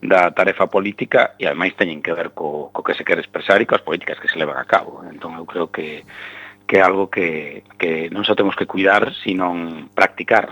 da 0.00 0.32
tarefa 0.32 0.72
política 0.72 1.36
e 1.36 1.44
ademais 1.44 1.76
teñen 1.76 2.00
que 2.00 2.16
ver 2.16 2.32
co, 2.32 2.72
co 2.72 2.80
que 2.80 2.96
se 2.96 3.04
quere 3.04 3.20
expresar 3.20 3.60
e 3.60 3.68
coas 3.68 3.84
políticas 3.84 4.16
que 4.16 4.32
se 4.32 4.40
levan 4.40 4.56
a 4.56 4.64
cabo. 4.64 5.04
Entón 5.04 5.36
eu 5.36 5.44
creo 5.44 5.68
que 5.68 6.08
que 6.66 6.78
é 6.78 6.82
algo 6.82 7.08
que, 7.08 7.62
que 7.78 8.10
non 8.10 8.26
só 8.26 8.34
temos 8.34 8.58
que 8.58 8.66
cuidar, 8.66 9.14
sino 9.22 9.88
practicar. 9.94 10.50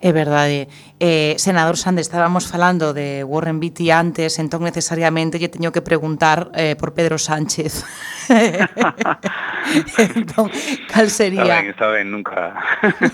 É 0.00 0.12
verdade. 0.12 0.68
Eh, 1.00 1.34
senador 1.38 1.76
Sande, 1.76 2.02
estábamos 2.02 2.46
falando 2.46 2.94
de 2.94 3.24
Warren 3.26 3.58
Beatty 3.58 3.90
antes, 3.90 4.38
entón 4.38 4.62
necesariamente 4.62 5.42
lle 5.42 5.50
teño 5.50 5.74
que 5.74 5.82
preguntar 5.82 6.54
eh, 6.54 6.78
por 6.78 6.94
Pedro 6.94 7.18
Sánchez. 7.18 7.82
entón, 9.98 10.54
cal 10.86 11.10
sería... 11.10 11.42
Está 11.42 11.58
ben, 11.58 11.66
está 11.74 11.86
ben, 11.90 12.06
nunca... 12.14 12.54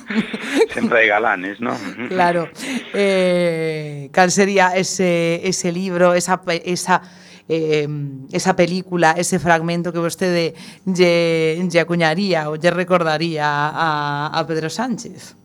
Sempre 0.76 1.01
hai 1.01 1.09
galanes, 1.09 1.57
non? 1.64 1.80
claro. 2.12 2.53
Eh, 2.93 4.12
cal 4.12 4.28
sería 4.28 4.76
ese, 4.76 5.41
ese 5.41 5.72
libro, 5.72 6.12
esa... 6.12 6.45
esa 6.68 7.01
eh, 7.49 7.85
esa 8.32 8.57
película, 8.57 9.12
ese 9.18 9.37
fragmento 9.37 9.93
que 9.93 10.01
vostede 10.01 10.57
lle, 10.89 11.61
lle 11.61 11.80
acuñaría 11.80 12.49
ou 12.49 12.57
lle 12.57 12.72
recordaría 12.72 13.45
a, 13.68 14.32
a 14.32 14.41
Pedro 14.49 14.72
Sánchez? 14.72 15.43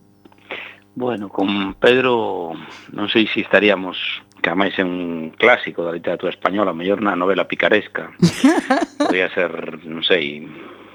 Bueno, 0.94 1.28
con 1.28 1.74
Pedro 1.78 2.52
non 2.90 3.06
sei 3.06 3.30
se 3.30 3.40
estaríamos 3.46 3.96
que 4.42 4.50
máis 4.56 4.74
é 4.80 4.84
un 4.84 5.30
clásico 5.36 5.84
da 5.86 5.94
literatura 5.94 6.34
española, 6.34 6.74
mellor 6.74 6.98
na 6.98 7.14
novela 7.14 7.46
picaresca. 7.46 8.10
Podría 8.98 9.30
ser, 9.30 9.84
non 9.86 10.02
sei, 10.02 10.42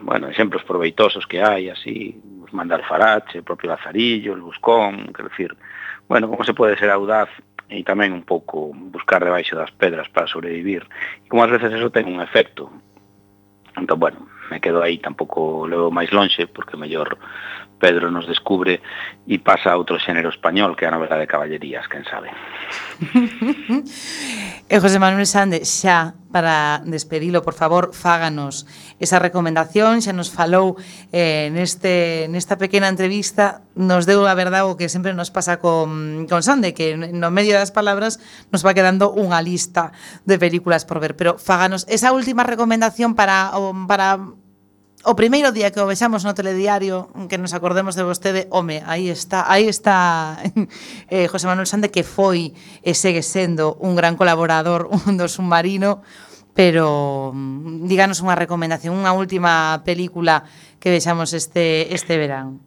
bueno, 0.03 0.27
exemplos 0.27 0.65
proveitosos 0.67 1.23
que 1.29 1.39
hai, 1.39 1.69
así, 1.71 2.17
os 2.43 2.51
mandar 2.51 2.83
farache, 2.83 3.39
o 3.39 3.47
propio 3.47 3.71
Lazarillo, 3.71 4.33
el 4.33 4.43
Buscón, 4.43 5.13
quer 5.15 5.31
decir, 5.31 5.55
bueno, 6.09 6.27
como 6.27 6.43
se 6.43 6.57
pode 6.57 6.75
ser 6.75 6.91
audaz 6.91 7.29
e 7.71 7.81
tamén 7.81 8.13
un 8.13 8.27
pouco 8.27 8.73
buscar 8.73 9.23
debaixo 9.23 9.57
das 9.57 9.73
pedras 9.73 10.11
para 10.11 10.29
sobrevivir. 10.29 10.85
E 11.23 11.27
como 11.31 11.45
ás 11.45 11.53
veces 11.53 11.73
eso 11.73 11.89
ten 11.93 12.05
un 12.05 12.19
efecto. 12.19 12.69
Entón, 13.73 13.99
bueno, 13.99 14.19
me 14.49 14.61
quedo 14.61 14.81
aí, 14.81 14.97
tampouco 14.97 15.65
levo 15.65 15.89
máis 15.89 16.13
lonxe, 16.13 16.45
porque 16.45 16.77
mellor 16.77 17.17
Pedro 17.79 18.11
nos 18.11 18.27
descubre 18.27 18.81
e 19.27 19.35
pasa 19.41 19.73
a 19.73 19.77
outro 19.77 19.99
xénero 19.99 20.31
español 20.31 20.79
que 20.79 20.85
é 20.85 20.87
a 20.87 20.95
novela 20.95 21.19
de 21.19 21.27
caballerías, 21.27 21.89
quen 21.91 22.07
sabe. 22.07 22.31
e 24.69 24.75
eh, 24.75 24.79
José 24.79 24.97
Manuel 24.97 25.27
Sande, 25.27 25.61
xa 25.67 26.15
para 26.31 26.83
despedilo, 26.83 27.43
por 27.43 27.55
favor, 27.55 27.95
fáganos 27.95 28.67
esa 28.99 29.19
recomendación, 29.19 29.99
xa 29.99 30.15
nos 30.15 30.31
falou 30.31 30.79
eh, 31.11 31.51
neste, 31.51 32.27
nesta 32.31 32.55
pequena 32.55 32.87
entrevista, 32.87 33.63
nos 33.75 34.07
deu 34.07 34.23
a 34.23 34.35
verdade 34.35 34.63
o 34.67 34.79
que 34.79 34.87
sempre 34.87 35.11
nos 35.11 35.31
pasa 35.31 35.59
con, 35.59 36.27
con 36.31 36.43
Sande, 36.43 36.71
que 36.71 36.95
no 36.95 37.27
medio 37.27 37.59
das 37.59 37.75
palabras 37.75 38.23
nos 38.55 38.63
va 38.63 38.75
quedando 38.75 39.11
unha 39.11 39.43
lista 39.43 39.91
de 40.23 40.39
películas 40.39 40.87
por 40.87 41.03
ver, 41.03 41.19
pero 41.19 41.35
fáganos 41.35 41.83
esa 41.91 42.15
última 42.15 42.47
recomendación 42.47 43.19
para, 43.19 43.51
para 43.87 44.35
o 45.05 45.13
primeiro 45.13 45.53
día 45.53 45.69
que 45.69 45.77
o 45.77 45.85
vexamos 45.85 46.25
no 46.25 46.33
telediario, 46.33 47.13
que 47.29 47.37
nos 47.37 47.53
acordemos 47.53 47.93
de 47.93 48.01
vostede, 48.01 48.49
home, 48.49 48.81
aí 48.89 49.13
está, 49.13 49.45
aí 49.45 49.69
está 49.69 50.41
eh, 51.13 51.29
José 51.29 51.45
Manuel 51.45 51.69
Sande 51.69 51.93
que 51.93 52.01
foi 52.01 52.57
e 52.81 52.91
segue 52.97 53.21
sendo 53.21 53.77
un 53.77 53.93
gran 53.93 54.17
colaborador 54.17 54.89
un 54.89 55.13
do 55.21 55.29
submarino, 55.29 56.01
pero 56.57 57.29
mm, 57.29 57.85
díganos 57.85 58.25
unha 58.25 58.33
recomendación, 58.33 58.97
unha 58.97 59.13
última 59.13 59.85
película 59.85 60.41
que 60.81 60.89
vexamos 60.89 61.37
este 61.37 61.93
este 61.93 62.17
verán. 62.17 62.57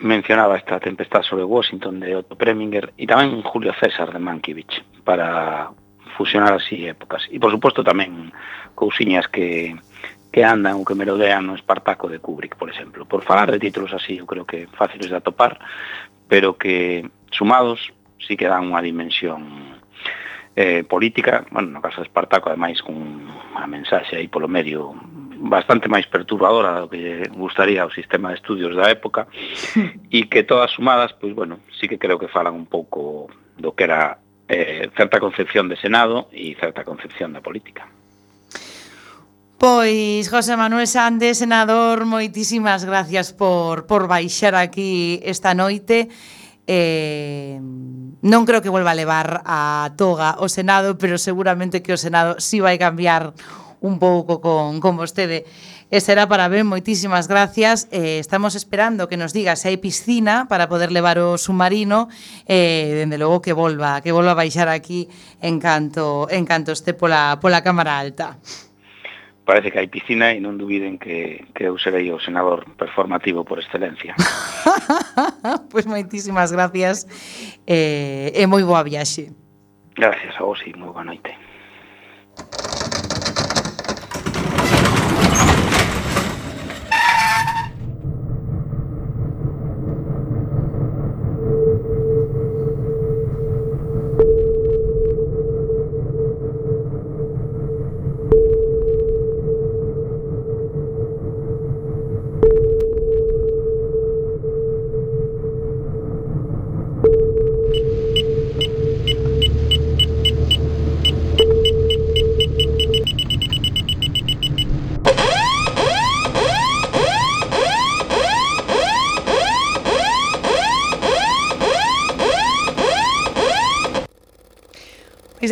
Mencionaba 0.00 0.56
esta 0.56 0.80
Tempestad 0.80 1.22
sobre 1.22 1.44
Washington 1.44 2.00
de 2.00 2.16
Otto 2.16 2.34
Preminger 2.34 2.96
e 2.96 3.04
tamén 3.04 3.44
Julio 3.44 3.76
César 3.76 4.10
de 4.10 4.18
Mankiewicz 4.18 4.80
para 5.04 5.70
fusionar 6.16 6.56
así 6.56 6.88
épocas. 6.88 7.28
E 7.28 7.36
por 7.36 7.52
suposto 7.52 7.84
tamén 7.84 8.32
cousiñas 8.74 9.28
que 9.28 9.76
que 10.32 10.42
andan 10.42 10.80
ou 10.80 10.88
que 10.88 10.96
merodean 10.96 11.44
no 11.44 11.54
Espartaco 11.54 12.08
de 12.08 12.18
Kubrick, 12.18 12.56
por 12.56 12.72
exemplo. 12.72 13.04
Por 13.04 13.20
falar 13.22 13.52
de 13.52 13.60
títulos 13.60 13.92
así, 13.92 14.16
eu 14.16 14.26
creo 14.26 14.48
que 14.48 14.66
fáciles 14.72 15.12
de 15.12 15.20
atopar, 15.20 15.60
pero 16.26 16.56
que 16.56 17.04
sumados 17.30 17.92
sí 18.16 18.34
que 18.40 18.48
dan 18.48 18.72
unha 18.72 18.80
dimensión 18.80 19.76
eh, 20.56 20.88
política, 20.88 21.44
bueno, 21.52 21.68
no 21.68 21.84
caso 21.84 22.00
de 22.00 22.08
Espartaco, 22.08 22.48
ademais, 22.48 22.80
con 22.80 22.96
unha 22.96 23.68
mensaxe 23.68 24.16
aí 24.16 24.26
polo 24.32 24.48
medio 24.48 24.96
bastante 25.42 25.90
máis 25.90 26.06
perturbadora 26.06 26.80
do 26.80 26.88
que 26.88 27.28
gustaría 27.34 27.84
ao 27.84 27.92
sistema 27.92 28.30
de 28.30 28.40
estudios 28.40 28.72
da 28.72 28.88
época 28.88 29.28
e 30.08 30.32
que 30.32 30.48
todas 30.48 30.72
sumadas, 30.72 31.12
pois 31.12 31.36
bueno, 31.36 31.60
sí 31.76 31.84
que 31.90 32.00
creo 32.00 32.16
que 32.16 32.32
falan 32.32 32.56
un 32.56 32.64
pouco 32.64 33.28
do 33.60 33.76
que 33.76 33.84
era 33.84 34.16
eh, 34.48 34.88
certa 34.96 35.20
concepción 35.20 35.68
de 35.68 35.76
Senado 35.76 36.32
e 36.32 36.56
certa 36.56 36.88
concepción 36.88 37.36
da 37.36 37.44
política. 37.44 37.84
Pois, 39.62 40.28
José 40.28 40.56
Manuel 40.56 40.88
Sández, 40.88 41.38
senador, 41.38 42.02
moitísimas 42.02 42.82
gracias 42.82 43.30
por, 43.30 43.86
por 43.86 44.10
baixar 44.10 44.58
aquí 44.58 45.22
esta 45.22 45.54
noite. 45.54 46.10
Eh, 46.66 47.62
non 48.26 48.42
creo 48.42 48.58
que 48.58 48.74
volva 48.74 48.90
a 48.90 48.98
levar 48.98 49.46
a 49.46 49.94
toga 49.94 50.34
o 50.42 50.50
Senado, 50.50 50.98
pero 50.98 51.14
seguramente 51.14 51.78
que 51.78 51.94
o 51.94 52.00
Senado 52.02 52.42
si 52.42 52.58
sí 52.58 52.66
vai 52.66 52.74
cambiar 52.74 53.38
un 53.78 54.02
pouco 54.02 54.42
con, 54.42 54.82
con 54.82 54.98
vostede. 54.98 55.46
E 55.94 56.02
será 56.02 56.26
para 56.26 56.50
ben, 56.50 56.66
moitísimas 56.66 57.30
gracias. 57.30 57.86
Eh, 57.94 58.18
estamos 58.18 58.58
esperando 58.58 59.06
que 59.06 59.14
nos 59.14 59.30
diga 59.30 59.54
se 59.54 59.70
hai 59.70 59.78
piscina 59.78 60.50
para 60.50 60.66
poder 60.66 60.90
levar 60.90 61.22
o 61.22 61.38
submarino. 61.38 62.10
Eh, 62.50 62.98
dende 62.98 63.14
logo 63.14 63.38
que 63.38 63.54
volva, 63.54 64.02
que 64.02 64.10
volva 64.10 64.34
a 64.34 64.42
baixar 64.42 64.66
aquí 64.66 65.06
en 65.38 65.62
canto, 65.62 66.26
en 66.34 66.50
canto 66.50 66.74
este 66.74 66.98
pola, 66.98 67.38
pola 67.38 67.62
Cámara 67.62 68.02
Alta 68.02 68.42
parece 69.44 69.70
que 69.70 69.78
hai 69.78 69.88
piscina 69.90 70.30
e 70.30 70.38
non 70.38 70.54
dubiden 70.54 70.98
que, 70.98 71.46
que 71.54 71.66
eu 71.66 71.74
serei 71.78 72.10
o 72.14 72.22
senador 72.22 72.62
performativo 72.78 73.42
por 73.42 73.58
excelencia. 73.58 74.14
pois 75.70 75.84
pues 75.84 75.84
moitísimas 75.86 76.54
gracias 76.54 77.06
eh, 77.66 78.30
e 78.34 78.46
moi 78.46 78.62
boa 78.62 78.86
viaxe. 78.86 79.34
Gracias 79.98 80.34
a 80.38 80.42
vos 80.46 80.62
e 80.62 80.72
moi 80.78 80.94
boa 80.94 81.04
noite. 81.04 81.34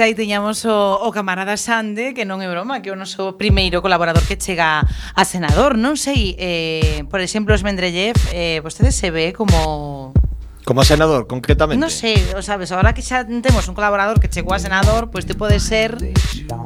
Pois 0.01 0.09
aí 0.09 0.14
tiñamos 0.16 0.64
o, 0.64 0.96
o 1.05 1.12
camarada 1.12 1.61
Sande, 1.61 2.16
que 2.16 2.24
non 2.24 2.40
é 2.40 2.48
broma, 2.48 2.80
que 2.80 2.88
é 2.88 2.92
o 2.92 2.96
noso 2.96 3.36
primeiro 3.36 3.84
colaborador 3.84 4.24
que 4.24 4.40
chega 4.40 4.80
a 4.80 5.22
senador. 5.28 5.76
Non 5.76 6.01
sei, 6.01 6.40
eh, 6.40 7.05
por 7.12 7.20
exemplo, 7.20 7.53
os 7.53 7.61
Mendrellev, 7.61 8.16
eh, 8.32 8.64
vostede 8.64 8.96
se 8.96 9.12
ve 9.12 9.36
como 9.36 10.16
Como 10.64 10.80
senador, 10.88 11.28
concretamente? 11.28 11.76
Non 11.76 11.92
sei, 11.92 12.16
o 12.32 12.40
sabes, 12.40 12.72
agora 12.72 12.96
que 12.96 13.05
xa 13.05 13.28
temos 13.28 13.68
un 13.68 13.76
colaborador 13.76 14.24
que 14.24 14.32
chegou 14.32 14.57
a 14.57 14.61
senador, 14.64 15.12
pois 15.12 15.28
pues 15.28 15.28
te 15.28 15.34
pode 15.36 15.61
ser, 15.61 15.92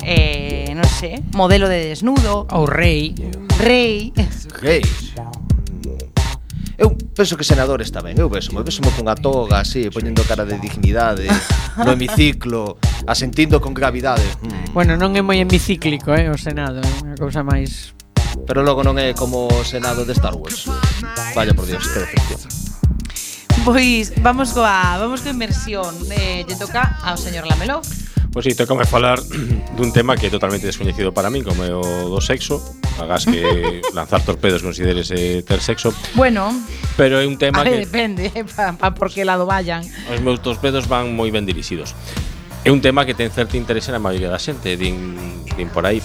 eh, 0.07 0.71
non 0.71 0.87
sei, 0.87 1.19
modelo 1.35 1.67
de 1.67 1.91
desnudo. 1.91 2.47
Ou 2.55 2.71
rei. 2.71 3.19
Rei. 3.59 4.15
Rei. 4.63 4.87
Eu 6.77 6.91
penso 7.15 7.37
que 7.39 7.45
senador 7.47 7.81
está 7.81 8.03
ben, 8.03 8.19
eu 8.19 8.29
vexo, 8.29 8.51
eu 8.51 8.65
beso 8.65 8.83
cunha 8.83 9.15
toga 9.15 9.63
así, 9.63 9.91
poñendo 9.91 10.27
cara 10.27 10.45
de 10.45 10.59
dignidade 10.59 11.31
no 11.79 11.95
hemiciclo, 11.95 12.79
asentindo 13.07 13.61
con 13.61 13.75
gravidade. 13.75 14.27
Mm. 14.43 14.75
Bueno, 14.75 14.99
non 14.99 15.15
é 15.15 15.23
moi 15.23 15.39
hemicíclico, 15.39 16.11
eh, 16.11 16.27
o 16.27 16.39
Senado, 16.39 16.83
é 16.83 16.91
unha 17.07 17.15
cousa 17.15 17.47
máis 17.47 17.95
Pero 18.47 18.67
logo 18.67 18.83
non 18.83 18.99
é 18.99 19.15
como 19.15 19.47
o 19.47 19.63
Senado 19.63 20.03
de 20.03 20.13
Star 20.13 20.35
Wars. 20.35 20.67
Vaya 21.39 21.55
por 21.55 21.65
Dios, 21.65 21.87
que 21.87 22.03
decepción. 22.03 22.41
Pois 23.63 24.13
vamos 24.21 24.53
coa, 24.53 24.99
vamos 24.99 25.23
coa 25.23 25.33
inmersión. 25.33 25.95
Eh, 26.11 26.43
lle 26.45 26.57
toca 26.59 26.99
ao 27.07 27.17
señor 27.17 27.47
Lameló. 27.47 27.81
Pois 28.35 28.43
si, 28.43 28.51
sí, 28.51 28.57
tocame 28.59 28.83
falar 28.83 29.23
dun 29.79 29.95
tema 29.95 30.19
que 30.19 30.27
é 30.27 30.31
totalmente 30.31 30.67
descoñecido 30.67 31.15
para 31.15 31.31
min 31.31 31.47
Como 31.47 31.63
é 31.63 31.71
o 31.71 32.11
do 32.11 32.19
sexo. 32.19 32.59
Agás 32.99 33.31
que 33.31 33.47
lanzar 33.95 34.27
torpedos 34.27 34.59
considerese 34.59 35.47
ter 35.47 35.63
sexo. 35.63 35.95
Bueno. 36.19 36.51
Pero 36.99 37.23
é 37.23 37.31
un 37.31 37.39
tema 37.39 37.63
a 37.63 37.65
ver, 37.65 37.79
que... 37.79 37.87
depende, 37.87 38.35
pa, 38.59 38.75
pa 38.75 38.91
por 38.91 39.15
que 39.15 39.23
lado 39.23 39.47
vayan. 39.47 39.87
Os 40.11 40.19
meus 40.19 40.43
torpedos 40.43 40.91
van 40.91 41.15
moi 41.15 41.31
ben 41.31 41.47
dirixidos. 41.47 41.95
É 42.67 42.75
un 42.75 42.83
tema 42.83 43.07
que 43.07 43.15
ten 43.15 43.31
certo 43.31 43.55
interese 43.55 43.95
na 43.95 44.03
maioría 44.03 44.27
da 44.27 44.43
xente 44.43 44.75
Din, 44.75 45.15
din 45.55 45.71
por 45.71 45.87
aí. 45.87 46.03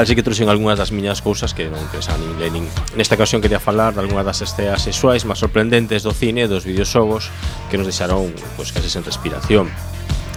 Así 0.00 0.16
que 0.16 0.24
trouxen 0.24 0.48
algunhas 0.48 0.80
das 0.80 0.96
miñas 0.96 1.20
cousas 1.20 1.52
que 1.52 1.68
non 1.68 1.84
pensan 1.92 2.16
nin 2.24 2.40
Lenin. 2.40 2.64
Nesta 2.96 3.20
ocasión 3.20 3.44
quería 3.44 3.60
falar 3.60 3.92
de 3.92 4.00
algunhas 4.00 4.24
das 4.24 4.40
esteas 4.40 4.80
sexuais 4.80 5.28
máis 5.28 5.44
sorprendentes 5.44 6.00
do 6.08 6.16
cine 6.16 6.46
e 6.46 6.48
dos 6.48 6.64
videoxogos 6.64 7.28
que 7.68 7.76
nos 7.76 7.84
deixaron 7.84 8.32
pois, 8.56 8.72
case 8.72 8.88
sen 8.88 9.04
respiración. 9.04 9.68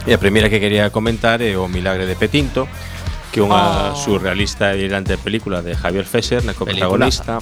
E 0.04 0.12
a 0.12 0.20
primeira 0.20 0.52
que 0.52 0.60
quería 0.60 0.92
comentar 0.92 1.40
é 1.40 1.56
o 1.56 1.72
Milagre 1.72 2.04
de 2.04 2.20
Petinto, 2.20 2.68
que 3.32 3.40
é 3.40 3.44
unha 3.44 3.96
oh. 3.96 3.96
surrealista 3.96 4.76
e 4.76 4.84
delirante 4.84 5.16
película 5.16 5.64
de 5.64 5.80
Javier 5.80 6.04
Fesser, 6.04 6.44
na 6.44 6.52
coprotagonista. 6.52 7.40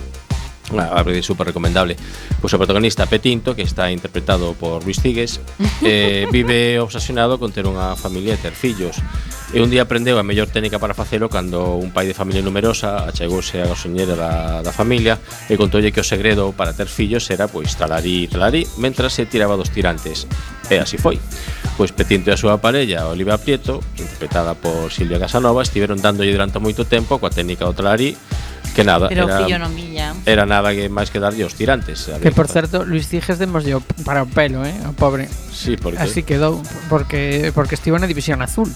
A 0.72 1.04
ver, 1.04 1.20
super 1.26 1.50
recomendable. 1.50 1.98
Pois 2.40 2.54
o 2.54 2.62
protagonista 2.62 3.10
Petinto, 3.10 3.58
que 3.58 3.66
está 3.66 3.90
interpretado 3.90 4.54
por 4.54 4.86
Luis 4.86 5.02
Cigues, 5.02 5.42
eh, 5.82 6.30
vive 6.32 6.80
obsesionado 6.80 7.42
con 7.42 7.50
ter 7.50 7.66
unha 7.66 7.98
familia 7.98 8.38
e 8.38 8.40
ter 8.40 8.54
fillos. 8.54 9.02
E 9.52 9.60
un 9.60 9.68
día 9.68 9.84
aprendeu 9.84 10.16
a 10.16 10.24
mellor 10.24 10.48
técnica 10.48 10.80
para 10.80 10.96
facelo 10.96 11.28
cando 11.28 11.76
un 11.76 11.90
pai 11.92 12.08
de 12.08 12.16
familia 12.16 12.46
numerosa 12.46 13.10
achegouse 13.10 13.60
á 13.60 13.68
gasoñera 13.68 14.16
da, 14.16 14.64
da 14.64 14.72
familia 14.72 15.20
e 15.50 15.60
contoulle 15.60 15.92
que 15.92 16.00
o 16.00 16.08
segredo 16.08 16.56
para 16.56 16.72
ter 16.78 16.88
fillos 16.88 17.26
era 17.34 17.52
pois 17.52 17.76
talarí, 17.76 18.32
talarí, 18.32 18.64
mentras 18.80 19.18
se 19.18 19.26
tiraba 19.26 19.60
dos 19.60 19.74
tirantes. 19.74 20.24
E 20.72 20.80
así 20.80 20.96
foi. 20.96 21.20
Pois 21.80 21.92
Petinto 21.96 22.30
e 22.30 22.34
a 22.36 22.38
súa 22.38 22.60
parella, 22.60 23.08
Olivia 23.08 23.40
Prieto, 23.40 23.82
interpretada 23.98 24.54
por 24.54 24.92
Silvia 24.92 25.18
Casanova, 25.18 25.64
estiveron 25.64 25.98
dándolle 25.98 26.36
durante 26.36 26.60
moito 26.60 26.86
tempo 26.86 27.18
coa 27.18 27.32
técnica 27.32 27.66
do 27.66 27.74
Talari 27.74 28.14
que 28.72 28.84
nada, 28.84 29.10
Pero 29.10 29.28
era, 29.28 29.44
fillo 29.44 29.60
non 29.60 29.72
milla. 29.76 30.16
era 30.24 30.48
nada 30.48 30.72
que 30.72 30.88
máis 30.88 31.12
que 31.12 31.20
darlle 31.20 31.44
os 31.44 31.56
tirantes. 31.56 32.08
Ver, 32.08 32.24
que 32.24 32.32
por 32.32 32.48
certo, 32.48 32.88
Luis 32.88 33.08
Ciges 33.08 33.36
demoslle 33.36 33.76
para 34.08 34.24
o 34.24 34.28
pelo, 34.28 34.64
eh, 34.64 34.76
o 34.88 34.96
pobre. 34.96 35.28
Sí, 35.52 35.76
porque 35.76 36.00
así 36.00 36.24
quedou 36.24 36.64
porque 36.88 37.52
porque 37.52 37.76
estivo 37.76 38.00
na 38.00 38.08
división 38.08 38.40
azul. 38.40 38.72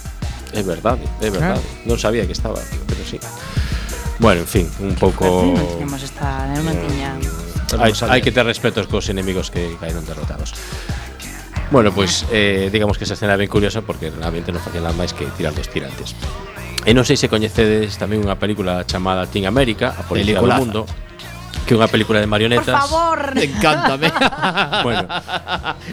É 0.52 0.64
verdade, 0.64 1.04
é 1.24 1.32
verdade. 1.32 1.64
Claro. 1.64 1.88
Non 1.88 1.98
sabía 2.00 2.28
que 2.28 2.36
estaba, 2.36 2.60
pero 2.88 3.02
sí. 3.08 3.20
Bueno, 4.20 4.44
en 4.44 4.50
fin, 4.52 4.68
un 4.84 4.96
pouco 4.96 5.56
Non 5.56 6.00
estar, 6.00 6.48
eh, 6.52 6.60
non 6.60 6.76
tiña. 6.76 7.16
Hai 8.12 8.20
que 8.20 8.36
ter 8.36 8.44
respetos 8.44 8.92
cos 8.92 9.08
enemigos 9.08 9.48
que 9.48 9.80
caeron 9.80 10.04
derrotados. 10.04 10.52
Bueno, 11.72 11.92
pois 11.92 12.26
eh, 12.32 12.70
digamos 12.72 12.98
que 12.98 13.04
esa 13.04 13.16
escena 13.18 13.34
é 13.34 13.40
ben 13.42 13.50
curiosa 13.50 13.82
porque 13.82 14.14
realmente 14.14 14.54
non 14.54 14.62
facían 14.62 14.86
nada 14.86 14.96
máis 14.96 15.12
que 15.18 15.26
tirar 15.34 15.52
dos 15.52 15.68
tirantes. 15.68 16.14
E 16.86 16.94
non 16.94 17.02
sei 17.04 17.18
se 17.18 17.26
coñecedes 17.28 17.98
tamén 17.98 18.22
unha 18.22 18.38
película 18.38 18.86
chamada 18.86 19.26
Team 19.26 19.50
America, 19.50 19.92
a 19.98 20.06
policía 20.06 20.38
do 20.38 20.46
Peliculaza. 20.46 20.62
mundo, 20.62 20.80
que 21.66 21.74
é 21.74 21.78
unha 21.82 21.90
película 21.90 22.22
de 22.22 22.30
Por 22.30 22.34
marionetas. 22.38 22.70
favor. 22.86 23.34
Encántame. 23.42 24.08
Bueno, 24.86 25.10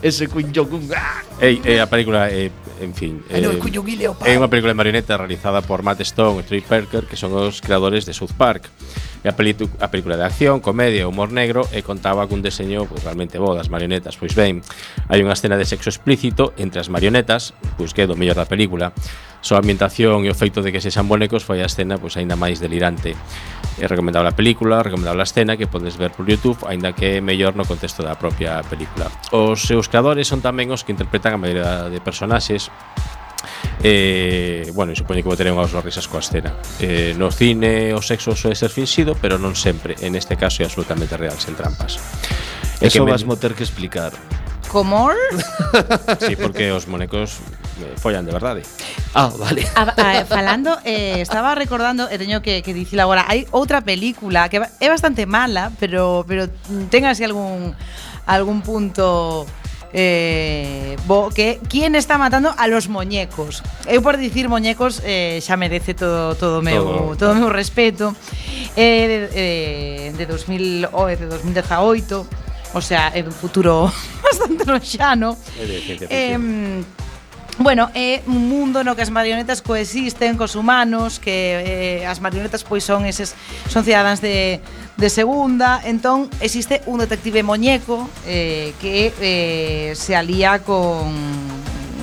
Ese 0.05 0.29
Queen 0.29 0.53
Jong-un. 0.53 0.85
ah. 0.93 1.25
é, 1.41 1.57
é 1.65 1.75
a 1.81 1.89
película, 1.89 2.29
é, 2.29 2.53
en 2.83 2.95
fin. 2.95 3.25
Eh, 3.31 3.41
é 3.41 4.35
unha 4.37 4.51
película 4.51 4.75
de 4.75 4.79
marioneta 4.79 5.17
realizada 5.17 5.63
por 5.63 5.87
Matt 5.87 6.03
Stone 6.03 6.43
e 6.43 6.47
Trey 6.47 6.61
Parker 6.61 7.07
que 7.07 7.17
son 7.17 7.33
os 7.33 7.63
creadores 7.63 8.05
de 8.05 8.13
South 8.13 8.35
Park. 8.37 8.69
E 9.23 9.31
a, 9.31 9.35
a 9.35 9.89
película 9.89 10.19
de 10.19 10.25
acción, 10.27 10.59
comedia, 10.59 11.07
e 11.07 11.09
humor 11.09 11.31
negro 11.31 11.63
e 11.71 11.87
contaba 11.87 12.27
cun 12.27 12.43
deseño 12.43 12.91
pois, 12.91 13.07
realmente 13.07 13.39
bo 13.39 13.55
das 13.55 13.71
marionetas. 13.71 14.19
Pois 14.19 14.35
ben, 14.35 14.67
hai 15.07 15.23
unha 15.23 15.39
escena 15.39 15.55
de 15.55 15.65
sexo 15.65 15.95
explícito 15.95 16.51
entre 16.59 16.83
as 16.83 16.91
marionetas, 16.91 17.55
pois 17.79 17.95
que 17.95 18.03
é 18.03 18.11
do 18.11 18.19
mellor 18.19 18.35
da 18.35 18.51
película. 18.51 18.91
Só 19.39 19.55
a 19.55 19.63
ambientación 19.63 20.27
e 20.27 20.31
o 20.31 20.39
feito 20.39 20.63
de 20.63 20.75
que 20.75 20.83
sexan 20.83 21.07
bonecos 21.07 21.47
foi 21.47 21.63
a 21.63 21.71
escena 21.71 22.03
pois 22.03 22.19
aínda 22.19 22.35
máis 22.35 22.59
delirante. 22.59 23.15
É 23.83 23.91
recomendado 23.91 24.31
a 24.31 24.31
película, 24.31 24.79
recomendado 24.79 25.19
a 25.19 25.27
escena 25.27 25.59
que 25.59 25.67
podes 25.67 25.99
ver 25.99 26.15
por 26.15 26.23
YouTube, 26.23 26.55
aínda 26.71 26.95
que 26.95 27.19
é 27.19 27.21
mellor 27.21 27.59
no 27.59 27.67
contexto 27.67 28.07
da 28.07 28.15
propia 28.15 28.63
película. 28.63 29.11
Os 29.35 29.67
seus 29.67 29.91
creadores 29.91 30.31
son 30.31 30.39
tamén 30.39 30.71
os 30.71 30.87
que 30.87 30.95
interpretan 30.95 31.35
a 31.35 31.39
maioría 31.43 31.91
de 31.91 31.99
personaxes. 31.99 32.71
Eh, 33.83 34.71
bueno, 34.71 34.95
e 34.95 34.97
supoño 34.97 35.19
que 35.19 35.27
vou 35.27 35.35
ter 35.35 35.51
unhas 35.51 35.75
risas 35.83 36.07
coa 36.07 36.23
escena. 36.23 36.55
Eh, 36.79 37.19
No 37.19 37.35
cine 37.35 37.91
o 37.91 37.99
sexo 37.99 38.39
soe 38.39 38.55
ser 38.55 38.71
finxido 38.71 39.19
Pero 39.19 39.35
non 39.43 39.59
sempre, 39.59 39.99
en 39.99 40.15
este 40.15 40.39
caso 40.39 40.63
é 40.63 40.71
absolutamente 40.71 41.19
real 41.19 41.35
Sen 41.43 41.59
trampas. 41.59 41.99
Eso 42.79 43.03
que 43.03 43.11
vas 43.11 43.27
me... 43.27 43.35
ter 43.35 43.59
que 43.59 43.67
explicar. 43.67 44.15
Comor? 44.71 45.19
Sí, 46.23 46.39
porque 46.39 46.71
os 46.71 46.87
monecos 46.87 47.43
follan 47.97 48.25
de 48.25 48.33
verdade. 48.33 48.63
Ah, 49.15 49.31
vale. 49.37 49.67
Ah, 49.75 49.95
a, 49.97 50.03
a, 50.03 50.21
eh, 50.21 50.25
falando, 50.25 50.79
eh, 50.85 51.21
estaba 51.21 51.55
recordando, 51.55 52.09
e 52.09 52.17
teño 52.19 52.41
que, 52.41 52.63
que 52.63 52.73
dicir 52.73 53.01
agora, 53.01 53.25
hai 53.29 53.47
outra 53.53 53.83
película 53.85 54.49
que 54.49 54.59
é 54.59 54.89
bastante 54.89 55.27
mala, 55.27 55.71
pero 55.79 56.25
pero 56.27 56.49
ten 56.89 57.05
así 57.05 57.25
algún 57.25 57.77
algún 58.27 58.63
punto 58.63 59.47
eh, 59.93 60.97
bo, 61.07 61.31
que 61.31 61.61
quién 61.69 61.95
está 61.95 62.19
matando 62.19 62.55
a 62.57 62.67
los 62.67 62.89
muñecos. 62.89 63.63
Eu 63.87 64.01
por 64.01 64.17
dicir 64.17 64.49
muñecos 64.49 65.03
eh, 65.05 65.41
xa 65.45 65.57
merece 65.57 65.93
todo 65.95 66.35
todo 66.35 66.61
o 66.61 66.65
meu 66.65 67.13
todo, 67.15 67.35
todo 67.35 67.35
meu 67.37 67.51
respeto. 67.53 68.17
Eh, 68.77 69.05
de, 69.05 69.19
eh, 69.37 70.13
de 70.17 70.25
2000 70.25 70.89
oh, 70.93 71.07
de 71.07 71.27
2018, 71.29 72.27
o 72.73 72.81
sea, 72.81 73.13
é 73.13 73.21
un 73.21 73.33
futuro 73.33 73.93
bastante 74.25 74.65
lonxano. 74.65 75.37
É 75.61 75.65
de 75.69 75.77
ciencia 75.85 76.09
ficción. 76.09 76.81
Eh, 76.81 77.02
Bueno, 77.59 77.91
é 77.95 78.25
un 78.27 78.49
mundo 78.49 78.81
no 78.81 78.97
que 78.97 79.05
as 79.05 79.13
marionetas 79.13 79.61
coexisten 79.61 80.41
cos 80.41 80.57
humanos, 80.57 81.21
que 81.21 82.01
eh, 82.01 82.09
as 82.09 82.17
marionetas 82.17 82.65
pois 82.65 82.81
son 82.81 83.05
eses 83.05 83.37
son 83.69 83.85
cidadáns 83.85 84.25
de, 84.25 84.65
de 84.97 85.09
segunda, 85.13 85.77
entón 85.85 86.33
existe 86.41 86.81
un 86.89 87.05
detective 87.05 87.45
moñeco 87.45 88.09
eh, 88.25 88.73
que 88.81 89.13
eh, 89.21 89.93
se 89.95 90.17
alía 90.17 90.65
con 90.65 91.13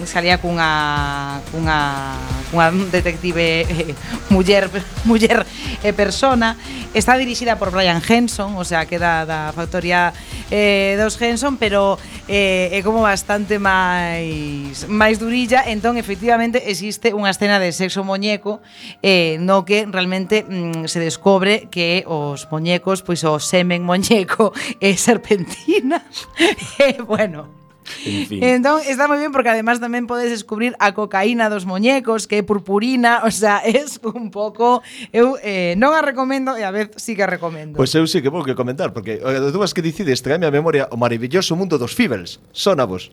se 0.05 0.15
alía 0.21 0.37
cunha 0.37 1.41
cunha 1.49 2.13
unha 2.53 2.73
detective 2.89 3.65
eh, 3.65 3.93
muller, 4.33 4.69
muller 5.09 5.45
e 5.83 5.89
eh, 5.89 5.93
persona. 5.93 6.57
Está 6.93 7.17
dirixida 7.21 7.61
por 7.61 7.69
Brian 7.69 8.01
Henson, 8.01 8.57
o 8.57 8.65
sea, 8.65 8.89
que 8.89 8.97
da, 8.97 9.25
da 9.25 9.53
factoría 9.53 10.13
eh, 10.49 10.97
dos 10.97 11.21
Henson, 11.21 11.57
pero 11.57 12.01
eh, 12.27 12.73
é 12.73 12.79
como 12.81 13.05
bastante 13.05 13.61
máis 13.61 14.89
máis 14.89 15.21
durilla, 15.21 15.65
entón 15.69 15.97
efectivamente 16.01 16.69
existe 16.69 17.13
unha 17.13 17.29
escena 17.29 17.61
de 17.61 17.69
sexo 17.69 18.01
moñeco 18.01 18.61
eh, 19.05 19.37
no 19.37 19.65
que 19.65 19.85
realmente 19.85 20.45
mm, 20.45 20.89
se 20.89 20.97
descobre 20.97 21.69
que 21.69 22.05
os 22.09 22.49
moñecos, 22.49 23.05
pois 23.05 23.21
o 23.25 23.37
semen 23.37 23.85
moñeco 23.85 24.53
é 24.81 24.93
eh, 24.93 24.97
serpentina. 24.97 26.01
eh, 26.81 26.97
bueno, 27.05 27.58
en 28.05 28.25
fin. 28.27 28.39
Entón, 28.43 28.81
está 28.85 29.09
moi 29.09 29.17
ben 29.17 29.33
porque 29.33 29.51
además 29.51 29.81
tamén 29.81 30.05
podes 30.05 30.29
descubrir 30.31 30.77
a 30.77 30.93
cocaína 30.93 31.49
dos 31.49 31.65
moñecos, 31.65 32.29
que 32.29 32.39
é 32.39 32.43
purpurina, 32.43 33.21
o 33.27 33.31
sea, 33.31 33.61
es 33.65 33.99
un 34.01 34.31
pouco 34.31 34.81
eu 35.11 35.35
eh, 35.41 35.73
non 35.75 35.93
a 35.97 36.01
recomendo 36.01 36.55
e 36.55 36.63
a 36.63 36.71
vez 36.71 36.93
sí 36.97 37.17
que 37.17 37.23
a 37.25 37.29
recomendo. 37.29 37.75
Pois 37.75 37.91
pues 37.91 37.99
eu 37.99 38.05
sí 38.05 38.21
que 38.21 38.31
vou 38.31 38.45
que 38.45 38.53
comentar 38.53 38.93
porque 38.93 39.21
dúas 39.51 39.73
que 39.73 39.81
dicides 39.81 40.21
traeme 40.21 40.45
a 40.45 40.53
memoria 40.53 40.87
o 40.93 40.97
maravilloso 40.97 41.57
mundo 41.57 41.77
dos 41.77 41.93
Fibels. 41.97 42.39
Sonavos. 42.53 43.11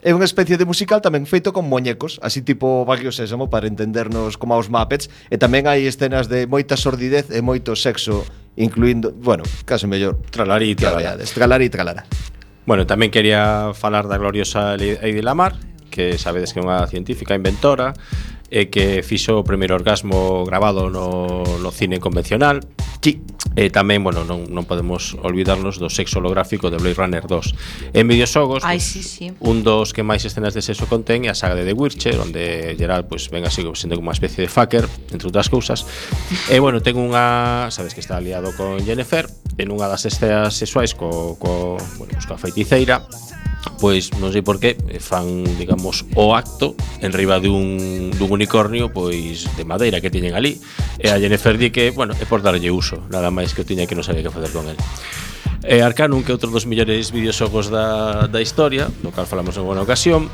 É 0.00 0.16
unha 0.16 0.24
especie 0.24 0.56
de 0.56 0.64
musical 0.64 1.04
tamén 1.04 1.28
feito 1.28 1.52
con 1.52 1.68
moñecos, 1.68 2.16
así 2.24 2.40
tipo 2.40 2.88
Barrio 2.88 3.12
Sésamo 3.12 3.52
para 3.52 3.68
entendernos 3.68 4.40
como 4.40 4.56
aos 4.56 4.72
Muppets, 4.72 5.12
e 5.28 5.36
tamén 5.36 5.68
hai 5.68 5.84
escenas 5.84 6.24
de 6.24 6.48
moita 6.48 6.80
sordidez 6.80 7.28
e 7.28 7.44
moito 7.44 7.76
sexo, 7.76 8.24
incluindo, 8.56 9.12
bueno, 9.12 9.44
case 9.68 9.84
mellor, 9.84 10.16
tralarita, 10.32 10.88
tralará. 10.88 11.20
Tralará, 11.20 11.68
tralara. 11.68 12.02
Bueno, 12.70 12.86
tamén 12.86 13.10
quería 13.10 13.74
falar 13.74 14.06
da 14.06 14.14
gloriosa 14.14 14.78
Lady 14.78 15.26
Lamar, 15.26 15.58
que 15.90 16.14
sabedes 16.22 16.54
que 16.54 16.62
é 16.62 16.66
unha 16.70 16.86
científica 16.86 17.34
inventora, 17.34 17.98
eh, 18.50 18.68
que 18.68 19.02
fixo 19.06 19.38
o 19.38 19.46
primeiro 19.46 19.78
orgasmo 19.78 20.44
grabado 20.44 20.90
no, 20.90 21.42
no 21.42 21.70
cine 21.70 22.02
convencional. 22.02 22.66
Sí. 23.00 23.22
E 23.58 23.66
eh, 23.66 23.70
tamén, 23.70 24.06
bueno, 24.06 24.22
non, 24.22 24.46
non 24.46 24.62
podemos 24.62 25.18
olvidarnos 25.26 25.82
do 25.82 25.90
sexo 25.90 26.22
holográfico 26.22 26.70
de 26.70 26.78
Blade 26.78 26.94
Runner 26.94 27.24
2. 27.26 27.98
En 27.98 28.06
videoxogos, 28.06 28.62
Ai, 28.62 28.78
sí, 28.78 29.02
sí. 29.02 29.34
un 29.42 29.66
dos 29.66 29.90
que 29.90 30.06
máis 30.06 30.22
escenas 30.22 30.54
de 30.54 30.62
sexo 30.62 30.86
contén 30.86 31.26
é 31.26 31.34
a 31.34 31.36
saga 31.36 31.58
de 31.58 31.66
The 31.66 31.74
Witcher, 31.74 32.22
onde 32.22 32.78
Geralt 32.78 33.10
pues, 33.10 33.26
ven 33.26 33.42
así 33.42 33.66
sendo 33.74 33.98
como 33.98 34.14
unha 34.14 34.14
especie 34.14 34.46
de 34.46 34.50
fucker, 34.50 34.86
entre 35.10 35.26
outras 35.26 35.50
cousas. 35.50 35.82
E 36.46 36.62
bueno, 36.62 36.78
ten 36.78 36.94
unha, 36.94 37.74
sabes 37.74 37.90
que 37.90 37.98
está 37.98 38.22
aliado 38.22 38.54
con 38.54 38.78
Jennifer, 38.86 39.26
en 39.58 39.74
unha 39.74 39.90
das 39.90 40.06
escenas 40.06 40.54
sexuais 40.54 40.94
co, 40.94 41.34
co, 41.42 41.74
bueno, 41.98 42.14
pues, 42.14 42.30
coa 42.30 42.38
feiticeira, 42.38 43.02
pois 43.80 44.12
non 44.20 44.32
sei 44.32 44.44
por 44.44 44.60
qué 44.60 44.76
eh, 44.88 45.00
fan, 45.00 45.44
digamos, 45.56 46.04
o 46.16 46.36
acto 46.36 46.76
en 47.00 47.12
riba 47.12 47.40
dun, 47.40 48.12
dun 48.12 48.30
unicornio 48.32 48.92
pois 48.92 49.48
de 49.56 49.64
madeira 49.64 50.00
que 50.00 50.12
tiñen 50.12 50.36
ali. 50.36 50.60
E 51.00 51.08
a 51.08 51.16
Jennifer 51.16 51.56
di 51.56 51.72
que, 51.72 51.90
bueno, 51.90 52.12
é 52.16 52.24
por 52.28 52.44
darlle 52.44 52.68
uso 52.72 53.04
nada 53.08 53.32
máis 53.32 53.52
que 53.56 53.64
eu 53.64 53.68
tiña 53.68 53.88
que 53.88 53.96
non 53.96 54.04
sabía 54.04 54.24
que 54.24 54.32
facer 54.32 54.52
con 54.52 54.68
el. 54.68 54.76
E 55.64 55.84
Arcanum, 55.84 56.24
que 56.24 56.32
é 56.32 56.36
outro 56.36 56.48
dos 56.48 56.64
millores 56.64 57.12
videoxogos 57.12 57.68
da, 57.68 58.28
da 58.28 58.40
historia, 58.40 58.88
do 59.04 59.12
cal 59.12 59.28
falamos 59.28 59.56
en 59.56 59.64
boa 59.64 59.80
ocasión, 59.80 60.32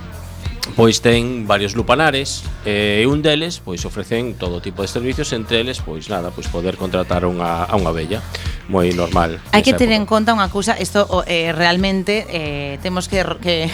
pois 0.75 0.99
ten 0.99 1.47
varios 1.47 1.79
lupanares 1.79 2.43
e 2.67 3.07
un 3.07 3.23
deles 3.23 3.63
pois 3.63 3.87
ofrecen 3.87 4.35
todo 4.35 4.59
tipo 4.59 4.83
de 4.83 4.91
servicios 4.91 5.31
entre 5.31 5.63
eles 5.63 5.79
pois 5.79 6.11
nada, 6.11 6.35
pois 6.35 6.51
poder 6.51 6.75
contratar 6.75 7.23
unha, 7.23 7.63
a 7.63 7.75
unha 7.79 7.95
bella 7.95 8.19
moi 8.67 8.91
normal. 8.91 9.39
Hai 9.55 9.63
que 9.63 9.75
tener 9.75 9.95
en 9.95 10.07
conta 10.07 10.35
unha 10.35 10.51
cousa, 10.51 10.75
isto 10.79 11.07
eh, 11.31 11.55
realmente 11.55 12.27
eh, 12.27 12.83
temos 12.83 13.07
que, 13.07 13.23
que 13.39 13.71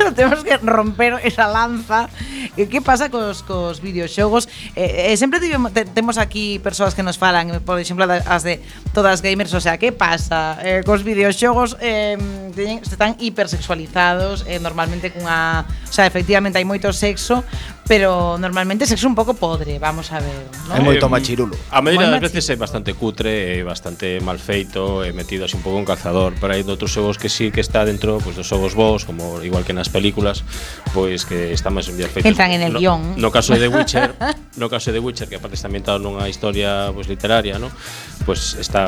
temos 0.16 0.44
que 0.44 0.56
romper 0.58 1.20
esa 1.24 1.46
lanza. 1.46 2.08
E 2.56 2.66
que 2.66 2.80
pasa 2.82 3.12
cos, 3.12 3.44
cos 3.44 3.78
videoxogos? 3.84 4.48
Eh, 4.74 5.12
eh, 5.12 5.16
sempre 5.16 5.38
tivemos, 5.38 5.72
te, 5.72 5.84
temos 5.84 6.18
aquí 6.18 6.58
persoas 6.58 6.96
que 6.96 7.04
nos 7.04 7.20
falan, 7.20 7.60
por 7.62 7.78
exemplo, 7.78 8.08
as 8.08 8.42
de 8.42 8.58
todas 8.96 9.22
gamers, 9.22 9.52
o 9.54 9.60
sea, 9.60 9.78
que 9.78 9.92
pasa? 9.92 10.58
Eh, 10.64 10.82
cos 10.82 11.04
videoxogos 11.04 11.76
eh, 11.80 12.16
teñen, 12.56 12.80
están 12.82 13.16
hipersexualizados, 13.20 14.44
eh, 14.48 14.58
normalmente 14.58 15.12
cunha, 15.12 15.68
o 15.68 15.92
sea, 15.92 16.08
efectivamente 16.08 16.58
hai 16.58 16.66
moito 16.66 16.90
sexo, 16.90 17.44
pero 17.90 18.38
normalmente 18.38 18.86
sexo 18.86 19.10
un 19.10 19.18
pouco 19.18 19.34
podre, 19.34 19.82
vamos 19.82 20.14
a 20.14 20.22
ver, 20.22 20.46
¿no? 20.70 20.78
É 20.78 20.80
moito 20.80 21.10
eh, 21.10 21.10
machirulo. 21.10 21.58
A 21.74 21.82
maioría 21.82 22.06
das 22.06 22.22
veces 22.22 22.46
é 22.46 22.54
bastante 22.54 22.94
cutre, 22.94 23.58
é 23.58 23.66
bastante 23.66 24.22
mal 24.22 24.38
feito, 24.38 25.02
é 25.02 25.10
metido 25.10 25.42
así 25.42 25.58
un 25.58 25.66
pouco 25.66 25.82
en 25.82 25.82
calzador, 25.82 26.38
pero 26.38 26.54
hai 26.54 26.62
doutros 26.62 26.94
xogos 26.94 27.18
que 27.18 27.26
sí 27.26 27.50
que 27.50 27.58
está 27.58 27.82
dentro, 27.82 28.22
pois 28.22 28.38
pues, 28.38 28.38
dos 28.38 28.46
xogos 28.46 28.78
vos, 28.78 29.02
como 29.02 29.42
igual 29.42 29.66
que 29.66 29.74
nas 29.74 29.90
películas, 29.90 30.46
pois 30.94 31.26
pues, 31.26 31.50
que 31.50 31.50
están 31.50 31.74
máis 31.74 31.90
bien 31.90 32.06
feitos. 32.06 32.30
Entran 32.30 32.54
en 32.54 32.62
el 32.62 32.72
no, 32.74 32.78
guión. 32.78 33.18
No 33.18 33.34
caso 33.34 33.58
de 33.58 33.66
The 33.66 33.74
Witcher, 33.74 34.14
no 34.62 34.70
caso 34.70 34.94
de 34.94 35.02
The 35.02 35.02
Witcher, 35.02 35.26
que 35.26 35.42
aparte 35.42 35.58
está 35.58 35.66
ambientado 35.66 35.98
nunha 35.98 36.30
historia 36.30 36.94
pois 36.94 37.10
pues, 37.10 37.18
literaria, 37.18 37.58
¿no? 37.58 37.74
Pois 38.22 38.54
pues, 38.54 38.70
está 38.70 38.86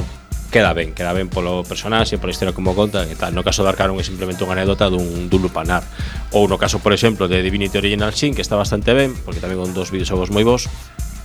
queda 0.52 0.76
ben, 0.76 0.92
queda 0.92 1.16
ben 1.16 1.32
polo 1.32 1.64
personaxe, 1.64 2.20
pola 2.20 2.30
historia 2.30 2.52
como 2.52 2.76
conta 2.76 3.08
e 3.08 3.16
tal. 3.16 3.32
No 3.32 3.40
caso 3.40 3.64
de 3.64 3.72
Arcanum 3.72 3.96
é 3.96 4.04
simplemente 4.04 4.44
unha 4.44 4.52
anécdota 4.52 4.92
dun, 4.92 5.32
dun 5.32 5.40
lupanar. 5.40 5.80
Ou 6.36 6.44
no 6.44 6.60
caso, 6.60 6.78
por 6.84 6.92
exemplo, 6.92 7.24
de 7.26 7.40
Divinity 7.40 7.80
Original 7.80 8.12
Sin, 8.12 8.36
que 8.36 8.44
está 8.44 8.54
bastante 8.54 8.92
ben, 8.92 9.16
porque 9.24 9.40
tamén 9.40 9.56
con 9.56 9.72
dos 9.72 9.88
videoxogos 9.88 10.28
moi 10.28 10.44
bons, 10.44 10.68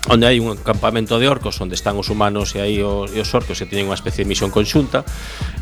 onde 0.07 0.23
hai 0.23 0.39
un 0.39 0.55
campamento 0.63 1.19
de 1.19 1.27
orcos 1.27 1.59
onde 1.59 1.75
están 1.75 1.99
os 1.99 2.07
humanos 2.07 2.55
e 2.55 2.63
aí 2.63 2.79
os, 2.79 3.11
e 3.11 3.19
os 3.19 3.27
orcos 3.35 3.59
que 3.59 3.67
teñen 3.67 3.91
unha 3.91 3.99
especie 3.99 4.23
de 4.23 4.31
misión 4.31 4.47
conxunta 4.47 5.03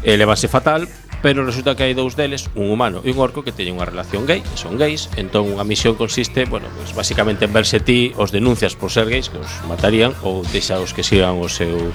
e 0.06 0.14
elevanse 0.14 0.46
fatal, 0.46 0.86
pero 1.26 1.42
resulta 1.42 1.74
que 1.74 1.90
hai 1.90 1.98
dous 1.98 2.14
deles, 2.14 2.54
un 2.54 2.70
humano 2.70 3.02
e 3.02 3.10
un 3.10 3.18
orco 3.18 3.42
que 3.42 3.50
teñen 3.50 3.82
unha 3.82 3.90
relación 3.90 4.30
gay, 4.30 4.46
son 4.54 4.78
gays, 4.78 5.10
entón 5.18 5.50
unha 5.50 5.66
misión 5.66 5.98
consiste, 5.98 6.46
bueno, 6.46 6.70
pues 6.78 6.94
basicamente 6.94 7.50
en 7.50 7.54
verse 7.58 7.82
ti 7.82 8.14
os 8.14 8.30
denuncias 8.30 8.78
por 8.78 8.94
ser 8.94 9.10
gays 9.10 9.34
que 9.34 9.42
os 9.42 9.50
matarían 9.66 10.14
ou 10.22 10.46
deixa 10.54 10.78
os 10.78 10.94
que 10.94 11.02
sigan 11.02 11.42
o 11.42 11.50
seu 11.50 11.90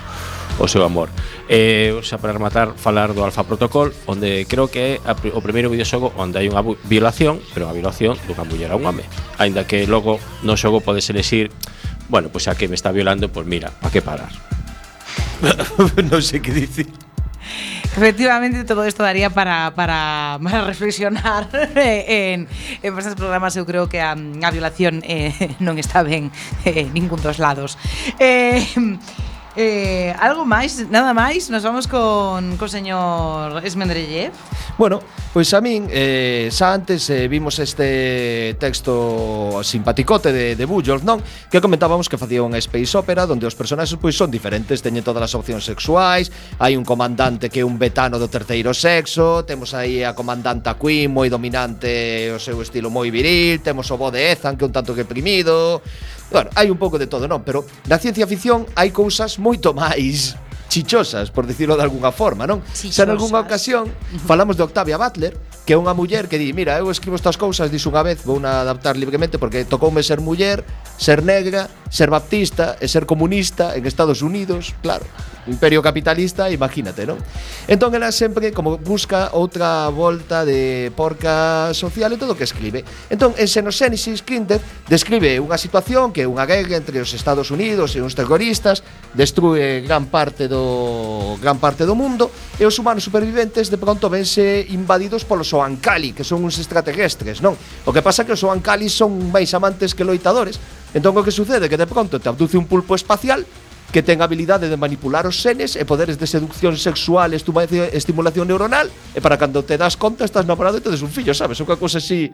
o 0.61 0.69
seu 0.69 0.85
amor. 0.85 1.09
Eh, 1.49 1.97
xa 2.05 2.21
para 2.21 2.37
rematar 2.37 2.77
falar 2.77 3.17
do 3.17 3.25
Alpha 3.25 3.49
Protocol, 3.49 3.97
onde 4.05 4.45
creo 4.45 4.69
que 4.69 5.01
é 5.01 5.09
a, 5.09 5.17
o 5.17 5.41
primeiro 5.41 5.73
videoxogo 5.73 6.13
onde 6.21 6.37
hai 6.37 6.47
unha 6.53 6.61
violación, 6.85 7.41
pero 7.57 7.67
unha 7.67 7.75
violación 7.75 8.21
dunha 8.29 8.45
muller 8.45 8.71
a 8.71 8.77
un 8.77 8.85
home. 8.85 9.05
Aínda 9.41 9.65
que 9.65 9.89
logo 9.89 10.21
no 10.45 10.55
xogo 10.61 10.85
podes 10.85 11.09
elexir, 11.09 11.49
bueno, 12.13 12.29
pois 12.29 12.45
pues 12.45 12.53
a 12.53 12.59
que 12.61 12.69
me 12.69 12.77
está 12.77 12.93
violando, 12.93 13.33
pois 13.33 13.49
pues 13.49 13.51
mira, 13.51 13.73
a 13.81 13.89
que 13.89 14.05
parar. 14.05 14.31
non 16.13 16.21
sei 16.21 16.45
que 16.45 16.53
dicir. 16.53 16.93
Efectivamente, 17.97 18.63
todo 18.65 18.87
isto 18.87 19.03
daría 19.03 19.31
para, 19.31 19.75
para, 19.75 20.39
para 20.43 20.65
reflexionar 20.65 21.49
en, 21.75 22.47
en 22.83 22.99
estes 22.99 23.17
programas. 23.17 23.57
Eu 23.57 23.67
creo 23.67 23.89
que 23.89 23.99
um, 23.99 24.39
a, 24.45 24.49
a 24.49 24.55
violación 24.55 25.03
eh, 25.03 25.57
non 25.65 25.75
está 25.81 26.07
ben 26.07 26.31
eh, 26.63 26.87
ningún 26.93 27.19
dos 27.19 27.43
lados. 27.43 27.75
Eh, 28.21 28.63
Eh, 29.61 30.17
algo 30.17 30.49
máis, 30.49 30.89
nada 30.89 31.13
máis, 31.13 31.53
nos 31.53 31.61
vamos 31.61 31.85
con, 31.85 32.57
co 32.57 32.65
señor 32.65 33.61
Esmendrellev. 33.61 34.33
Bueno, 34.81 35.05
pois 35.37 35.53
pues 35.53 35.53
a 35.53 35.61
min, 35.61 35.85
eh, 35.93 36.49
xa 36.49 36.73
antes 36.73 37.05
eh, 37.13 37.29
vimos 37.29 37.61
este 37.61 38.57
texto 38.57 39.61
simpaticote 39.61 40.33
de, 40.33 40.57
de 40.57 40.65
Bujold, 40.65 41.05
non? 41.05 41.21
Que 41.53 41.61
comentábamos 41.61 42.09
que 42.09 42.17
facía 42.17 42.41
unha 42.41 42.57
space 42.57 42.97
opera 42.97 43.29
onde 43.29 43.45
os 43.45 43.53
personaxes 43.53 44.01
pois 44.01 44.17
son 44.17 44.33
diferentes, 44.33 44.81
teñen 44.81 45.05
todas 45.05 45.29
as 45.29 45.37
opcións 45.37 45.69
sexuais, 45.69 46.33
hai 46.57 46.81
un 46.81 46.89
comandante 46.89 47.53
que 47.53 47.61
é 47.61 47.67
un 47.69 47.77
betano 47.77 48.17
do 48.17 48.33
terceiro 48.33 48.73
sexo, 48.73 49.45
temos 49.45 49.77
aí 49.77 50.01
a 50.01 50.17
comandanta 50.17 50.81
Queen 50.81 51.13
moi 51.13 51.29
dominante, 51.29 52.33
o 52.33 52.41
seu 52.41 52.57
estilo 52.65 52.89
moi 52.89 53.13
viril, 53.13 53.61
temos 53.61 53.93
o 53.93 54.01
bo 54.01 54.09
de 54.09 54.33
Ethan 54.33 54.57
que 54.57 54.65
un 54.65 54.73
tanto 54.73 54.97
que 54.97 55.05
primido, 55.05 55.85
Bueno, 56.31 56.49
hai 56.55 56.71
un 56.71 56.79
pouco 56.79 56.95
de 56.95 57.11
todo, 57.11 57.27
non? 57.27 57.43
Pero 57.43 57.67
na 57.91 57.99
ciencia 57.99 58.23
ficción 58.23 58.63
hai 58.79 58.95
cousas 58.95 59.43
moi 59.43 59.50
moito 59.51 59.75
máis 59.75 60.39
chichosas, 60.71 61.35
por 61.35 61.43
dicirlo 61.51 61.75
de 61.75 61.83
algunha 61.83 62.15
forma, 62.15 62.47
non? 62.47 62.63
Xa 62.71 62.87
Xa 62.95 63.03
algunha 63.03 63.43
ocasión 63.43 63.91
falamos 64.23 64.55
de 64.55 64.63
Octavia 64.63 64.95
Butler, 64.95 65.35
que 65.67 65.75
é 65.75 65.77
unha 65.77 65.91
muller 65.91 66.31
que 66.31 66.39
di, 66.39 66.55
mira, 66.55 66.79
eu 66.79 66.87
escribo 66.87 67.19
estas 67.19 67.35
cousas, 67.35 67.67
dis 67.75 67.83
unha 67.91 68.07
vez, 68.07 68.23
vou 68.23 68.39
na 68.39 68.63
adaptar 68.63 68.95
libremente 68.95 69.43
porque 69.43 69.67
tocoume 69.67 70.07
ser 70.07 70.23
muller, 70.23 70.63
ser 70.95 71.27
negra, 71.27 71.67
ser 71.91 72.07
baptista 72.07 72.79
e 72.79 72.87
ser 72.87 73.03
comunista 73.03 73.75
en 73.75 73.83
Estados 73.91 74.23
Unidos, 74.23 74.71
claro 74.79 75.03
imperio 75.47 75.81
capitalista, 75.81 76.51
imagínate, 76.53 77.09
non? 77.09 77.17
Entón 77.65 77.95
ela 77.97 78.13
sempre 78.13 78.53
como 78.53 78.77
busca 78.77 79.33
outra 79.33 79.89
volta 79.89 80.45
de 80.45 80.93
porca 80.93 81.73
social 81.73 82.13
e 82.13 82.21
todo 82.21 82.35
o 82.35 82.39
que 82.39 82.45
escribe. 82.45 82.85
Entón, 83.09 83.33
en 83.41 83.49
Xenosénesis 83.49 84.21
Quintez 84.21 84.61
describe 84.91 85.41
unha 85.41 85.57
situación 85.57 86.13
que 86.13 86.25
é 86.25 86.29
unha 86.29 86.45
guerra 86.45 86.77
entre 86.77 87.01
os 87.01 87.15
Estados 87.17 87.49
Unidos 87.49 87.97
e 87.97 88.05
uns 88.05 88.13
terroristas 88.13 88.85
destrue 89.17 89.81
gran 89.81 90.13
parte 90.13 90.47
do 90.47 91.39
gran 91.41 91.57
parte 91.57 91.89
do 91.89 91.97
mundo 91.97 92.29
e 92.61 92.69
os 92.69 92.77
humanos 92.77 93.07
superviventes 93.07 93.73
de 93.73 93.81
pronto 93.81 94.13
vense 94.13 94.67
invadidos 94.71 95.25
polos 95.25 95.51
Oankali, 95.57 96.13
que 96.13 96.27
son 96.27 96.45
uns 96.45 96.61
extraterrestres, 96.61 97.41
non? 97.41 97.57
O 97.89 97.95
que 97.95 98.05
pasa 98.05 98.23
é 98.23 98.27
que 98.29 98.37
os 98.37 98.45
Oankali 98.45 98.93
son 98.93 99.33
máis 99.33 99.51
amantes 99.57 99.97
que 99.97 100.05
loitadores. 100.05 100.61
Entón 100.93 101.17
o 101.17 101.25
que 101.25 101.33
sucede 101.33 101.67
é 101.67 101.71
que 101.71 101.81
de 101.81 101.89
pronto 101.89 102.19
te 102.19 102.29
abduce 102.29 102.59
un 102.59 102.67
pulpo 102.69 102.99
espacial 102.99 103.47
que 103.91 104.07
ten 104.07 104.23
habilidade 104.23 104.71
de 104.71 104.79
manipular 104.79 105.27
os 105.27 105.43
senes 105.43 105.75
e 105.75 105.83
poderes 105.83 106.15
de 106.15 106.31
seducción 106.31 106.79
sexual, 106.79 107.35
estimulación 107.35 108.47
neuronal, 108.47 108.87
e 108.87 109.19
para 109.19 109.35
cando 109.35 109.67
te 109.67 109.75
das 109.75 109.99
conta 109.99 110.23
estás 110.23 110.47
namorado 110.47 110.79
e 110.79 110.85
tedes 110.85 111.03
un 111.03 111.11
fillo, 111.11 111.35
sabes? 111.35 111.59
É 111.59 111.67
unha 111.67 111.75
cousa 111.75 111.99
así 111.99 112.31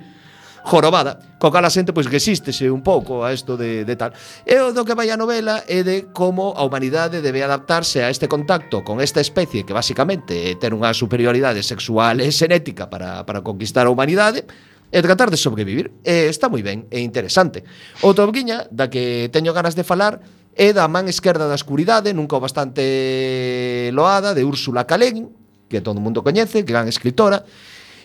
jorobada, 0.66 1.16
co 1.38 1.48
cal 1.48 1.64
a 1.64 1.70
xente 1.70 1.94
pois 1.94 2.10
resístese 2.10 2.68
un 2.68 2.82
pouco 2.82 3.24
a 3.24 3.32
isto 3.32 3.56
de, 3.56 3.86
de 3.86 3.94
tal. 3.96 4.12
E 4.44 4.58
o 4.60 4.74
do 4.74 4.84
que 4.84 4.98
vai 4.98 5.08
a 5.08 5.16
novela 5.16 5.64
é 5.64 5.80
de 5.80 6.12
como 6.12 6.52
a 6.52 6.60
humanidade 6.66 7.24
debe 7.24 7.40
adaptarse 7.40 8.04
a 8.04 8.10
este 8.10 8.28
contacto 8.28 8.82
con 8.84 9.00
esta 9.00 9.22
especie 9.22 9.64
que 9.64 9.72
basicamente 9.72 10.50
é 10.50 10.58
ter 10.60 10.74
unha 10.74 10.92
superioridade 10.92 11.64
sexual 11.64 12.20
e 12.20 12.28
xenética 12.34 12.90
para, 12.92 13.24
para 13.24 13.40
conquistar 13.40 13.88
a 13.88 13.92
humanidade, 13.94 14.44
e 14.92 15.02
tratar 15.02 15.30
de 15.30 15.38
sobrevivir. 15.38 15.90
E 16.06 16.30
está 16.30 16.46
moi 16.46 16.62
ben, 16.62 16.86
é 16.94 17.02
interesante. 17.02 17.66
Outra 18.02 18.26
obguiña 18.26 18.70
da 18.70 18.86
que 18.86 19.30
teño 19.34 19.50
ganas 19.50 19.74
de 19.74 19.82
falar 19.82 20.22
e 20.56 20.72
da 20.72 20.88
man 20.88 21.04
esquerda 21.04 21.44
da 21.44 21.54
escuridade, 21.54 22.16
nunca 22.16 22.40
o 22.40 22.40
bastante 22.40 23.92
loada, 23.92 24.32
de 24.32 24.40
Úrsula 24.40 24.88
Caleguin, 24.88 25.28
que 25.68 25.84
todo 25.84 26.00
o 26.00 26.02
mundo 26.02 26.24
coñece, 26.24 26.64
gran 26.64 26.88
escritora, 26.88 27.44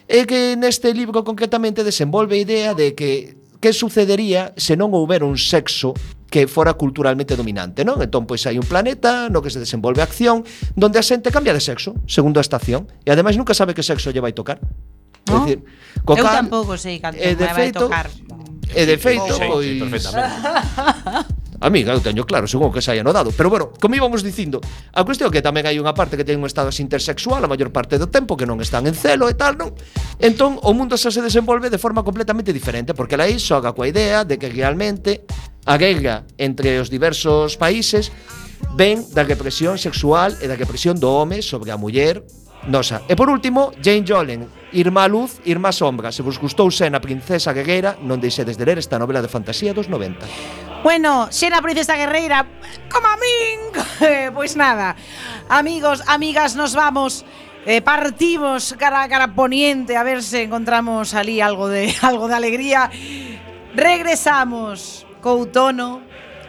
e 0.03 0.27
que 0.27 0.59
neste 0.59 0.91
libro 0.91 1.23
concretamente 1.23 1.87
desenvolve 1.87 2.35
a 2.35 2.43
idea 2.43 2.71
de 2.75 2.91
que 2.91 3.39
que 3.61 3.71
sucedería 3.71 4.57
se 4.57 4.73
non 4.73 4.89
houbera 4.91 5.23
un 5.23 5.37
sexo 5.37 5.93
que 6.33 6.49
fora 6.49 6.73
culturalmente 6.73 7.37
dominante, 7.37 7.85
non? 7.85 8.01
Entón, 8.01 8.25
pois 8.25 8.41
hai 8.49 8.57
un 8.57 8.65
planeta 8.65 9.29
no 9.29 9.39
que 9.39 9.53
se 9.53 9.61
desenvolve 9.61 10.01
a 10.01 10.09
acción 10.09 10.41
donde 10.73 10.97
a 10.97 11.05
xente 11.05 11.29
cambia 11.29 11.53
de 11.53 11.61
sexo 11.61 11.93
segundo 12.09 12.41
a 12.41 12.43
estación 12.43 12.89
e 13.05 13.13
ademais 13.13 13.37
nunca 13.37 13.53
sabe 13.53 13.77
que 13.77 13.85
sexo 13.85 14.09
lle 14.09 14.19
vai 14.19 14.33
tocar. 14.33 14.57
No? 15.29 15.45
Decir, 15.45 15.61
dicir, 15.61 16.03
co 16.03 16.17
Eu 16.17 16.25
cal, 16.25 16.41
tampouco 16.41 16.73
sei 16.75 16.97
canto 16.97 17.21
me 17.21 17.37
vai 17.37 17.69
tocar. 17.69 18.09
E 18.73 18.83
de 18.83 18.97
feito, 18.97 19.29
sí, 19.29 19.45
pois... 19.45 19.63
Sí, 19.63 19.77
perfectamente. 19.77 21.37
A 21.61 21.69
mí, 21.69 21.85
eu 21.85 22.01
teño 22.01 22.25
claro, 22.25 22.49
según 22.49 22.73
que 22.73 22.81
se 22.81 22.97
no 23.05 23.13
dado. 23.13 23.29
Pero 23.29 23.53
bueno, 23.53 23.69
como 23.79 23.93
íbamos 23.93 24.25
dicindo, 24.25 24.57
a 24.97 25.05
cuestión 25.05 25.29
é 25.29 25.33
que 25.37 25.45
tamén 25.45 25.69
hai 25.69 25.77
unha 25.77 25.93
parte 25.93 26.17
que 26.17 26.25
ten 26.25 26.41
un 26.41 26.49
estado 26.49 26.73
intersexual 26.73 27.37
a 27.37 27.45
maior 27.45 27.69
parte 27.69 28.01
do 28.01 28.09
tempo, 28.09 28.33
que 28.33 28.49
non 28.49 28.57
están 28.65 28.89
en 28.89 28.97
celo 28.97 29.29
e 29.29 29.37
tal, 29.37 29.61
non? 29.61 29.69
Entón, 30.17 30.57
o 30.57 30.73
mundo 30.73 30.97
xa 30.97 31.13
se 31.13 31.21
desenvolve 31.21 31.69
de 31.69 31.77
forma 31.77 32.01
completamente 32.01 32.49
diferente, 32.49 32.97
porque 32.97 33.13
lei 33.13 33.37
xoga 33.37 33.77
coa 33.77 33.85
idea 33.85 34.25
de 34.25 34.41
que 34.41 34.49
realmente 34.49 35.21
a 35.69 35.77
guerra 35.77 36.25
entre 36.41 36.81
os 36.81 36.89
diversos 36.89 37.61
países 37.61 38.09
ven 38.73 39.05
da 39.13 39.21
represión 39.21 39.77
sexual 39.77 40.33
e 40.41 40.49
da 40.49 40.57
represión 40.57 40.97
do 40.97 41.13
home 41.13 41.45
sobre 41.45 41.69
a 41.69 41.77
muller 41.77 42.25
nosa. 42.65 43.05
E 43.05 43.13
por 43.13 43.29
último, 43.29 43.69
Jane 43.77 44.01
Jolen, 44.01 44.49
Irmá 44.73 45.05
Luz, 45.05 45.37
Irmá 45.45 45.69
Sombra. 45.69 46.09
Se 46.09 46.25
vos 46.25 46.41
gustou 46.41 46.73
sen 46.73 46.97
a 46.97 47.01
princesa 47.05 47.53
guerreira, 47.53 48.01
non 48.01 48.17
deixedes 48.17 48.57
de 48.57 48.65
ler 48.65 48.81
esta 48.81 48.97
novela 48.97 49.21
de 49.21 49.29
fantasía 49.29 49.77
dos 49.77 49.85
90. 49.85 50.70
Bueno, 50.83 51.29
xera 51.29 51.61
princesa 51.61 51.93
guerreira 51.93 52.45
Como 52.89 53.05
a 53.05 53.15
min 53.21 53.59
eh, 54.01 54.31
Pois 54.33 54.57
nada. 54.57 54.95
Amigos, 55.47 56.01
amigas, 56.07 56.55
nos 56.55 56.73
vamos. 56.73 57.25
Eh, 57.65 57.81
Partimos 57.81 58.73
cara 58.79 59.03
a 59.03 59.09
cara 59.09 59.29
poniente 59.29 59.95
A 59.95 60.03
ver 60.03 60.23
se 60.23 60.43
encontramos 60.43 61.13
ali 61.13 61.39
algo 61.41 61.69
de, 61.69 61.93
algo 62.01 62.27
de 62.27 62.33
alegría. 62.33 62.89
Regresamos 63.75 65.05
co 65.21 65.37
outono. 65.37 66.01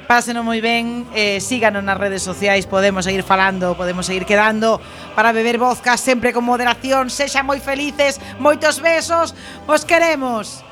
Pásenos 0.08 0.44
moi 0.44 0.64
ben, 0.64 1.04
eh, 1.12 1.36
síganos 1.38 1.84
nas 1.84 1.96
redes 2.00 2.24
sociais 2.24 2.64
Podemos 2.64 3.04
seguir 3.04 3.22
falando, 3.22 3.76
podemos 3.76 4.08
seguir 4.08 4.24
quedando. 4.24 4.80
Para 5.12 5.36
beber 5.36 5.60
vodka 5.60 6.00
sempre 6.00 6.32
con 6.32 6.48
moderación 6.48 7.12
Sexan 7.12 7.44
moi 7.44 7.60
felices, 7.60 8.16
moitos 8.40 8.80
besos 8.80 9.36
Vos 9.68 9.84
queremos. 9.84 10.64